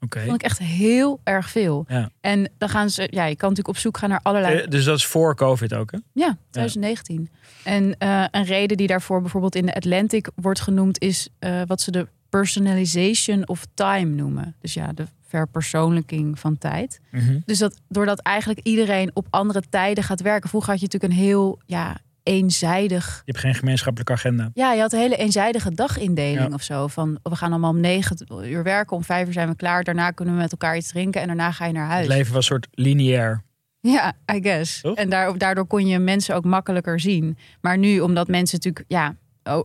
Oké. 0.00 0.20
vond 0.20 0.34
ik 0.34 0.42
echt 0.42 0.58
heel 0.58 1.20
erg 1.24 1.50
veel. 1.50 1.84
Ja. 1.88 2.10
En 2.20 2.50
dan 2.58 2.68
gaan 2.68 2.90
ze, 2.90 3.08
ja, 3.10 3.24
je 3.24 3.36
kan 3.36 3.48
natuurlijk 3.48 3.76
op 3.76 3.82
zoek 3.82 3.98
gaan 3.98 4.08
naar 4.08 4.20
allerlei. 4.22 4.58
Eh, 4.58 4.68
Dus 4.68 4.84
dat 4.84 4.96
is 4.96 5.06
voor 5.06 5.36
COVID 5.36 5.74
ook, 5.74 5.90
hè? 5.90 5.98
Ja, 6.12 6.38
2019. 6.50 7.30
En 7.64 7.98
eh, 7.98 8.24
een 8.30 8.44
reden 8.44 8.76
die 8.76 8.86
daarvoor 8.86 9.20
bijvoorbeeld 9.20 9.54
in 9.54 9.66
de 9.66 9.74
Atlantic 9.74 10.28
wordt 10.34 10.60
genoemd 10.60 11.00
is 11.00 11.28
eh, 11.38 11.62
wat 11.66 11.80
ze 11.80 11.90
de 11.90 12.08
personalization 12.28 13.48
of 13.48 13.66
time 13.74 14.14
noemen. 14.14 14.54
Dus 14.60 14.74
ja, 14.74 14.92
de 14.92 15.04
verpersoonlijking 15.28 16.38
van 16.38 16.58
tijd. 16.58 17.00
Mhm. 17.10 17.38
Dus 17.44 17.58
dat 17.58 17.80
doordat 17.88 18.18
eigenlijk 18.20 18.60
iedereen 18.62 19.10
op 19.14 19.26
andere 19.30 19.62
tijden 19.70 20.04
gaat 20.04 20.20
werken. 20.20 20.48
Vroeger 20.48 20.70
had 20.70 20.80
je 20.80 20.86
natuurlijk 20.86 21.12
een 21.12 21.18
heel 21.26 21.60
ja, 21.66 21.96
eenzijdig 22.22 23.22
Je 23.24 23.32
hebt 23.32 23.44
geen 23.44 23.54
gemeenschappelijke 23.54 24.12
agenda. 24.12 24.50
Ja, 24.54 24.72
je 24.72 24.80
had 24.80 24.92
een 24.92 24.98
hele 24.98 25.16
eenzijdige 25.16 25.74
dagindeling 25.74 26.38
Ja. 26.48 26.54
of 26.54 26.62
zo. 26.62 26.86
Van 26.86 27.18
we 27.22 27.36
gaan 27.36 27.50
allemaal 27.50 27.70
om 27.70 27.80
negen 27.80 28.16
uur 28.44 28.62
werken, 28.62 28.96
om 28.96 29.04
vijf 29.04 29.26
uur 29.26 29.32
zijn 29.32 29.48
we 29.48 29.56
klaar. 29.56 29.84
Daarna 29.84 30.10
kunnen 30.10 30.34
we 30.34 30.40
met 30.40 30.52
elkaar 30.52 30.76
iets 30.76 30.88
drinken 30.88 31.20
en 31.20 31.26
daarna 31.26 31.52
ga 31.52 31.66
je 31.66 31.72
naar 31.72 31.88
huis. 31.88 32.06
Het 32.06 32.16
leven 32.16 32.32
was 32.32 32.36
een 32.36 32.42
soort 32.42 32.68
lineair. 32.70 33.42
Ja, 33.80 34.12
I 34.34 34.42
guess. 34.42 34.80
Toch? 34.80 34.96
En 34.96 35.08
daar, 35.10 35.38
daardoor 35.38 35.66
kon 35.66 35.86
je 35.86 35.98
mensen 35.98 36.34
ook 36.34 36.44
makkelijker 36.44 37.00
zien. 37.00 37.36
Maar 37.60 37.78
nu, 37.78 38.00
omdat 38.00 38.28
mensen 38.28 38.56
natuurlijk 38.56 38.84
ja, 38.88 39.14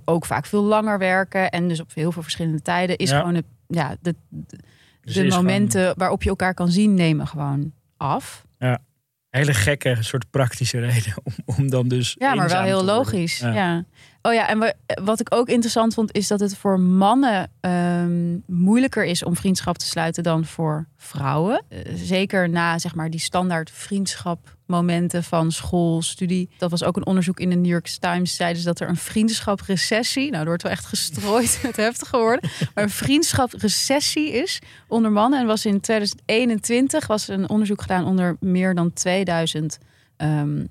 ook, 0.05 0.25
vaak 0.25 0.45
veel 0.45 0.63
langer 0.63 0.97
werken 0.99 1.49
en 1.51 1.67
dus 1.67 1.79
op 1.79 1.93
heel 1.93 2.11
veel 2.11 2.21
verschillende 2.21 2.61
tijden, 2.61 2.97
is 2.97 3.09
Ja. 3.09 3.19
gewoon 3.19 3.35
het, 3.35 3.45
ja, 3.67 3.95
de, 4.01 4.15
de, 4.29 4.57
Dus 5.01 5.13
de 5.15 5.27
momenten 5.27 5.93
waarop 5.97 6.23
je 6.23 6.29
elkaar 6.29 6.53
kan 6.53 6.69
zien, 6.71 6.93
nemen 6.93 7.27
gewoon 7.27 7.71
af. 7.97 8.45
een 8.57 8.77
hele 9.29 9.53
gekke 9.53 9.97
soort 9.99 10.29
praktische 10.29 10.79
reden 10.79 11.13
om, 11.23 11.33
om 11.57 11.69
dan 11.69 11.87
dus. 11.87 12.15
Ja, 12.19 12.33
maar 12.35 12.49
wel 12.49 12.61
heel 12.61 12.75
worden. 12.75 12.95
logisch. 12.95 13.37
Ja. 13.39 13.53
Ja. 13.53 13.83
Oh 14.25 14.33
ja, 14.33 14.47
en 14.47 14.75
wat 15.03 15.19
ik 15.19 15.35
ook 15.35 15.47
interessant 15.47 15.93
vond, 15.93 16.15
is 16.15 16.27
dat 16.27 16.39
het 16.39 16.57
voor 16.57 16.79
mannen 16.79 17.51
ehm, 17.59 18.37
moeilijker 18.45 19.05
is 19.05 19.23
om 19.23 19.35
vriendschap 19.35 19.77
te 19.77 19.85
sluiten 19.85 20.23
dan 20.23 20.45
voor 20.45 20.87
vrouwen. 20.97 21.63
Eh, 21.69 21.79
zeker 21.95 22.49
na 22.49 22.79
zeg 22.79 22.95
maar 22.95 23.09
die 23.09 23.19
standaard 23.19 23.71
vriendschapmomenten 23.71 25.23
van 25.23 25.51
school, 25.51 26.01
studie. 26.01 26.49
Dat 26.57 26.71
was 26.71 26.83
ook 26.83 26.95
een 26.95 27.05
onderzoek 27.05 27.39
in 27.39 27.49
de 27.49 27.55
New 27.55 27.71
York 27.71 27.87
Times. 27.87 28.35
Zeiden 28.35 28.61
ze 28.61 28.67
dat 28.67 28.79
er 28.79 28.89
een 28.89 28.95
vriendschaprecessie, 28.95 30.29
nou, 30.29 30.41
er 30.41 30.47
wordt 30.47 30.63
wel 30.63 30.71
echt 30.71 30.85
gestrooid 30.85 31.59
met 31.63 31.75
heftig 31.75 32.09
geworden, 32.09 32.49
maar 32.73 32.83
een 32.83 32.89
vriendschaprecessie 32.89 34.31
is 34.31 34.59
onder 34.87 35.11
mannen. 35.11 35.39
En 35.39 35.45
was 35.45 35.65
in 35.65 35.79
2021 35.79 37.07
was 37.07 37.27
een 37.27 37.49
onderzoek 37.49 37.81
gedaan 37.81 38.05
onder 38.05 38.37
meer 38.39 38.75
dan 38.75 38.93
2000 38.93 39.77
ehm, 40.17 40.65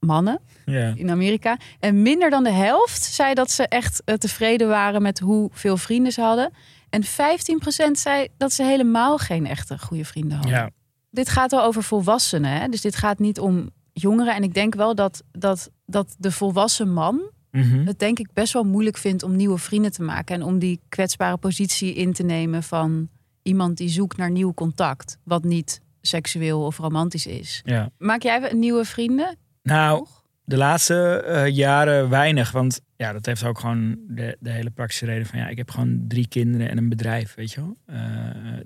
mannen 0.00 0.40
Ja. 0.64 0.92
in 0.96 1.10
Amerika. 1.10 1.56
En 1.80 2.02
minder 2.02 2.30
dan 2.30 2.44
de 2.44 2.50
helft 2.50 3.02
zei 3.02 3.34
dat 3.34 3.50
ze 3.50 3.68
echt 3.68 4.02
eh, 4.04 4.14
tevreden 4.14 4.68
waren 4.68 5.02
met 5.02 5.18
hoeveel 5.18 5.76
vrienden 5.76 6.12
ze 6.12 6.20
hadden. 6.20 6.50
En 6.90 7.02
15% 7.04 7.98
zei 7.98 8.28
dat 8.36 8.52
ze 8.52 8.62
helemaal 8.64 9.18
geen 9.18 9.46
echte 9.46 9.78
goede 9.78 10.04
vrienden 10.04 10.36
hadden. 10.38 10.54
Ja. 10.56 10.70
Dit 11.10 11.28
gaat 11.28 11.50
wel 11.50 11.62
over 11.62 11.82
volwassenen. 11.82 12.50
Hè? 12.60 12.68
Dus 12.68 12.80
dit 12.80 12.96
gaat 12.96 13.18
niet 13.18 13.40
om 13.40 13.70
jongeren. 13.92 14.34
En 14.34 14.42
ik 14.42 14.54
denk 14.54 14.74
wel 14.74 14.94
dat, 14.94 15.22
dat, 15.32 15.70
dat 15.86 16.14
de 16.18 16.30
volwassen 16.32 16.92
man 16.92 17.34
Mhm. 17.50 17.86
het 17.86 17.98
denk 17.98 18.18
ik 18.18 18.32
best 18.32 18.52
wel 18.52 18.64
moeilijk 18.64 18.96
vindt 18.96 19.22
om 19.22 19.36
nieuwe 19.36 19.58
vrienden 19.58 19.92
te 19.92 20.02
maken. 20.02 20.34
En 20.34 20.42
om 20.42 20.58
die 20.58 20.80
kwetsbare 20.88 21.36
positie 21.36 21.94
in 21.94 22.12
te 22.12 22.22
nemen 22.22 22.62
van 22.62 23.08
iemand 23.42 23.76
die 23.76 23.88
zoekt 23.88 24.16
naar 24.16 24.30
nieuw 24.30 24.54
contact. 24.54 25.18
Wat 25.24 25.44
niet 25.44 25.80
seksueel 26.00 26.64
of 26.64 26.78
romantisch 26.78 27.26
is. 27.26 27.60
ja. 27.64 27.90
Maak 27.98 28.22
jij 28.22 28.52
nieuwe 28.52 28.84
vrienden? 28.84 29.36
Nou, 29.66 30.06
de 30.44 30.56
laatste 30.56 31.22
eh, 31.26 31.46
jaren 31.54 32.08
weinig. 32.08 32.50
Want 32.50 32.80
ja, 32.96 33.12
dat 33.12 33.26
heeft 33.26 33.44
ook 33.44 33.58
gewoon 33.58 33.98
de, 34.08 34.36
de 34.40 34.50
hele 34.50 34.70
praktische 34.70 35.06
reden 35.06 35.26
van 35.26 35.38
ja, 35.38 35.48
ik 35.48 35.56
heb 35.56 35.70
gewoon 35.70 36.04
drie 36.08 36.28
kinderen 36.28 36.70
en 36.70 36.78
een 36.78 36.88
bedrijf, 36.88 37.34
weet 37.34 37.52
je 37.52 37.60
wel. 37.60 37.76
Eh, 37.86 38.00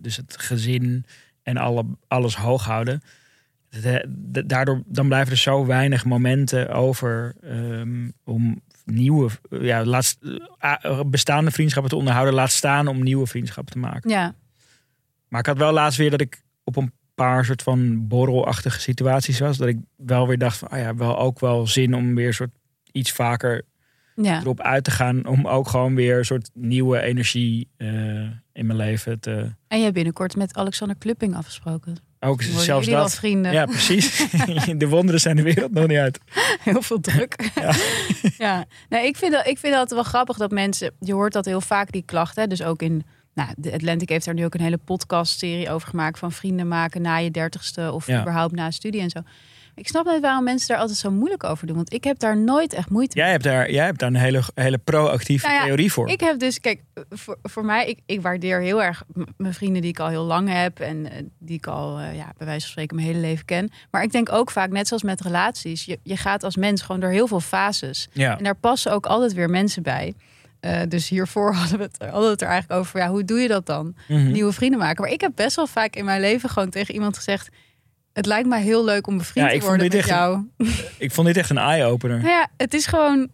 dus 0.00 0.16
het 0.16 0.36
gezin 0.38 1.04
en 1.42 1.56
alle, 1.56 1.84
alles 2.08 2.36
hoog 2.36 2.64
houden. 2.64 3.02
De- 3.68 4.04
de- 4.08 4.46
daardoor 4.46 4.82
dan 4.86 5.06
blijven 5.08 5.32
er 5.32 5.38
zo 5.38 5.66
weinig 5.66 6.04
momenten 6.04 6.68
over 6.72 7.34
ehm, 7.42 8.08
om 8.24 8.60
nieuwe, 8.84 9.30
ja, 9.50 9.84
laat, 9.84 10.18
eh, 10.58 11.00
bestaande 11.06 11.50
vriendschappen 11.50 11.90
te 11.90 11.98
onderhouden. 11.98 12.34
Laat 12.34 12.50
staan 12.50 12.86
om 12.88 13.02
nieuwe 13.02 13.26
vriendschappen 13.26 13.72
te 13.72 13.78
maken. 13.78 14.10
Ja, 14.10 14.34
Maar 15.28 15.40
ik 15.40 15.46
had 15.46 15.58
wel 15.58 15.72
laatst 15.72 15.98
weer 15.98 16.10
dat 16.10 16.20
ik 16.20 16.42
op 16.64 16.76
een 16.76 16.92
paar 17.24 17.44
soort 17.44 17.62
van 17.62 18.08
borrelachtige 18.08 18.80
situaties 18.80 19.38
was. 19.38 19.56
Dat 19.56 19.68
ik 19.68 19.78
wel 19.96 20.26
weer 20.26 20.38
dacht 20.38 20.58
van, 20.58 20.68
ah 20.68 20.78
ja, 20.78 20.94
wel 20.94 21.18
ook 21.18 21.40
wel 21.40 21.66
zin 21.66 21.94
om 21.94 22.14
weer 22.14 22.34
soort 22.34 22.50
iets 22.92 23.12
vaker 23.12 23.64
ja. 24.14 24.40
erop 24.40 24.60
uit 24.60 24.84
te 24.84 24.90
gaan. 24.90 25.26
Om 25.26 25.46
ook 25.46 25.68
gewoon 25.68 25.94
weer 25.94 26.18
een 26.18 26.24
soort 26.24 26.50
nieuwe 26.54 27.00
energie 27.00 27.68
eh, 27.76 27.88
in 28.52 28.66
mijn 28.66 28.76
leven 28.76 29.20
te... 29.20 29.52
En 29.68 29.76
je 29.76 29.82
hebt 29.82 29.94
binnenkort 29.94 30.36
met 30.36 30.54
Alexander 30.54 30.96
Klupping 30.96 31.36
afgesproken. 31.36 31.96
Ook 32.20 32.42
zelfs 32.42 32.86
wel 32.86 33.02
dat. 33.02 33.14
vrienden? 33.14 33.52
Ja, 33.52 33.66
precies. 33.66 34.26
de 34.76 34.88
wonderen 34.88 35.20
zijn 35.20 35.36
de 35.36 35.42
wereld 35.42 35.72
nog 35.72 35.86
niet 35.86 35.98
uit. 35.98 36.18
Heel 36.64 36.82
veel 36.82 37.00
druk. 37.00 37.50
Ja. 37.54 37.74
ja. 38.38 38.64
Nee, 38.88 39.06
ik 39.06 39.16
vind, 39.16 39.32
dat, 39.32 39.46
ik 39.46 39.58
vind 39.58 39.74
dat 39.74 39.90
wel 39.90 40.02
grappig 40.02 40.36
dat 40.36 40.50
mensen... 40.50 40.92
Je 41.00 41.12
hoort 41.12 41.32
dat 41.32 41.44
heel 41.44 41.60
vaak, 41.60 41.92
die 41.92 42.04
klachten. 42.04 42.48
Dus 42.48 42.62
ook 42.62 42.82
in... 42.82 43.04
Nou, 43.40 43.52
de 43.56 43.72
Atlantic 43.72 44.08
heeft 44.08 44.24
daar 44.24 44.34
nu 44.34 44.44
ook 44.44 44.54
een 44.54 44.60
hele 44.60 44.78
podcast-serie 44.84 45.70
over 45.70 45.88
gemaakt... 45.88 46.18
van 46.18 46.32
vrienden 46.32 46.68
maken 46.68 47.02
na 47.02 47.16
je 47.16 47.30
dertigste... 47.30 47.92
of 47.92 48.06
Ja. 48.06 48.20
überhaupt 48.20 48.54
na 48.54 48.70
studie 48.70 49.00
en 49.00 49.10
zo. 49.10 49.20
Ik 49.74 49.88
snap 49.88 50.06
niet 50.06 50.20
waarom 50.20 50.44
mensen 50.44 50.68
daar 50.68 50.78
altijd 50.78 50.98
zo 50.98 51.10
moeilijk 51.10 51.44
over 51.44 51.66
doen. 51.66 51.76
Want 51.76 51.92
ik 51.92 52.04
heb 52.04 52.18
daar 52.18 52.36
nooit 52.36 52.72
echt 52.72 52.90
moeite 52.90 53.16
mee. 53.16 53.24
Jij 53.24 53.32
hebt 53.32 53.44
daar, 53.44 53.70
jij 53.70 53.84
hebt 53.84 53.98
daar 53.98 54.08
een 54.08 54.16
hele, 54.16 54.42
hele 54.54 54.78
proactieve 54.78 55.46
Nou 55.46 55.58
ja, 55.58 55.64
theorie 55.64 55.92
voor. 55.92 56.08
Ik 56.08 56.20
heb 56.20 56.38
dus, 56.38 56.60
kijk, 56.60 56.82
voor, 57.10 57.38
voor 57.42 57.64
mij, 57.64 57.86
ik, 57.86 57.98
ik 58.06 58.20
waardeer 58.20 58.60
heel 58.60 58.82
erg 58.82 59.02
mijn 59.36 59.54
vrienden 59.54 59.82
die 59.82 59.90
ik 59.90 59.98
al 59.98 60.08
heel 60.08 60.24
lang 60.24 60.48
heb 60.48 60.80
en 60.80 61.10
eh, 61.10 61.22
die 61.38 61.56
ik 61.56 61.66
al, 61.66 61.98
eh, 61.98 62.16
ja, 62.16 62.32
bij 62.36 62.46
wijze 62.46 62.60
van 62.60 62.70
spreken, 62.70 62.96
mijn 62.96 63.08
hele 63.08 63.20
leven 63.20 63.44
ken. 63.44 63.70
Maar 63.90 64.02
ik 64.02 64.12
denk 64.12 64.32
ook 64.32 64.50
vaak, 64.50 64.70
net 64.70 64.88
zoals 64.88 65.02
met 65.02 65.20
relaties, 65.20 65.84
je, 65.84 65.98
je 66.02 66.16
gaat 66.16 66.44
als 66.44 66.56
mens 66.56 66.82
gewoon 66.82 67.00
door 67.00 67.10
heel 67.10 67.26
veel 67.26 67.40
fases. 67.40 68.08
ja. 68.12 68.38
En 68.38 68.44
daar 68.44 68.56
passen 68.56 68.92
ook 68.92 69.06
altijd 69.06 69.32
weer 69.32 69.50
mensen 69.50 69.82
bij. 69.82 70.14
Eh, 70.60 70.80
dus 70.88 71.08
hiervoor 71.08 71.54
hadden 71.60 71.78
we, 71.78 71.84
het, 71.84 71.96
hadden 72.02 72.22
we 72.24 72.30
het 72.30 72.40
er 72.42 72.48
eigenlijk 72.48 72.80
over, 72.80 73.00
ja, 73.00 73.08
hoe 73.08 73.24
doe 73.24 73.40
je 73.40 73.48
dat 73.48 73.66
dan? 73.66 73.94
Mhm. 74.08 74.30
Nieuwe 74.32 74.52
vrienden 74.52 74.78
maken. 74.78 75.02
Maar 75.02 75.12
ik 75.12 75.20
heb 75.20 75.32
best 75.34 75.56
wel 75.56 75.66
vaak 75.66 75.94
in 75.96 76.04
mijn 76.04 76.20
leven 76.20 76.48
gewoon 76.48 76.70
tegen 76.70 76.94
iemand 76.94 77.16
gezegd, 77.16 77.48
het 78.12 78.26
lijkt 78.26 78.48
mij 78.48 78.62
heel 78.62 78.84
leuk 78.84 79.06
om 79.06 79.18
bevriend 79.18 79.52
Ja, 79.52 79.58
te 79.58 79.66
worden 79.66 79.86
met 79.86 79.94
echt 79.94 80.08
jou. 80.08 80.46
Ik 80.98 81.12
vond 81.12 81.26
dit 81.26 81.36
echt 81.36 81.50
een 81.50 81.58
eye-opener. 81.58 82.16
Nou 82.16 82.28
ja, 82.30 82.48
het 82.56 82.74
is 82.74 82.86
gewoon, 82.86 83.28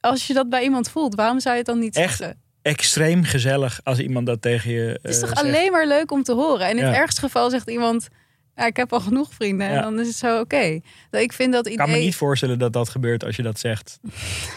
als 0.00 0.26
je 0.26 0.34
dat 0.34 0.48
bij 0.48 0.62
iemand 0.62 0.90
voelt, 0.90 1.14
waarom 1.14 1.40
zou 1.40 1.54
je 1.54 1.60
het 1.60 1.70
dan 1.70 1.78
niet 1.78 1.96
Echt? 1.96 2.16
zeggen? 2.16 2.40
Extreem 2.62 3.24
gezellig 3.24 3.80
als 3.82 3.98
iemand 3.98 4.26
dat 4.26 4.42
tegen 4.42 4.70
je 4.70 4.80
Het 4.80 4.98
is 5.02 5.14
eh, 5.14 5.20
toch 5.20 5.28
zegt. 5.28 5.42
alleen 5.42 5.72
maar 5.72 5.86
leuk 5.86 6.12
om 6.12 6.22
te 6.22 6.32
horen. 6.32 6.66
En 6.66 6.78
in 6.78 6.84
het 6.84 6.94
ergste 6.94 7.20
geval 7.20 7.50
zegt 7.50 7.70
iemand... 7.70 8.08
Ja, 8.56 8.66
ik 8.66 8.76
heb 8.76 8.92
al 8.92 9.00
genoeg 9.00 9.32
vrienden. 9.32 9.70
Ja. 9.70 9.76
En 9.76 9.82
dan 9.82 10.00
is 10.00 10.06
het 10.06 10.16
zo 10.16 10.40
oké. 10.40 10.80
Dat 11.10 11.20
Ik 11.20 11.32
vind 11.32 11.52
dat 11.52 11.66
Ik 11.66 11.72
idee... 11.72 11.86
kan 11.86 11.94
me 11.94 12.00
niet 12.00 12.14
voorstellen 12.14 12.58
dat 12.58 12.72
dat 12.72 12.88
gebeurt 12.88 13.24
als 13.24 13.36
je 13.36 13.42
dat 13.42 13.58
zegt. 13.58 13.98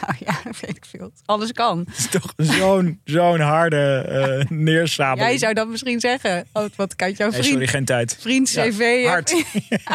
Nou 0.02 0.16
ja, 0.20 0.36
weet 0.44 0.76
ik 0.76 0.86
veel. 0.86 1.12
Alles 1.26 1.52
kan. 1.52 1.80
Het 1.80 1.98
is 1.98 2.10
toch 2.10 2.34
zo'n 2.38 3.00
zo'n 3.04 3.40
harde 3.40 4.06
neersabeling. 4.50 5.30
Jij 5.30 5.38
zou 5.38 5.54
dat 5.54 5.68
misschien 5.68 6.00
zeggen. 6.00 6.46
Oh, 6.54 6.66
wat 6.76 6.96
kan 6.96 7.12
jouw 7.12 7.32
vriend, 7.32 7.46
sorry, 7.46 7.68
geen 7.68 7.86
tijd. 7.86 8.18
vriend 8.20 8.50
Ja, 8.50 8.64
cv... 8.64 9.06
hard. 9.06 9.44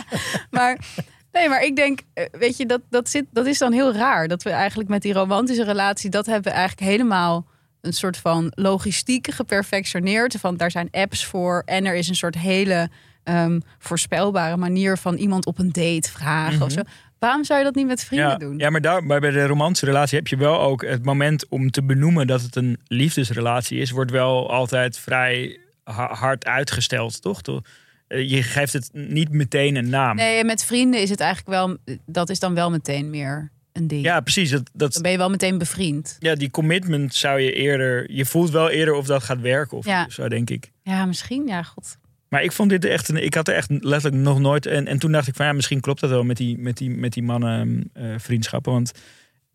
maar... 0.50 0.78
Nee, 1.32 1.48
maar 1.48 1.62
ik 1.62 1.76
denk, 1.76 2.00
eh, 2.14 2.24
weet 2.32 2.56
je, 2.56 2.66
dat, 2.66 2.80
dat, 2.90 3.08
zit, 3.08 3.24
dat 3.30 3.46
is 3.46 3.58
dan 3.58 3.72
heel 3.72 3.92
raar. 3.92 4.28
Dat 4.28 4.42
we 4.42 4.50
eigenlijk 4.50 4.88
met 4.88 5.02
die 5.02 5.12
romantische 5.12 5.64
relatie, 5.64 6.10
dat 6.10 6.26
hebben 6.26 6.52
we 6.52 6.58
eigenlijk 6.58 6.90
helemaal 6.90 7.46
een 7.80 7.92
soort 7.92 8.16
van 8.16 8.52
logistiek 8.54 9.30
geperfectioneerd. 9.30 10.36
Van 10.40 10.56
daar 10.56 10.70
zijn 10.70 10.88
apps 10.90 11.24
voor 11.24 11.62
en 11.66 11.86
er 11.86 11.94
is 11.94 12.08
een 12.08 12.14
soort 12.14 12.38
hele 12.38 12.90
ehm, 13.24 13.60
voorspelbare 13.78 14.56
manier 14.56 14.98
van 14.98 15.14
iemand 15.14 15.46
op 15.46 15.58
een 15.58 15.72
date 15.72 16.10
vragen 16.10 16.62
of 16.62 16.72
zo. 16.72 16.80
Waarom 17.18 17.44
zou 17.44 17.58
je 17.58 17.64
dat 17.64 17.74
niet 17.74 17.86
met 17.86 18.04
vrienden 18.04 18.28
Ja, 18.28 18.36
doen? 18.36 18.58
ja, 18.58 18.70
maar, 18.70 18.80
daar, 18.80 19.04
maar 19.04 19.20
bij 19.20 19.30
de 19.30 19.46
romantische 19.46 19.86
relatie 19.86 20.18
heb 20.18 20.26
je 20.26 20.36
wel 20.36 20.60
ook 20.60 20.82
het 20.84 21.04
moment 21.04 21.48
om 21.48 21.70
te 21.70 21.82
benoemen 21.82 22.26
dat 22.26 22.42
het 22.42 22.56
een 22.56 22.78
liefdesrelatie 22.86 23.78
is, 23.80 23.90
wordt 23.90 24.10
wel 24.10 24.50
altijd 24.50 24.98
vrij 24.98 25.58
ha- 25.84 26.14
hard 26.14 26.46
uitgesteld, 26.46 27.22
toch? 27.22 27.40
Eh, 28.08 28.30
je 28.30 28.42
geeft 28.42 28.72
het 28.72 28.90
niet 28.92 29.30
meteen 29.30 29.76
een 29.76 29.88
naam. 29.88 30.16
Nee, 30.16 30.44
met 30.44 30.64
vrienden 30.64 31.00
is 31.00 31.10
het 31.10 31.20
eigenlijk 31.20 31.50
wel, 31.50 31.96
dat 32.06 32.30
is 32.30 32.38
dan 32.38 32.54
wel 32.54 32.70
meteen 32.70 33.10
meer 33.10 33.52
een 33.72 33.86
ding. 33.86 34.04
Ja, 34.04 34.20
precies. 34.20 34.50
Dat, 34.50 34.70
dat, 34.72 34.92
Dan 34.92 35.02
ben 35.02 35.10
je 35.10 35.18
wel 35.18 35.30
meteen 35.30 35.58
bevriend. 35.58 36.16
ja, 36.18 36.34
die 36.34 36.50
commitment 36.50 37.14
zou 37.14 37.40
je 37.40 37.52
eerder... 37.52 38.12
Je 38.12 38.24
voelt 38.26 38.50
wel 38.50 38.70
eerder 38.70 38.94
of 38.94 39.06
dat 39.06 39.22
gaat 39.22 39.40
werken 39.40 39.76
of 39.76 39.84
Ja. 39.86 40.06
zo, 40.08 40.28
denk 40.28 40.50
ik. 40.50 40.70
Ja, 40.82 41.04
misschien. 41.06 41.46
Ja, 41.46 41.62
god. 41.62 41.96
Maar 42.34 42.42
ik 42.42 42.52
vond 42.52 42.70
dit 42.70 42.84
echt... 42.84 43.08
Een, 43.08 43.24
ik 43.24 43.34
had 43.34 43.48
er 43.48 43.54
echt 43.54 43.70
letterlijk 43.70 44.22
nog 44.22 44.40
nooit... 44.40 44.66
En, 44.66 44.86
en 44.86 44.98
toen 44.98 45.12
dacht 45.12 45.28
ik 45.28 45.34
van 45.34 45.46
ja, 45.46 45.52
misschien 45.52 45.80
klopt 45.80 46.00
dat 46.00 46.10
wel 46.10 46.24
met 46.24 46.36
die, 46.36 46.58
met 46.58 46.76
die, 46.76 46.90
met 46.90 47.12
die 47.12 47.22
mannen 47.22 47.90
eh, 47.92 48.14
vriendschappen. 48.16 48.72
Want 48.72 48.92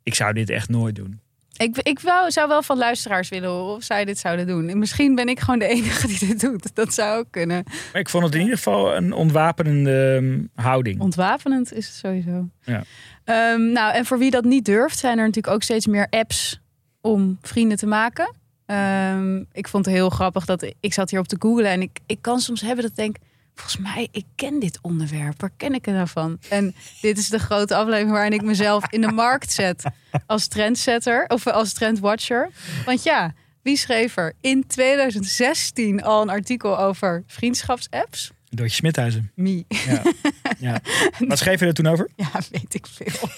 ik 0.03 0.15
zou 0.15 0.34
dit 0.34 0.49
echt 0.49 0.69
nooit 0.69 0.95
doen. 0.95 1.19
Ik, 1.57 1.77
ik 1.77 1.99
wou, 1.99 2.32
zou 2.32 2.47
wel 2.47 2.63
van 2.63 2.77
luisteraars 2.77 3.30
willen 3.30 3.49
horen 3.49 3.75
of 3.75 3.84
zij 3.84 4.05
dit 4.05 4.17
zouden 4.17 4.47
doen. 4.47 4.69
En 4.69 4.80
misschien 4.80 5.15
ben 5.15 5.27
ik 5.27 5.39
gewoon 5.39 5.59
de 5.59 5.67
enige 5.67 6.07
die 6.07 6.27
dit 6.27 6.39
doet. 6.39 6.75
Dat 6.75 6.93
zou 6.93 7.19
ook 7.19 7.27
kunnen. 7.30 7.63
Maar 7.65 8.01
ik 8.01 8.09
vond 8.09 8.23
het 8.23 8.34
in 8.34 8.41
ieder 8.41 8.57
geval 8.57 8.95
een 8.95 9.13
ontwapenende 9.13 10.15
ehm, 10.15 10.65
houding. 10.65 10.99
Ontwapenend 10.99 11.73
is 11.73 11.88
het 11.88 11.95
sowieso. 11.95 12.49
Ja. 12.63 12.84
Ehm, 13.23 13.71
nou, 13.71 13.93
en 13.93 14.05
voor 14.05 14.17
wie 14.17 14.32
dat 14.32 14.43
niet 14.43 14.65
durft, 14.65 14.99
zijn 14.99 15.17
er 15.17 15.25
natuurlijk 15.25 15.53
ook 15.53 15.63
steeds 15.63 15.88
meer 15.88 16.07
apps 16.09 16.59
om 17.01 17.38
vrienden 17.41 17.77
te 17.77 17.88
maken. 17.88 18.36
Ehm, 18.70 19.43
ik 19.51 19.67
vond 19.67 19.86
het 19.86 19.93
heel 19.93 20.09
grappig 20.09 20.45
dat 20.45 20.74
ik 20.80 20.93
zat 20.93 21.09
hier 21.09 21.20
op 21.20 21.28
te 21.28 21.36
googlen 21.39 21.70
en 21.70 21.82
ik, 21.82 21.99
ik 22.05 22.22
kan 22.22 22.39
soms 22.39 22.61
hebben 22.61 22.82
dat 22.82 22.91
ik 22.91 22.97
denk, 22.97 23.17
volgens 23.55 23.78
mij, 23.78 24.07
ik 24.11 24.26
ken 24.36 24.59
dit 24.59 24.80
onderwerp. 24.82 25.41
Waar 25.41 25.51
ken 25.57 25.74
ik 25.74 25.86
het 25.86 25.95
nou 25.95 26.07
van? 26.07 26.39
En 26.49 26.76
dit 27.01 27.17
is 27.17 27.30
de 27.30 27.39
grote 27.39 27.76
aflevering 27.76 28.11
waarin 28.11 28.34
ik 28.34 28.41
mezelf 28.41 28.84
in 28.89 29.01
de 29.01 29.11
markt 29.11 29.51
zet 29.51 29.84
als 30.26 30.47
trendsetter 30.47 31.26
of 31.28 31.47
als 31.47 31.74
trendwatcher. 31.74 32.49
Want 32.86 33.03
ja, 33.03 33.34
wie 33.61 33.78
schreef 33.78 34.17
er 34.17 34.34
in 34.41 34.67
2016 34.67 36.03
al 36.03 36.22
een 36.22 36.30
artikel 36.30 36.80
over 36.80 37.24
vriendschapsapps? 37.28 38.32
Doortje 38.50 38.76
Smithuizen. 38.76 39.32
Me. 39.36 39.66
Ja. 39.68 40.02
ja. 40.60 40.82
Wat 41.28 41.38
schreef 41.38 41.60
je 41.60 41.66
er 41.66 41.74
toen 41.74 41.88
over? 41.88 42.10
Ja, 42.16 42.32
weet 42.52 42.74
ik 42.74 42.88
veel. 42.88 43.30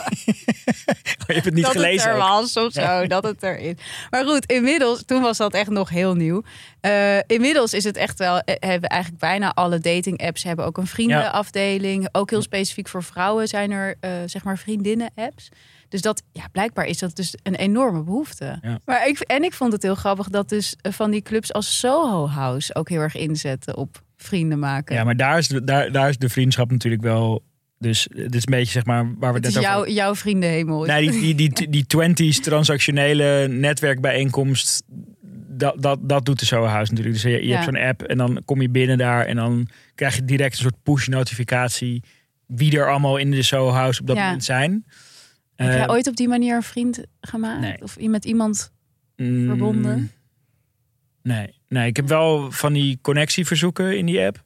Oh, 1.22 1.28
je 1.28 1.34
hebt 1.34 1.46
het 1.46 1.54
niet 1.54 1.64
dat 1.64 1.72
gelezen. 1.72 2.10
het 2.10 2.18
er 2.18 2.24
ook. 2.24 2.30
was 2.30 2.58
of 2.58 2.74
zo, 2.74 3.08
dat 3.08 3.24
het 3.24 3.44
er 3.44 3.58
is. 3.58 3.74
Maar 4.10 4.26
goed, 4.26 4.46
inmiddels, 4.46 5.04
toen 5.06 5.22
was 5.22 5.38
dat 5.38 5.54
echt 5.54 5.70
nog 5.70 5.90
heel 5.90 6.14
nieuw. 6.16 6.44
Eh, 6.82 7.18
inmiddels 7.28 7.74
is 7.74 7.84
het 7.84 7.98
echt 7.98 8.20
wel, 8.20 8.40
eh, 8.40 8.56
hebben 8.60 8.90
eigenlijk 8.90 9.22
bijna 9.22 9.54
alle 9.54 9.80
dating 9.80 10.22
apps 10.22 10.44
hebben 10.44 10.66
ook 10.66 10.78
een 10.78 10.88
vriendenafdeling. 10.88 12.10
Ook 12.12 12.30
heel 12.30 12.42
specifiek 12.42 12.88
voor 12.88 13.04
vrouwen 13.04 13.48
zijn 13.48 13.72
er, 13.72 13.96
eh, 14.00 14.12
zeg 14.26 14.44
maar, 14.44 14.58
vriendinnen 14.58 15.12
apps. 15.16 15.50
Dus 15.90 16.02
dat, 16.02 16.22
ja, 16.32 16.48
blijkbaar 16.52 16.86
is 16.86 16.98
dat 17.00 17.16
dus 17.16 17.36
een 17.44 17.56
enorme 17.56 18.04
behoefte. 18.04 18.60
Ja. 18.62 18.80
Maar 18.86 19.08
ik, 19.08 19.20
en 19.20 19.44
ik 19.44 19.54
vond 19.54 19.74
het 19.74 19.84
heel 19.84 19.96
grappig 19.96 20.30
dat 20.30 20.50
dus 20.50 20.76
van 20.82 21.12
die 21.12 21.22
clubs 21.22 21.54
als 21.54 21.80
Soho 21.80 22.28
House 22.28 22.76
ook 22.76 22.90
heel 22.90 23.02
erg 23.02 23.16
inzetten 23.16 23.78
op 23.78 24.02
vrienden 24.24 24.60
maken. 24.60 24.96
Ja, 24.96 25.04
maar 25.04 25.18
daar 25.18 25.38
is, 25.38 25.48
de, 25.48 25.64
daar, 25.64 25.92
daar 25.92 26.10
is 26.10 26.18
de 26.18 26.30
vriendschap 26.30 26.72
natuurlijk 26.72 27.02
wel... 27.04 27.44
Dus 27.80 28.08
dit 28.12 28.36
is 28.36 28.46
een 28.46 28.54
beetje 28.54 28.72
zeg 28.72 28.86
maar 28.86 29.14
waar 29.18 29.32
we 29.34 29.38
het 29.38 29.48
is 29.48 29.54
net 29.54 29.64
over... 29.66 29.78
jouw, 29.78 29.88
jouw 29.94 30.16
vriendenhemel. 30.16 30.86
Nee, 30.86 31.12
die, 31.12 31.36
die, 31.36 31.50
die, 31.54 31.70
die 32.16 32.34
20s 32.36 32.40
transactionele 32.42 33.48
netwerkbijeenkomst, 33.50 34.84
dat, 35.50 35.82
dat, 35.82 36.00
dat 36.10 36.26
doet 36.26 36.40
de 36.40 36.46
Soho 36.46 36.66
House 36.66 36.92
natuurlijk. 36.92 37.22
Dus 37.22 37.32
je, 37.32 37.38
je 37.42 37.48
Ja. 37.48 37.52
hebt 37.54 37.64
zo'n 37.64 37.78
app 37.84 38.02
en 38.02 38.18
dan 38.18 38.42
kom 38.46 38.62
je 38.62 38.70
binnen 38.70 38.98
daar 38.98 39.26
en 39.26 39.36
dan 39.36 39.68
krijg 39.96 40.16
je 40.16 40.26
direct 40.26 40.54
een 40.54 40.60
soort 40.62 40.84
push 40.84 41.08
notificatie 41.08 42.04
wie 42.46 42.78
er 42.78 42.90
allemaal 42.90 43.18
in 43.18 43.32
de 43.32 43.42
Soho 43.44 43.70
House 43.72 44.02
op 44.02 44.08
dat 44.08 44.16
Ja. 44.16 44.24
moment 44.24 44.44
zijn. 44.44 44.86
Heb 45.56 45.68
jij 45.72 45.84
Eh, 45.84 45.90
ooit 45.90 46.08
op 46.08 46.16
die 46.16 46.28
manier 46.28 46.56
een 46.56 46.64
vriend 46.64 47.04
gemaakt? 47.22 47.62
nee. 47.62 47.82
Of 47.82 48.00
met 48.00 48.26
iemand 48.26 48.72
mm, 49.16 49.46
verbonden? 49.48 50.12
Nee, 51.24 51.60
nee, 51.72 51.88
ik 51.88 51.96
heb 51.96 52.08
wel 52.08 52.52
van 52.52 52.74
die 52.74 53.00
connectieverzoeken 53.02 53.98
in 53.98 54.06
die 54.06 54.26
app. 54.26 54.44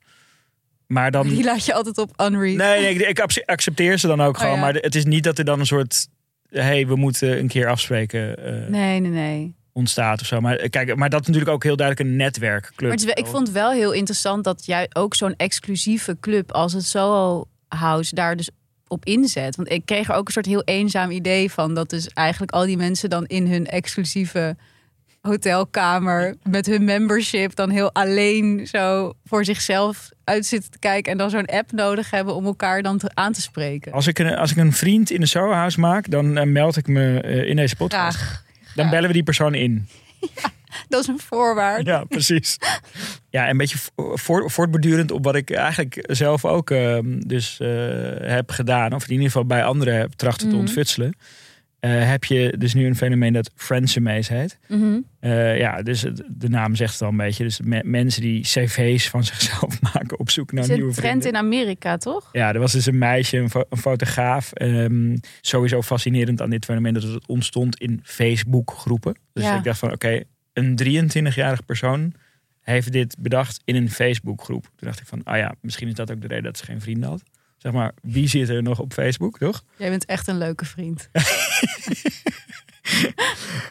Maar 0.88 1.12
dan. 1.12 1.28
Die 1.28 1.44
laat 1.44 1.66
je 1.66 1.74
altijd 1.74 1.98
op 1.98 2.22
unread. 2.22 2.56
Nee, 2.58 2.80
nee 2.82 2.94
ik, 2.94 3.02
ik 3.02 3.20
acce- 3.20 3.46
accepteer 3.46 3.98
ze 3.98 4.08
dan 4.08 4.22
ook 4.22 4.34
Oh, 4.36 4.40
gewoon. 4.42 4.54
ja. 4.56 4.60
Maar 4.62 4.74
het 4.74 4.96
is 4.96 5.06
niet 5.06 5.24
dat 5.24 5.38
er 5.38 5.46
dan 5.46 5.60
een 5.60 5.66
soort. 5.66 6.08
Hé, 6.50 6.62
hey, 6.62 6.88
we 6.88 6.96
moeten 6.96 7.38
een 7.40 7.48
keer 7.48 7.68
afspreken. 7.68 8.38
eh, 8.46 8.70
nee, 8.70 9.00
nee. 9.00 9.12
nee. 9.12 9.56
ontstaat 9.74 10.22
of 10.22 10.28
zo. 10.28 10.42
Maar 10.42 10.56
eh, 10.56 10.70
kijk, 10.70 10.96
maar 10.96 11.10
dat 11.10 11.22
is 11.22 11.28
natuurlijk 11.28 11.54
ook 11.54 11.64
heel 11.64 11.76
duidelijk 11.76 12.10
een 12.10 12.16
netwerkclub. 12.16 12.90
Maar 12.90 13.06
wel- 13.06 13.18
ik 13.18 13.26
vond 13.26 13.48
het 13.48 13.56
wel 13.56 13.72
heel 13.72 13.92
interessant 13.92 14.44
dat 14.44 14.66
jij 14.66 14.88
ook 14.94 15.16
zo'n 15.16 15.34
exclusieve 15.38 16.18
club 16.20 16.52
als 16.52 16.74
het 16.74 16.84
Soho 16.86 17.48
House 17.68 18.16
daar 18.16 18.36
dus 18.36 18.50
op 18.88 19.06
inzet. 19.06 19.56
Want 19.56 19.72
ik 19.72 19.86
kreeg 19.86 20.10
er 20.10 20.16
ook 20.16 20.28
een 20.28 20.34
soort 20.34 20.46
heel 20.46 20.64
eenzaam 20.64 21.12
idee 21.12 21.52
van 21.52 21.74
dat 21.74 21.90
dus 21.90 22.08
eigenlijk 22.08 22.52
al 22.52 22.66
die 22.66 22.78
mensen 22.78 23.10
dan 23.10 23.26
in 23.26 23.48
hun 23.48 23.66
exclusieve 23.68 24.56
hotelkamer 25.26 26.36
met 26.44 26.66
hun 26.66 26.84
membership 26.84 27.56
dan 27.56 27.70
heel 27.70 27.94
alleen 27.94 28.68
zo 28.68 29.14
voor 29.26 29.46
zichzelf 29.46 30.10
uit 30.24 30.46
zitten 30.46 30.72
te 30.72 30.80
kijken 30.80 31.12
en 31.12 31.18
dan 31.18 31.30
zo'n 31.30 31.46
app 31.46 31.72
nodig 31.72 32.10
hebben 32.12 32.36
om 32.36 32.46
elkaar 32.46 32.82
dan 32.82 32.98
te, 32.98 33.12
aan 33.14 33.34
te 33.34 33.42
spreken. 33.42 33.92
Als 33.92 34.08
ik, 34.08 34.20
een, 34.20 34.36
als 34.36 34.52
ik 34.52 34.58
een 34.58 34.74
vriend 34.74 35.10
in 35.12 35.20
de 35.20 35.26
Soho 35.26 35.52
House 35.52 35.80
maak, 35.80 36.10
dan 36.10 36.38
eh, 36.38 36.46
meld 36.46 36.78
ik 36.78 36.88
me 36.88 37.22
eh, 37.22 37.50
in 37.50 37.56
deze 37.56 37.76
podcast. 37.76 38.18
Graag. 38.18 38.44
Dan 38.76 38.90
bellen 38.90 39.08
we 39.08 39.14
die 39.14 39.24
persoon 39.24 39.54
in. 39.54 39.88
Dat 40.90 41.02
is 41.02 41.08
een 41.08 41.20
voorwaarde. 41.20 41.90
Ja, 41.92 42.04
precies. 42.04 42.58
Ja, 43.30 43.50
een 43.50 43.58
beetje 43.58 43.78
voort, 43.98 44.52
voortbordurend 44.54 45.12
op 45.12 45.24
wat 45.24 45.36
ik 45.36 45.52
eigenlijk 45.52 46.04
zelf 46.08 46.46
ook 46.46 46.72
ehm, 46.72 47.20
dus 47.20 47.60
eh, 47.60 47.68
heb 48.22 48.50
gedaan. 48.52 48.94
Of 48.94 49.04
in 49.04 49.10
ieder 49.12 49.26
geval 49.26 49.46
bij 49.46 49.64
anderen 49.64 49.96
heb 49.98 50.12
trachten 50.12 50.48
te 50.48 50.54
Mhm. 50.54 50.64
ontfutselen. 50.64 51.16
Eh, 51.86 52.10
heb 52.10 52.24
je 52.24 52.54
dus 52.58 52.74
nu 52.74 52.86
een 52.86 52.96
fenomeen 52.96 53.34
dat 53.34 53.52
friendsemaze 53.56 54.34
heet. 54.34 54.58
Mhm. 54.68 54.98
Eh, 55.20 55.58
ja, 55.58 55.82
dus 55.82 56.02
het- 56.02 56.24
de 56.30 56.50
naam 56.50 56.76
zegt 56.76 56.94
het 56.94 57.02
al 57.02 57.10
een 57.10 57.18
beetje. 57.18 57.44
Dus 57.44 57.60
me- 57.62 57.84
mensen 57.84 58.22
die 58.22 58.42
cv's 58.42 59.10
van 59.10 59.24
zichzelf 59.34 59.82
maken 59.82 60.20
op 60.20 60.30
zoek 60.30 60.52
naar 60.52 60.64
is 60.64 60.70
nieuwe 60.70 60.84
een 60.88 60.94
trend 60.96 61.22
vrienden. 61.24 61.42
in 61.42 61.48
Amerika, 61.48 61.98
toch? 61.98 62.30
Ja, 62.32 62.54
er 62.54 62.60
was 62.60 62.72
dus 62.72 62.86
een 62.86 62.98
meisje, 62.98 63.38
een, 63.38 63.50
fo- 63.50 63.64
een 63.70 63.78
fotograaf. 63.78 64.52
Ehm, 64.52 65.16
sowieso 65.42 65.82
fascinerend 65.82 66.42
aan 66.42 66.50
dit 66.50 66.66
fenomeen 66.66 66.94
dat 66.94 67.04
het 67.04 67.28
ontstond 67.28 67.78
in 67.80 68.00
Facebook 68.04 68.72
groepen. 68.72 69.16
Dus 69.34 69.44
Ja. 69.44 69.58
ik 69.58 69.64
dacht 69.64 69.80
van 69.80 69.92
oké, 69.92 70.22
een 70.54 70.76
23-jarig 70.76 71.66
persoon 71.66 72.14
heeft 72.62 72.92
dit 72.92 73.16
bedacht 73.20 73.62
in 73.66 73.76
een 73.76 73.90
Facebook 73.92 74.44
groep. 74.44 74.64
Toen 74.64 74.88
dacht 74.88 75.00
ik 75.00 75.08
van, 75.08 75.24
ah 75.24 75.38
ja, 75.38 75.56
misschien 75.62 75.88
is 75.88 75.94
dat 75.94 76.12
ook 76.12 76.22
de 76.22 76.28
reden 76.28 76.44
dat 76.44 76.58
ze 76.58 76.64
geen 76.66 76.82
vrienden 76.82 77.10
had. 77.10 77.24
Zeg 77.66 77.74
maar, 77.74 77.92
wie 78.02 78.28
zit 78.28 78.50
er 78.50 78.64
nog 78.64 78.80
op 78.80 78.94
Facebook, 78.94 79.38
toch? 79.38 79.64
Jij 79.78 79.90
bent 79.90 80.06
echt 80.06 80.28
een 80.28 80.38
leuke 80.38 80.66
vriend. 80.66 81.10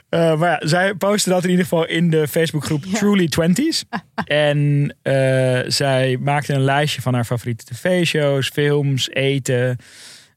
Eh, 0.09 0.39
maar 0.39 0.51
ja, 0.51 0.69
zij 0.69 0.95
postte 0.95 1.31
dat 1.31 1.45
in 1.45 1.51
ieder 1.51 1.65
geval 1.65 1.87
in 1.87 2.11
de 2.11 2.29
Facebookgroep 2.29 2.85
Ja. 2.85 2.99
Truly 2.99 3.29
Twenties. 3.29 3.85
en 4.25 4.97
eh, 5.03 5.61
zij 5.67 6.17
maakte 6.21 6.53
een 6.53 6.61
lijstje 6.65 7.03
van 7.03 7.15
haar 7.15 7.25
favoriete 7.25 7.65
tv-shows, 7.65 8.49
films, 8.49 9.11
eten. 9.11 9.77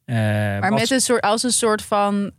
eh, 0.06 0.16
Maar 0.16 0.74
met 0.74 0.92
een 0.92 1.00
soort, 1.02 1.22
als 1.22 1.44
een 1.44 1.52
soort 1.52 1.82
van 1.82 2.32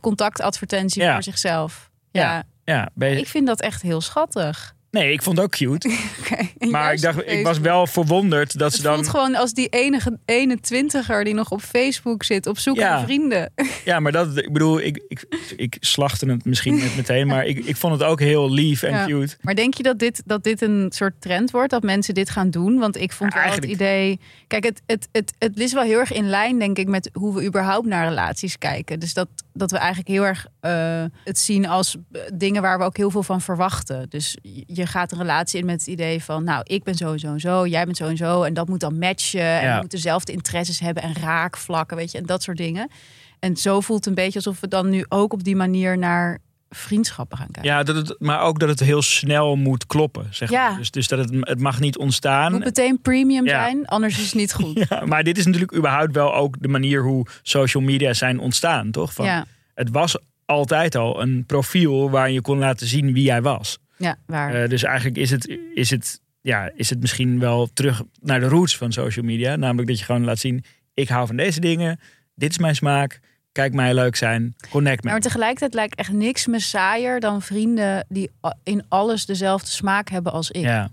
contactadvertentie 0.00 1.02
Ja. 1.02 1.12
voor 1.12 1.22
zichzelf. 1.22 1.90
Ja. 2.10 2.42
Ja, 2.64 2.88
ik 2.98 3.26
vind 3.28 3.46
dat 3.46 3.60
echt 3.60 3.82
heel 3.82 4.00
schattig. 4.00 4.74
Nee, 4.92 5.12
ik 5.12 5.22
vond 5.22 5.36
het 5.36 5.46
ook 5.46 5.52
cute. 5.52 5.90
Maar 6.70 6.92
ik 6.92 7.00
dacht, 7.00 7.26
ik 7.30 7.44
was 7.44 7.58
wel 7.58 7.86
verwonderd 7.86 8.58
dat 8.58 8.70
Het 8.70 8.76
ze 8.80 8.82
dan. 8.82 8.94
voelt 8.94 9.08
gewoon 9.08 9.34
als 9.34 9.52
die 9.52 9.68
enige 9.68 10.18
21er 10.32 11.22
die 11.22 11.34
nog 11.34 11.50
op 11.50 11.60
Facebook 11.60 12.22
zit 12.24 12.46
op 12.46 12.58
zoek 12.58 12.76
Ja. 12.76 12.88
naar 12.88 13.04
vrienden. 13.04 13.52
Ja, 13.84 14.00
maar 14.00 14.12
dat, 14.12 14.36
ik 14.36 14.52
bedoel, 14.52 14.80
ik, 14.80 15.02
ik, 15.08 15.24
ik 15.56 15.76
slachtte 15.80 16.26
het 16.30 16.44
misschien 16.44 16.76
net 16.78 16.96
meteen, 16.96 17.26
maar 17.26 17.46
ik, 17.46 17.64
ik 17.64 17.76
vond 17.76 17.92
het 17.92 18.02
ook 18.02 18.20
heel 18.20 18.50
lief 18.50 18.82
en 18.82 18.90
Ja. 18.92 19.04
cute. 19.06 19.36
Maar 19.40 19.54
denk 19.54 19.74
je 19.74 19.82
dat 19.82 19.98
dit, 19.98 20.22
dat 20.26 20.44
dit 20.44 20.62
een 20.62 20.86
soort 20.94 21.14
trend 21.20 21.50
wordt? 21.50 21.70
Dat 21.70 21.82
mensen 21.82 22.14
dit 22.14 22.30
gaan 22.30 22.50
doen? 22.50 22.78
Want 22.78 22.96
ik 22.96 23.12
vond 23.12 23.32
Ja, 23.32 23.38
wel 23.38 23.46
eigenlijk- 23.48 23.72
het 23.80 23.82
idee... 23.82 24.20
Kijk, 24.46 24.64
het, 24.64 24.82
het, 24.86 25.08
het, 25.12 25.32
het 25.38 25.60
is 25.60 25.72
wel 25.72 25.82
heel 25.82 25.98
erg 25.98 26.12
in 26.12 26.28
lijn, 26.28 26.58
denk 26.58 26.78
ik, 26.78 26.88
met 26.88 27.10
hoe 27.12 27.34
we 27.34 27.44
überhaupt 27.44 27.86
naar 27.86 28.08
relaties 28.08 28.58
kijken. 28.58 29.00
Dus 29.00 29.14
dat, 29.14 29.28
dat 29.52 29.70
we 29.70 29.76
eigenlijk 29.76 30.08
heel 30.08 30.24
erg 30.24 30.46
eh, 30.60 31.04
het 31.24 31.38
zien 31.38 31.66
als 31.68 31.96
eh, 32.12 32.20
dingen 32.34 32.62
waar 32.62 32.78
we 32.78 32.84
ook 32.84 32.96
heel 32.96 33.10
veel 33.10 33.22
van 33.22 33.40
verwachten. 33.40 34.06
Dus 34.08 34.36
je- 34.66 34.86
gaat 34.86 35.12
een 35.12 35.18
relatie 35.18 35.60
in 35.60 35.66
met 35.66 35.78
het 35.78 35.86
idee 35.86 36.22
van... 36.24 36.44
nou, 36.44 36.60
ik 36.64 36.82
ben 36.82 36.94
zo 36.94 37.12
en 37.12 37.18
zo 37.18 37.32
en 37.32 37.40
zo, 37.40 37.66
jij 37.66 37.84
bent 37.84 37.96
zo 37.96 38.06
en 38.06 38.16
zo. 38.16 38.42
En 38.42 38.54
dat 38.54 38.68
moet 38.68 38.80
dan 38.80 38.98
matchen. 38.98 39.40
En 39.40 39.66
we 39.68 39.80
moeten 39.80 39.88
dezelfde 39.98 40.32
interesses 40.32 40.80
hebben 40.80 41.02
en 41.02 41.14
raakvlakken, 41.14 41.96
weet 41.96 42.10
je. 42.12 42.18
En 42.18 42.26
dat 42.26 42.42
soort 42.42 42.56
dingen. 42.56 42.90
En 43.38 43.56
zo 43.56 43.80
voelt 43.80 43.98
het 43.98 44.08
een 44.08 44.24
beetje 44.24 44.38
alsof 44.38 44.60
we 44.60 44.68
dan 44.68 44.88
nu 44.90 45.04
ook 45.08 45.32
op 45.32 45.44
die 45.44 45.56
manier 45.56 45.98
naar 45.98 46.38
vriendschappen 46.74 47.38
gaan 47.38 47.50
kijken. 47.50 47.72
Ja, 47.72 47.82
dat 47.82 47.96
het, 47.96 48.14
maar 48.18 48.40
ook 48.40 48.58
dat 48.58 48.68
het 48.68 48.80
heel 48.80 49.02
snel 49.02 49.56
moet 49.56 49.86
kloppen. 49.86 50.26
Zeg 50.30 50.50
Ja. 50.50 50.68
maar. 50.68 50.78
dus, 50.78 50.90
dus 50.90 51.08
dat 51.08 51.18
het, 51.18 51.30
het 51.40 51.60
mag 51.60 51.80
niet 51.80 51.94
Het 51.94 52.02
ontstaan. 52.02 52.52
moet 52.52 52.64
meteen 52.64 53.00
premium 53.00 53.44
Ja. 53.46 53.64
zijn, 53.64 53.86
anders 53.86 54.18
is 54.18 54.24
het 54.24 54.34
niet 54.34 54.52
goed. 54.52 54.84
Ja, 54.88 55.04
maar 55.04 55.24
dit 55.24 55.38
is 55.38 55.44
natuurlijk 55.46 55.74
überhaupt 55.76 56.14
wel 56.14 56.34
ook 56.34 56.56
de 56.60 56.68
manier 56.68 57.02
hoe 57.02 57.26
social 57.42 57.82
media 57.82 58.12
zijn 58.12 58.38
ontstaan, 58.38 58.90
toch? 58.90 59.12
Van, 59.14 59.24
Ja, 59.24 59.44
Het 59.74 59.90
was 59.90 60.16
altijd 60.44 60.94
al 60.94 61.22
een 61.22 61.44
profiel 61.46 62.10
waar 62.10 62.30
je 62.30 62.40
kon 62.40 62.58
laten 62.58 62.86
zien 62.86 63.12
wie 63.12 63.22
jij 63.24 63.42
was. 63.42 63.78
ja 63.96 64.16
waar. 64.26 64.54
Eh, 64.62 64.68
dus 64.68 64.82
eigenlijk 64.82 65.16
is 65.16 65.30
het, 65.30 65.58
is, 65.74 65.90
het, 65.90 66.20
ja, 66.40 66.70
is 66.76 66.90
het 66.90 67.00
misschien 67.00 67.38
wel 67.38 67.70
terug 67.74 68.02
naar 68.20 68.40
de 68.40 68.48
roots 68.48 68.76
van 68.76 68.92
social 68.92 69.24
media. 69.24 69.56
Namelijk 69.56 69.88
dat 69.88 69.98
je 69.98 70.04
gewoon 70.04 70.24
laat 70.24 70.38
zien, 70.38 70.64
ik 70.94 71.08
hou 71.08 71.26
van 71.26 71.36
deze 71.36 71.60
dingen. 71.60 72.00
Dit 72.34 72.50
is 72.50 72.58
mijn 72.58 72.74
smaak. 72.74 73.20
Kijk 73.52 73.72
mij 73.74 73.94
leuk 73.94 74.16
zijn. 74.16 74.54
Connect 74.70 75.04
maar 75.04 75.14
me. 75.14 75.20
tegelijkertijd 75.20 75.74
lijkt 75.74 75.94
echt 75.94 76.12
niks 76.12 76.46
me 76.46 76.60
saaier 76.60 77.20
dan 77.20 77.42
vrienden 77.42 78.06
die 78.08 78.30
in 78.62 78.84
alles 78.88 79.26
dezelfde 79.26 79.70
smaak 79.70 80.08
hebben 80.08 80.32
als 80.32 80.50
ik. 80.50 80.62
Ja. 80.62 80.90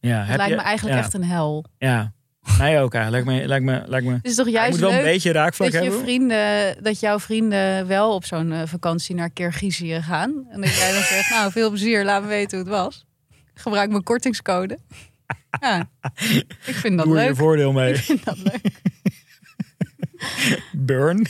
Ja, 0.00 0.18
Dat 0.18 0.26
heb 0.28 0.36
lijkt 0.36 0.50
je- 0.50 0.56
me 0.58 0.62
eigenlijk 0.62 0.96
ja, 0.98 1.02
echt 1.04 1.14
een 1.14 1.24
hel. 1.24 1.64
Ja, 1.78 2.12
mij 2.58 2.82
ook 2.82 2.94
eigenlijk. 2.94 3.26
Lijkt 3.26 3.40
me, 3.42 3.48
lijkt 3.48 3.64
me, 3.64 3.82
lijkt 3.90 4.06
me, 4.06 4.12
Het 4.12 4.24
is 4.26 4.34
toch 4.34 4.48
juist 4.48 4.70
moet 4.70 4.80
wel 4.80 4.90
leuk 4.90 4.98
een 4.98 5.04
beetje 5.04 5.32
raakvlak 5.32 5.70
dat, 5.72 5.82
je 5.82 5.88
hebben. 5.88 6.04
vrienden, 6.06 6.82
dat 6.82 7.00
jouw 7.00 7.18
vrienden 7.18 7.86
wel 7.86 8.14
op 8.14 8.24
zo'n 8.24 8.52
eh, 8.52 8.62
vakantie 8.64 9.14
naar 9.14 9.30
Kirgizië 9.30 10.02
gaan. 10.02 10.46
En 10.50 10.60
dat 10.60 10.74
jij 10.74 10.92
dan 10.92 11.02
zegt, 11.02 11.30
nou 11.30 11.52
veel 11.52 11.68
plezier, 11.68 12.04
laat 12.04 12.22
me 12.22 12.28
weten 12.28 12.58
hoe 12.58 12.66
het 12.68 12.76
was. 12.76 13.04
Gebruik 13.54 13.90
mijn 13.90 14.02
kortingscode. 14.02 14.78
Ja, 15.60 15.88
ik 16.66 16.74
vind 16.74 16.96
dat 16.96 17.06
Doe 17.06 17.16
er 17.16 17.22
je 17.22 17.28
leuk. 17.28 17.36
voordeel 17.36 17.72
mee. 17.72 17.92
Ik 17.94 18.00
vind 18.00 18.24
dat 18.24 18.38
leuk. 18.38 18.60
Burn. 20.76 21.26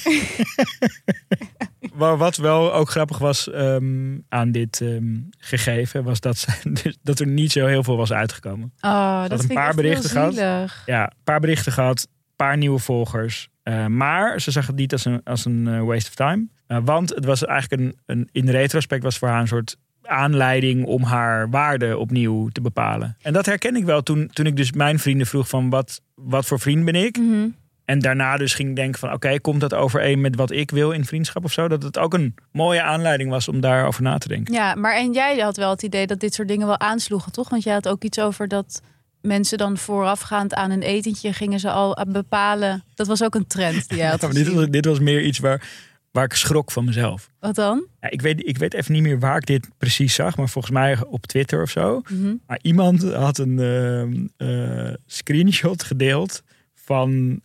Maar 1.94 2.16
wat 2.16 2.36
wel 2.36 2.74
ook 2.74 2.90
grappig 2.90 3.18
was 3.18 3.50
ehm, 3.50 4.18
aan 4.28 4.52
dit 4.52 4.80
ehm, 4.80 5.16
gegeven, 5.38 6.04
was 6.04 6.20
dat, 6.20 6.38
ze, 6.38 6.50
dus 6.82 6.98
dat 7.02 7.18
er 7.20 7.26
niet 7.26 7.52
zo 7.52 7.66
heel 7.66 7.82
veel 7.82 7.96
was 7.96 8.12
uitgekomen. 8.12 8.72
Oh, 8.80 9.22
dat 9.22 9.30
een 9.30 9.38
vind 9.38 9.50
ik 9.50 9.56
paar 9.56 9.74
berichten 9.74 10.10
heel 10.10 10.18
gehad. 10.20 10.34
zielig. 10.34 10.82
Ja, 10.86 11.02
een 11.02 11.22
paar 11.24 11.40
berichten 11.40 11.72
gehad, 11.72 12.00
een 12.00 12.36
paar 12.36 12.56
nieuwe 12.56 12.78
volgers. 12.78 13.48
Eh, 13.62 13.86
maar 13.86 14.40
ze 14.40 14.50
zag 14.50 14.66
het 14.66 14.76
niet 14.76 14.92
als 14.92 15.04
een, 15.04 15.20
als 15.24 15.44
een 15.44 15.68
eh, 15.68 15.82
waste 15.82 16.08
of 16.08 16.14
time. 16.14 16.46
Eh, 16.66 16.78
want 16.84 17.10
het 17.10 17.24
was 17.24 17.44
eigenlijk 17.44 17.82
een, 17.82 17.96
een, 18.06 18.28
in 18.32 18.48
retrospect 18.48 19.02
was 19.02 19.18
voor 19.18 19.28
haar 19.28 19.40
een 19.40 19.48
soort 19.48 19.76
aanleiding 20.02 20.84
om 20.84 21.02
haar 21.02 21.50
waarde 21.50 21.98
opnieuw 21.98 22.48
te 22.48 22.60
bepalen. 22.60 23.16
En 23.22 23.32
dat 23.32 23.46
herken 23.46 23.76
ik 23.76 23.84
wel 23.84 24.02
toen, 24.02 24.30
toen 24.32 24.46
ik 24.46 24.56
dus 24.56 24.72
mijn 24.72 24.98
vrienden 24.98 25.26
vroeg 25.26 25.48
van 25.48 25.70
wat, 25.70 26.00
wat 26.14 26.46
voor 26.46 26.60
vriend 26.60 26.84
ben 26.84 26.94
ik? 26.94 27.18
Mhm. 27.18 27.48
En 27.84 27.98
daarna 27.98 28.36
dus 28.36 28.54
ging 28.54 28.76
denken 28.76 29.00
van 29.00 29.12
oké, 29.12 29.40
komt 29.40 29.60
dat 29.60 29.74
overeen 29.74 30.20
met 30.20 30.36
wat 30.36 30.50
ik 30.50 30.70
wil 30.70 30.90
in 30.90 31.04
vriendschap 31.04 31.44
of 31.44 31.52
zo? 31.52 31.68
Dat 31.68 31.82
het 31.82 31.98
ook 31.98 32.14
een 32.14 32.34
mooie 32.52 32.82
aanleiding 32.82 33.30
was 33.30 33.48
om 33.48 33.60
daarover 33.60 34.02
na 34.02 34.18
te 34.18 34.28
denken. 34.28 34.54
Ja, 34.54 34.74
maar 34.74 34.96
en 34.96 35.12
jij 35.12 35.38
had 35.38 35.56
wel 35.56 35.70
het 35.70 35.82
idee 35.82 36.06
dat 36.06 36.20
dit 36.20 36.34
soort 36.34 36.48
dingen 36.48 36.66
wel 36.66 36.80
aansloegen, 36.80 37.32
toch? 37.32 37.48
Want 37.48 37.62
jij 37.62 37.72
had 37.72 37.88
ook 37.88 38.02
iets 38.02 38.18
over 38.18 38.48
dat 38.48 38.82
mensen 39.20 39.58
dan 39.58 39.76
voorafgaand 39.76 40.54
aan 40.54 40.70
een 40.70 40.82
etentje 40.82 41.32
gingen 41.32 41.60
ze 41.60 41.70
al 41.70 41.98
bepalen. 42.08 42.84
Dat 42.94 43.06
was 43.06 43.22
ook 43.22 43.34
een 43.34 43.46
trend 43.46 43.88
die 43.88 43.98
jij 43.98 44.08
had 44.08 44.20
Ja, 44.20 44.28
dit, 44.28 44.48
was, 44.48 44.66
dit 44.68 44.84
was 44.84 44.98
meer 44.98 45.22
iets 45.22 45.38
waar, 45.38 45.68
waar 46.10 46.24
ik 46.24 46.34
schrok 46.34 46.70
van 46.70 46.84
mezelf. 46.84 47.30
Wat 47.40 47.54
dan? 47.54 47.86
Ja, 48.00 48.10
ik, 48.10 48.22
weet, 48.22 48.46
ik 48.46 48.58
weet 48.58 48.74
even 48.74 48.92
niet 48.92 49.02
meer 49.02 49.18
waar 49.18 49.36
ik 49.36 49.46
dit 49.46 49.68
precies 49.78 50.14
zag, 50.14 50.36
maar 50.36 50.48
volgens 50.48 50.74
mij 50.74 50.98
op 51.06 51.26
Twitter 51.26 51.62
of 51.62 51.70
zo. 51.70 52.02
Mhm. 52.08 52.34
Maar 52.46 52.58
iemand 52.62 53.12
had 53.12 53.38
een 53.38 53.58
ehm, 53.58 54.26
eh, 54.36 54.94
screenshot 55.06 55.82
gedeeld 55.82 56.42
van 56.74 57.40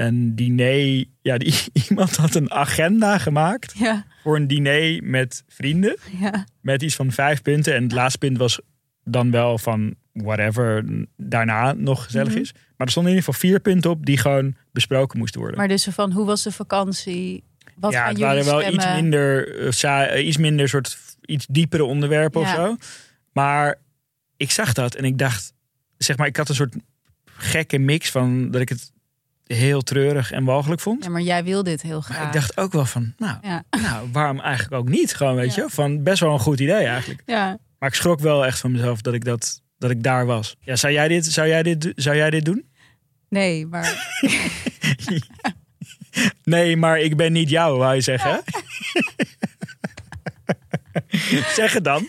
een 0.00 0.34
diner. 0.36 1.04
Ja, 1.22 1.38
die, 1.38 1.54
iemand 1.88 2.16
had 2.16 2.34
een 2.34 2.50
agenda 2.50 3.18
gemaakt 3.18 3.72
Ja, 3.78 4.06
voor 4.22 4.36
een 4.36 4.46
diner 4.46 5.04
met 5.04 5.44
vrienden. 5.48 5.96
ja. 6.20 6.44
Met 6.60 6.82
iets 6.82 6.94
van 6.94 7.12
vijf 7.12 7.42
punten. 7.42 7.74
En 7.74 7.82
het 7.82 7.92
laatste 7.92 8.18
punt 8.18 8.38
was 8.38 8.60
dan 9.04 9.30
wel 9.30 9.58
van 9.58 9.94
whatever 10.12 10.84
daarna 11.16 11.72
nog 11.72 12.04
gezellig 12.04 12.32
Mhm. 12.32 12.40
is. 12.40 12.52
Maar 12.52 12.86
er 12.86 12.90
stonden 12.92 13.12
in 13.12 13.18
ieder 13.18 13.32
geval 13.34 13.48
vier 13.50 13.60
punten 13.60 13.90
op 13.90 14.06
die 14.06 14.16
gewoon 14.18 14.54
besproken 14.72 15.18
moesten 15.18 15.40
worden. 15.40 15.58
Maar 15.58 15.68
dus 15.68 15.84
van, 15.90 16.12
hoe 16.12 16.26
was 16.26 16.42
de 16.42 16.52
vakantie? 16.52 17.42
Wat 17.76 17.92
ja, 17.92 18.08
het 18.08 18.18
waren 18.18 18.44
wel 18.44 18.60
stemmen? 18.60 18.74
iets 18.80 18.94
minder, 18.94 19.60
eh, 19.60 19.70
saai- 19.70 20.08
eh, 20.10 20.26
iets 20.26 20.36
minder 20.36 20.68
soort 20.68 20.98
iets 21.24 21.46
diepere 21.46 21.84
onderwerpen 21.84 22.40
of 22.40 22.48
zo. 22.48 22.76
Maar 23.32 23.78
ik 24.36 24.50
zag 24.50 24.72
dat 24.72 24.94
en 24.94 25.04
ik 25.04 25.18
dacht, 25.18 25.52
zeg 25.98 26.16
maar, 26.16 26.26
ik 26.26 26.36
had 26.36 26.48
een 26.48 26.54
soort 26.54 26.74
gekke 27.24 27.78
mix 27.78 28.10
van 28.10 28.50
dat 28.50 28.60
ik 28.60 28.68
het 28.68 28.92
heel 29.56 29.82
treurig 29.82 30.32
en 30.32 30.44
walgelijk 30.44 30.80
vond. 30.80 31.04
Ja, 31.04 31.10
maar 31.10 31.20
jij 31.20 31.44
wil 31.44 31.62
dit 31.62 31.82
heel 31.82 32.00
graag. 32.00 32.18
Maar 32.18 32.26
ik 32.26 32.32
dacht 32.32 32.56
ook 32.58 32.72
wel 32.72 32.84
van, 32.84 33.12
nou, 33.16 33.38
Ja. 33.42 33.62
nou, 33.70 34.08
waarom 34.12 34.40
eigenlijk 34.40 34.82
ook 34.82 34.88
niet? 34.88 35.14
Gewoon, 35.14 35.34
weet 35.34 35.54
Ja. 35.54 35.62
je, 35.62 35.70
van 35.70 36.02
best 36.02 36.20
wel 36.20 36.32
een 36.32 36.38
goed 36.38 36.60
idee 36.60 36.84
eigenlijk. 36.86 37.22
Ja. 37.26 37.58
Maar 37.78 37.88
ik 37.88 37.94
schrok 37.94 38.20
wel 38.20 38.46
echt 38.46 38.58
van 38.58 38.72
mezelf 38.72 39.00
dat 39.00 39.14
ik 39.14 39.24
dat, 39.24 39.60
dat 39.78 39.90
ik 39.90 40.02
daar 40.02 40.26
was. 40.26 40.56
Ja, 40.60 40.76
zou 40.76 40.92
jij 40.92 41.08
dit, 41.08 41.26
zou 41.26 41.48
jij 41.48 41.62
dit, 41.62 41.92
zou 41.96 42.16
jij 42.16 42.30
dit 42.30 42.44
doen? 42.44 42.68
Nee, 43.28 43.66
maar 43.66 44.18
Nee, 46.44 46.76
maar 46.76 47.00
ik 47.00 47.16
ben 47.16 47.32
niet 47.32 47.50
jou, 47.50 47.78
wou 47.78 47.94
je 47.94 48.00
zeggen. 48.00 48.42
zeg 51.54 51.72
het 51.72 51.84
dan. 51.84 52.08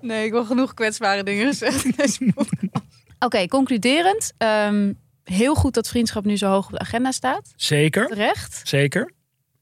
nee, 0.00 0.24
ik 0.26 0.32
wil 0.32 0.44
genoeg 0.44 0.74
kwetsbare 0.74 1.22
dingen 1.22 1.46
gezegd 1.46 1.84
in 1.84 1.92
deze 1.96 2.32
podcast. 2.34 2.84
Oké, 3.18 3.46
concluderend. 3.46 4.32
ehm, 4.38 4.92
heel 5.30 5.54
goed 5.54 5.74
dat 5.74 5.88
vriendschap 5.88 6.24
nu 6.24 6.36
zo 6.36 6.50
hoog 6.50 6.66
op 6.66 6.72
de 6.72 6.78
agenda 6.78 7.10
staat. 7.10 7.52
Zeker. 7.56 8.06
Terecht. 8.06 8.60
Zeker. 8.64 9.12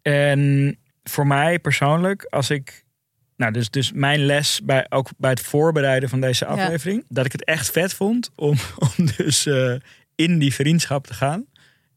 En 0.02 0.78
voor 1.02 1.26
mij 1.26 1.58
persoonlijk, 1.58 2.24
als 2.24 2.50
ik. 2.50 2.84
Nou, 3.36 3.52
dus, 3.52 3.70
dus 3.70 3.92
mijn 3.92 4.24
les 4.24 4.60
bij, 4.64 4.86
ook 4.88 5.08
bij 5.16 5.30
het 5.30 5.40
voorbereiden 5.40 6.08
van 6.08 6.20
deze 6.20 6.46
aflevering. 6.46 7.04
Dat 7.08 7.24
ik 7.24 7.32
het 7.32 7.44
echt 7.44 7.70
vet 7.70 7.94
vond 7.94 8.30
om, 8.34 8.56
om 8.98 9.06
dus 9.16 9.46
eh, 9.46 9.74
in 10.14 10.38
die 10.38 10.54
vriendschap 10.54 11.06
te 11.06 11.14
gaan. 11.14 11.46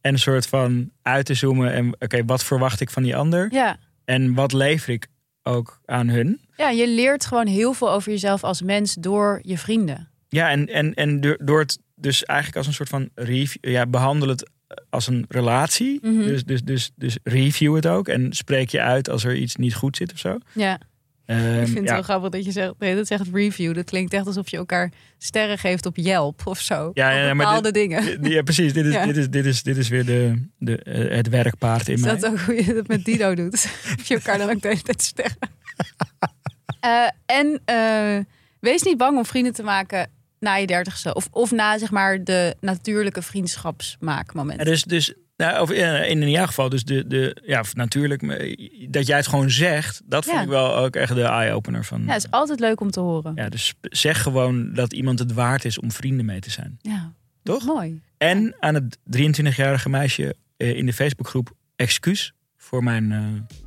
En 0.01 0.13
een 0.13 0.19
soort 0.19 0.47
van 0.47 0.91
uit 1.01 1.25
te 1.25 1.33
zoomen. 1.33 1.73
En 1.73 1.95
oké, 1.99 2.25
wat 2.25 2.43
verwacht 2.43 2.81
ik 2.81 2.89
van 2.89 3.03
die 3.03 3.15
ander? 3.15 3.47
Ja. 3.51 3.77
En 4.05 4.33
wat 4.33 4.53
lever 4.53 4.93
ik 4.93 5.07
ook 5.43 5.81
aan 5.85 6.07
hun? 6.07 6.41
ja, 6.57 6.69
je 6.69 6.87
leert 6.87 7.25
gewoon 7.25 7.47
heel 7.47 7.73
veel 7.73 7.91
over 7.91 8.11
jezelf 8.11 8.43
als 8.43 8.61
mens 8.61 8.93
door 8.93 9.39
je 9.41 9.57
vrienden. 9.57 10.09
Ja, 10.27 10.49
en, 10.49 10.67
en, 10.67 10.93
en 10.93 11.21
door, 11.21 11.37
door 11.43 11.59
het 11.59 11.79
dus 11.99 12.25
eigenlijk 12.25 12.57
als 12.57 12.67
een 12.67 12.73
soort 12.73 12.89
van 12.89 13.09
review. 13.15 13.71
Ja, 13.71 13.85
behandel 13.85 14.27
het 14.27 14.49
als 14.89 15.07
een 15.07 15.25
relatie. 15.29 15.99
Mhm. 16.01 16.21
dus, 16.21 16.43
dus, 16.43 16.63
dus, 16.63 16.91
dus 16.95 17.17
review 17.23 17.75
het 17.75 17.87
ook. 17.87 18.07
En 18.07 18.33
spreek 18.33 18.69
je 18.69 18.81
uit 18.81 19.09
als 19.09 19.23
er 19.23 19.35
iets 19.35 19.55
niet 19.55 19.75
goed 19.75 19.97
zit 19.97 20.13
of 20.13 20.19
zo. 20.19 20.37
Ja, 20.53 20.79
Ehm, 21.27 21.59
ik 21.59 21.65
vind 21.65 21.77
het 21.77 21.87
ja. 21.87 21.93
wel 21.93 22.01
grappig 22.01 22.29
dat 22.29 22.45
je 22.45 22.51
zegt, 22.51 22.73
nee, 22.79 22.95
dat 22.95 23.07
zegt 23.07 23.23
review. 23.33 23.75
Dat 23.75 23.85
klinkt 23.85 24.13
echt 24.13 24.25
alsof 24.25 24.49
je 24.49 24.57
elkaar 24.57 24.91
sterren 25.17 25.57
geeft 25.57 25.85
op 25.85 25.95
Yelp 25.97 26.41
of 26.45 26.59
zo. 26.59 26.91
Ja, 26.93 27.09
ja, 27.09 27.17
ja, 27.27 27.33
maar 27.33 27.45
bepaalde 27.45 27.71
dingen. 27.71 28.29
Ja, 28.29 28.41
precies. 28.41 28.73
Dit 28.73 28.85
is, 28.85 28.93
Ja. 28.93 29.05
dit 29.05 29.17
is, 29.17 29.29
dit 29.29 29.45
is, 29.45 29.63
dit 29.63 29.77
is 29.77 29.89
weer 29.89 30.05
de, 30.05 30.47
de, 30.57 30.77
eh, 30.77 31.15
het 31.15 31.29
werkpaard 31.29 31.87
in 31.87 31.93
Is 31.93 32.01
mij. 32.01 32.15
dat 32.15 32.31
ook 32.31 32.39
hoe 32.39 32.55
je 32.65 32.73
dat 32.73 32.87
met 32.87 33.05
Dido 33.05 33.35
doet? 33.35 33.53
Of 33.99 34.05
je 34.07 34.13
elkaar 34.13 34.37
dan 34.37 34.49
ook 34.49 34.61
de 34.61 34.67
hele 34.67 34.81
tijd 34.81 35.01
sterren. 35.01 35.37
Eh, 36.79 37.09
en 37.25 37.61
eh, 37.65 38.17
wees 38.59 38.81
niet 38.83 38.97
bang 38.97 39.17
om 39.17 39.25
vrienden 39.25 39.53
te 39.53 39.63
maken 39.63 40.09
na 40.39 40.55
je 40.55 40.67
dertigste. 40.67 41.13
Of, 41.13 41.27
of 41.31 41.51
na 41.51 41.77
zeg 41.77 41.91
maar 41.91 42.23
de 42.23 42.55
natuurlijke 42.59 43.21
vriendschapsmaakmomenten. 43.21 44.65
Ja, 44.65 44.71
dus, 44.71 44.83
dus 44.83 45.13
nou, 45.37 45.61
of 45.61 45.71
in, 45.71 46.29
jouw 46.29 46.45
geval, 46.45 46.69
dus 46.69 46.83
de, 46.83 47.07
de, 47.07 47.41
ja, 47.45 47.63
natuurlijk, 47.73 48.21
maar 48.21 48.55
dat 48.89 49.07
jij 49.07 49.17
het 49.17 49.27
gewoon 49.27 49.49
zegt, 49.49 50.01
dat 50.05 50.25
vond 50.25 50.41
ik 50.41 50.47
wel 50.47 50.75
ook 50.75 50.95
echt 50.95 51.15
de 51.15 51.21
eye-opener 51.21 51.85
van. 51.85 52.03
Ja, 52.05 52.13
het 52.13 52.23
is 52.23 52.31
altijd 52.31 52.59
leuk 52.59 52.79
om 52.81 52.91
te 52.91 52.99
horen. 52.99 53.31
Ja, 53.35 53.49
dus 53.49 53.73
zeg 53.81 54.21
gewoon 54.21 54.73
dat 54.73 54.93
iemand 54.93 55.19
het 55.19 55.33
waard 55.33 55.65
is 55.65 55.79
om 55.79 55.91
vrienden 55.91 56.25
mee 56.25 56.39
te 56.39 56.49
zijn. 56.49 56.79
Ja, 56.81 57.13
Toch? 57.43 57.65
mooi. 57.65 58.01
En 58.17 58.55
aan 58.59 58.73
het 58.73 58.97
23-jarige 59.17 59.89
meisje 59.89 60.35
eh, 60.57 60.77
in 60.77 60.85
de 60.85 60.93
Facebookgroep 60.93 61.51
excuus 61.75 62.33
voor 62.57 62.83
mijn 62.83 63.11
eh 63.11 63.23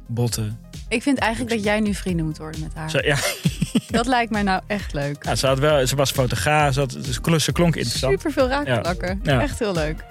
botte. 0.07 0.53
Ik 0.89 1.03
vind 1.03 1.19
eigenlijk 1.19 1.55
dat 1.55 1.65
jij 1.65 1.81
nu 1.81 1.95
vrienden 1.95 2.25
moet 2.25 2.39
worden 2.39 2.61
met 2.61 2.75
haar. 2.75 2.91
Zo, 2.91 2.99
ja, 3.03 3.17
Dat 3.91 4.07
lijkt 4.07 4.31
mij 4.33 4.43
nou 4.43 4.61
echt 4.67 4.93
leuk. 4.93 5.25
ja, 5.25 5.35
ze, 5.35 5.47
had 5.47 5.59
wel, 5.59 5.87
ze 5.87 5.97
was 5.97 6.11
fotograaf, 6.11 6.73
ze, 6.75 6.81
had, 6.81 6.97
ze 7.11 7.21
klonk- 7.21 7.41
ze 7.41 7.53
klonk 7.53 7.77
interessant. 7.77 8.13
Super 8.13 8.33
veel 8.33 8.49
raakvlakken. 8.49 9.21
Ja. 9.23 9.41
Echt 9.41 9.59
heel 9.59 9.73
leuk. 9.73 10.05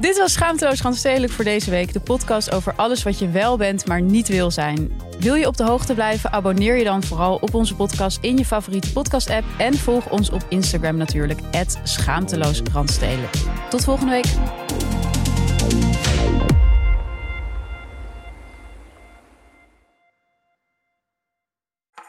Dit 0.00 0.18
was 0.18 0.32
Schaamteloos 0.32 0.80
Randstedelijk 0.82 1.32
voor 1.32 1.44
deze 1.44 1.70
week. 1.70 1.92
De 1.92 2.00
podcast 2.00 2.52
over 2.52 2.72
alles 2.76 3.02
wat 3.02 3.18
je 3.18 3.30
wel 3.30 3.56
bent, 3.56 3.86
maar 3.86 4.00
niet 4.02 4.28
wil 4.28 4.50
zijn. 4.50 4.90
Wil 5.18 5.34
je 5.34 5.46
op 5.46 5.56
de 5.56 5.64
hoogte 5.64 5.94
blijven? 5.94 6.32
Abonneer 6.32 6.76
je 6.76 6.84
dan 6.84 7.02
vooral 7.02 7.36
op 7.36 7.54
onze 7.54 7.74
podcast 7.74 8.18
in 8.20 8.36
je 8.36 8.44
favoriete 8.44 8.92
podcast-app. 8.92 9.44
En 9.56 9.74
volg 9.74 10.08
ons 10.08 10.30
op 10.30 10.46
Instagram 10.48 10.96
natuurlijk, 10.96 11.40
Schaamteloos 11.82 12.62
Randstedelijk. 12.72 13.34
Tot 13.70 13.84
volgende 13.84 14.10
week. 14.12 14.26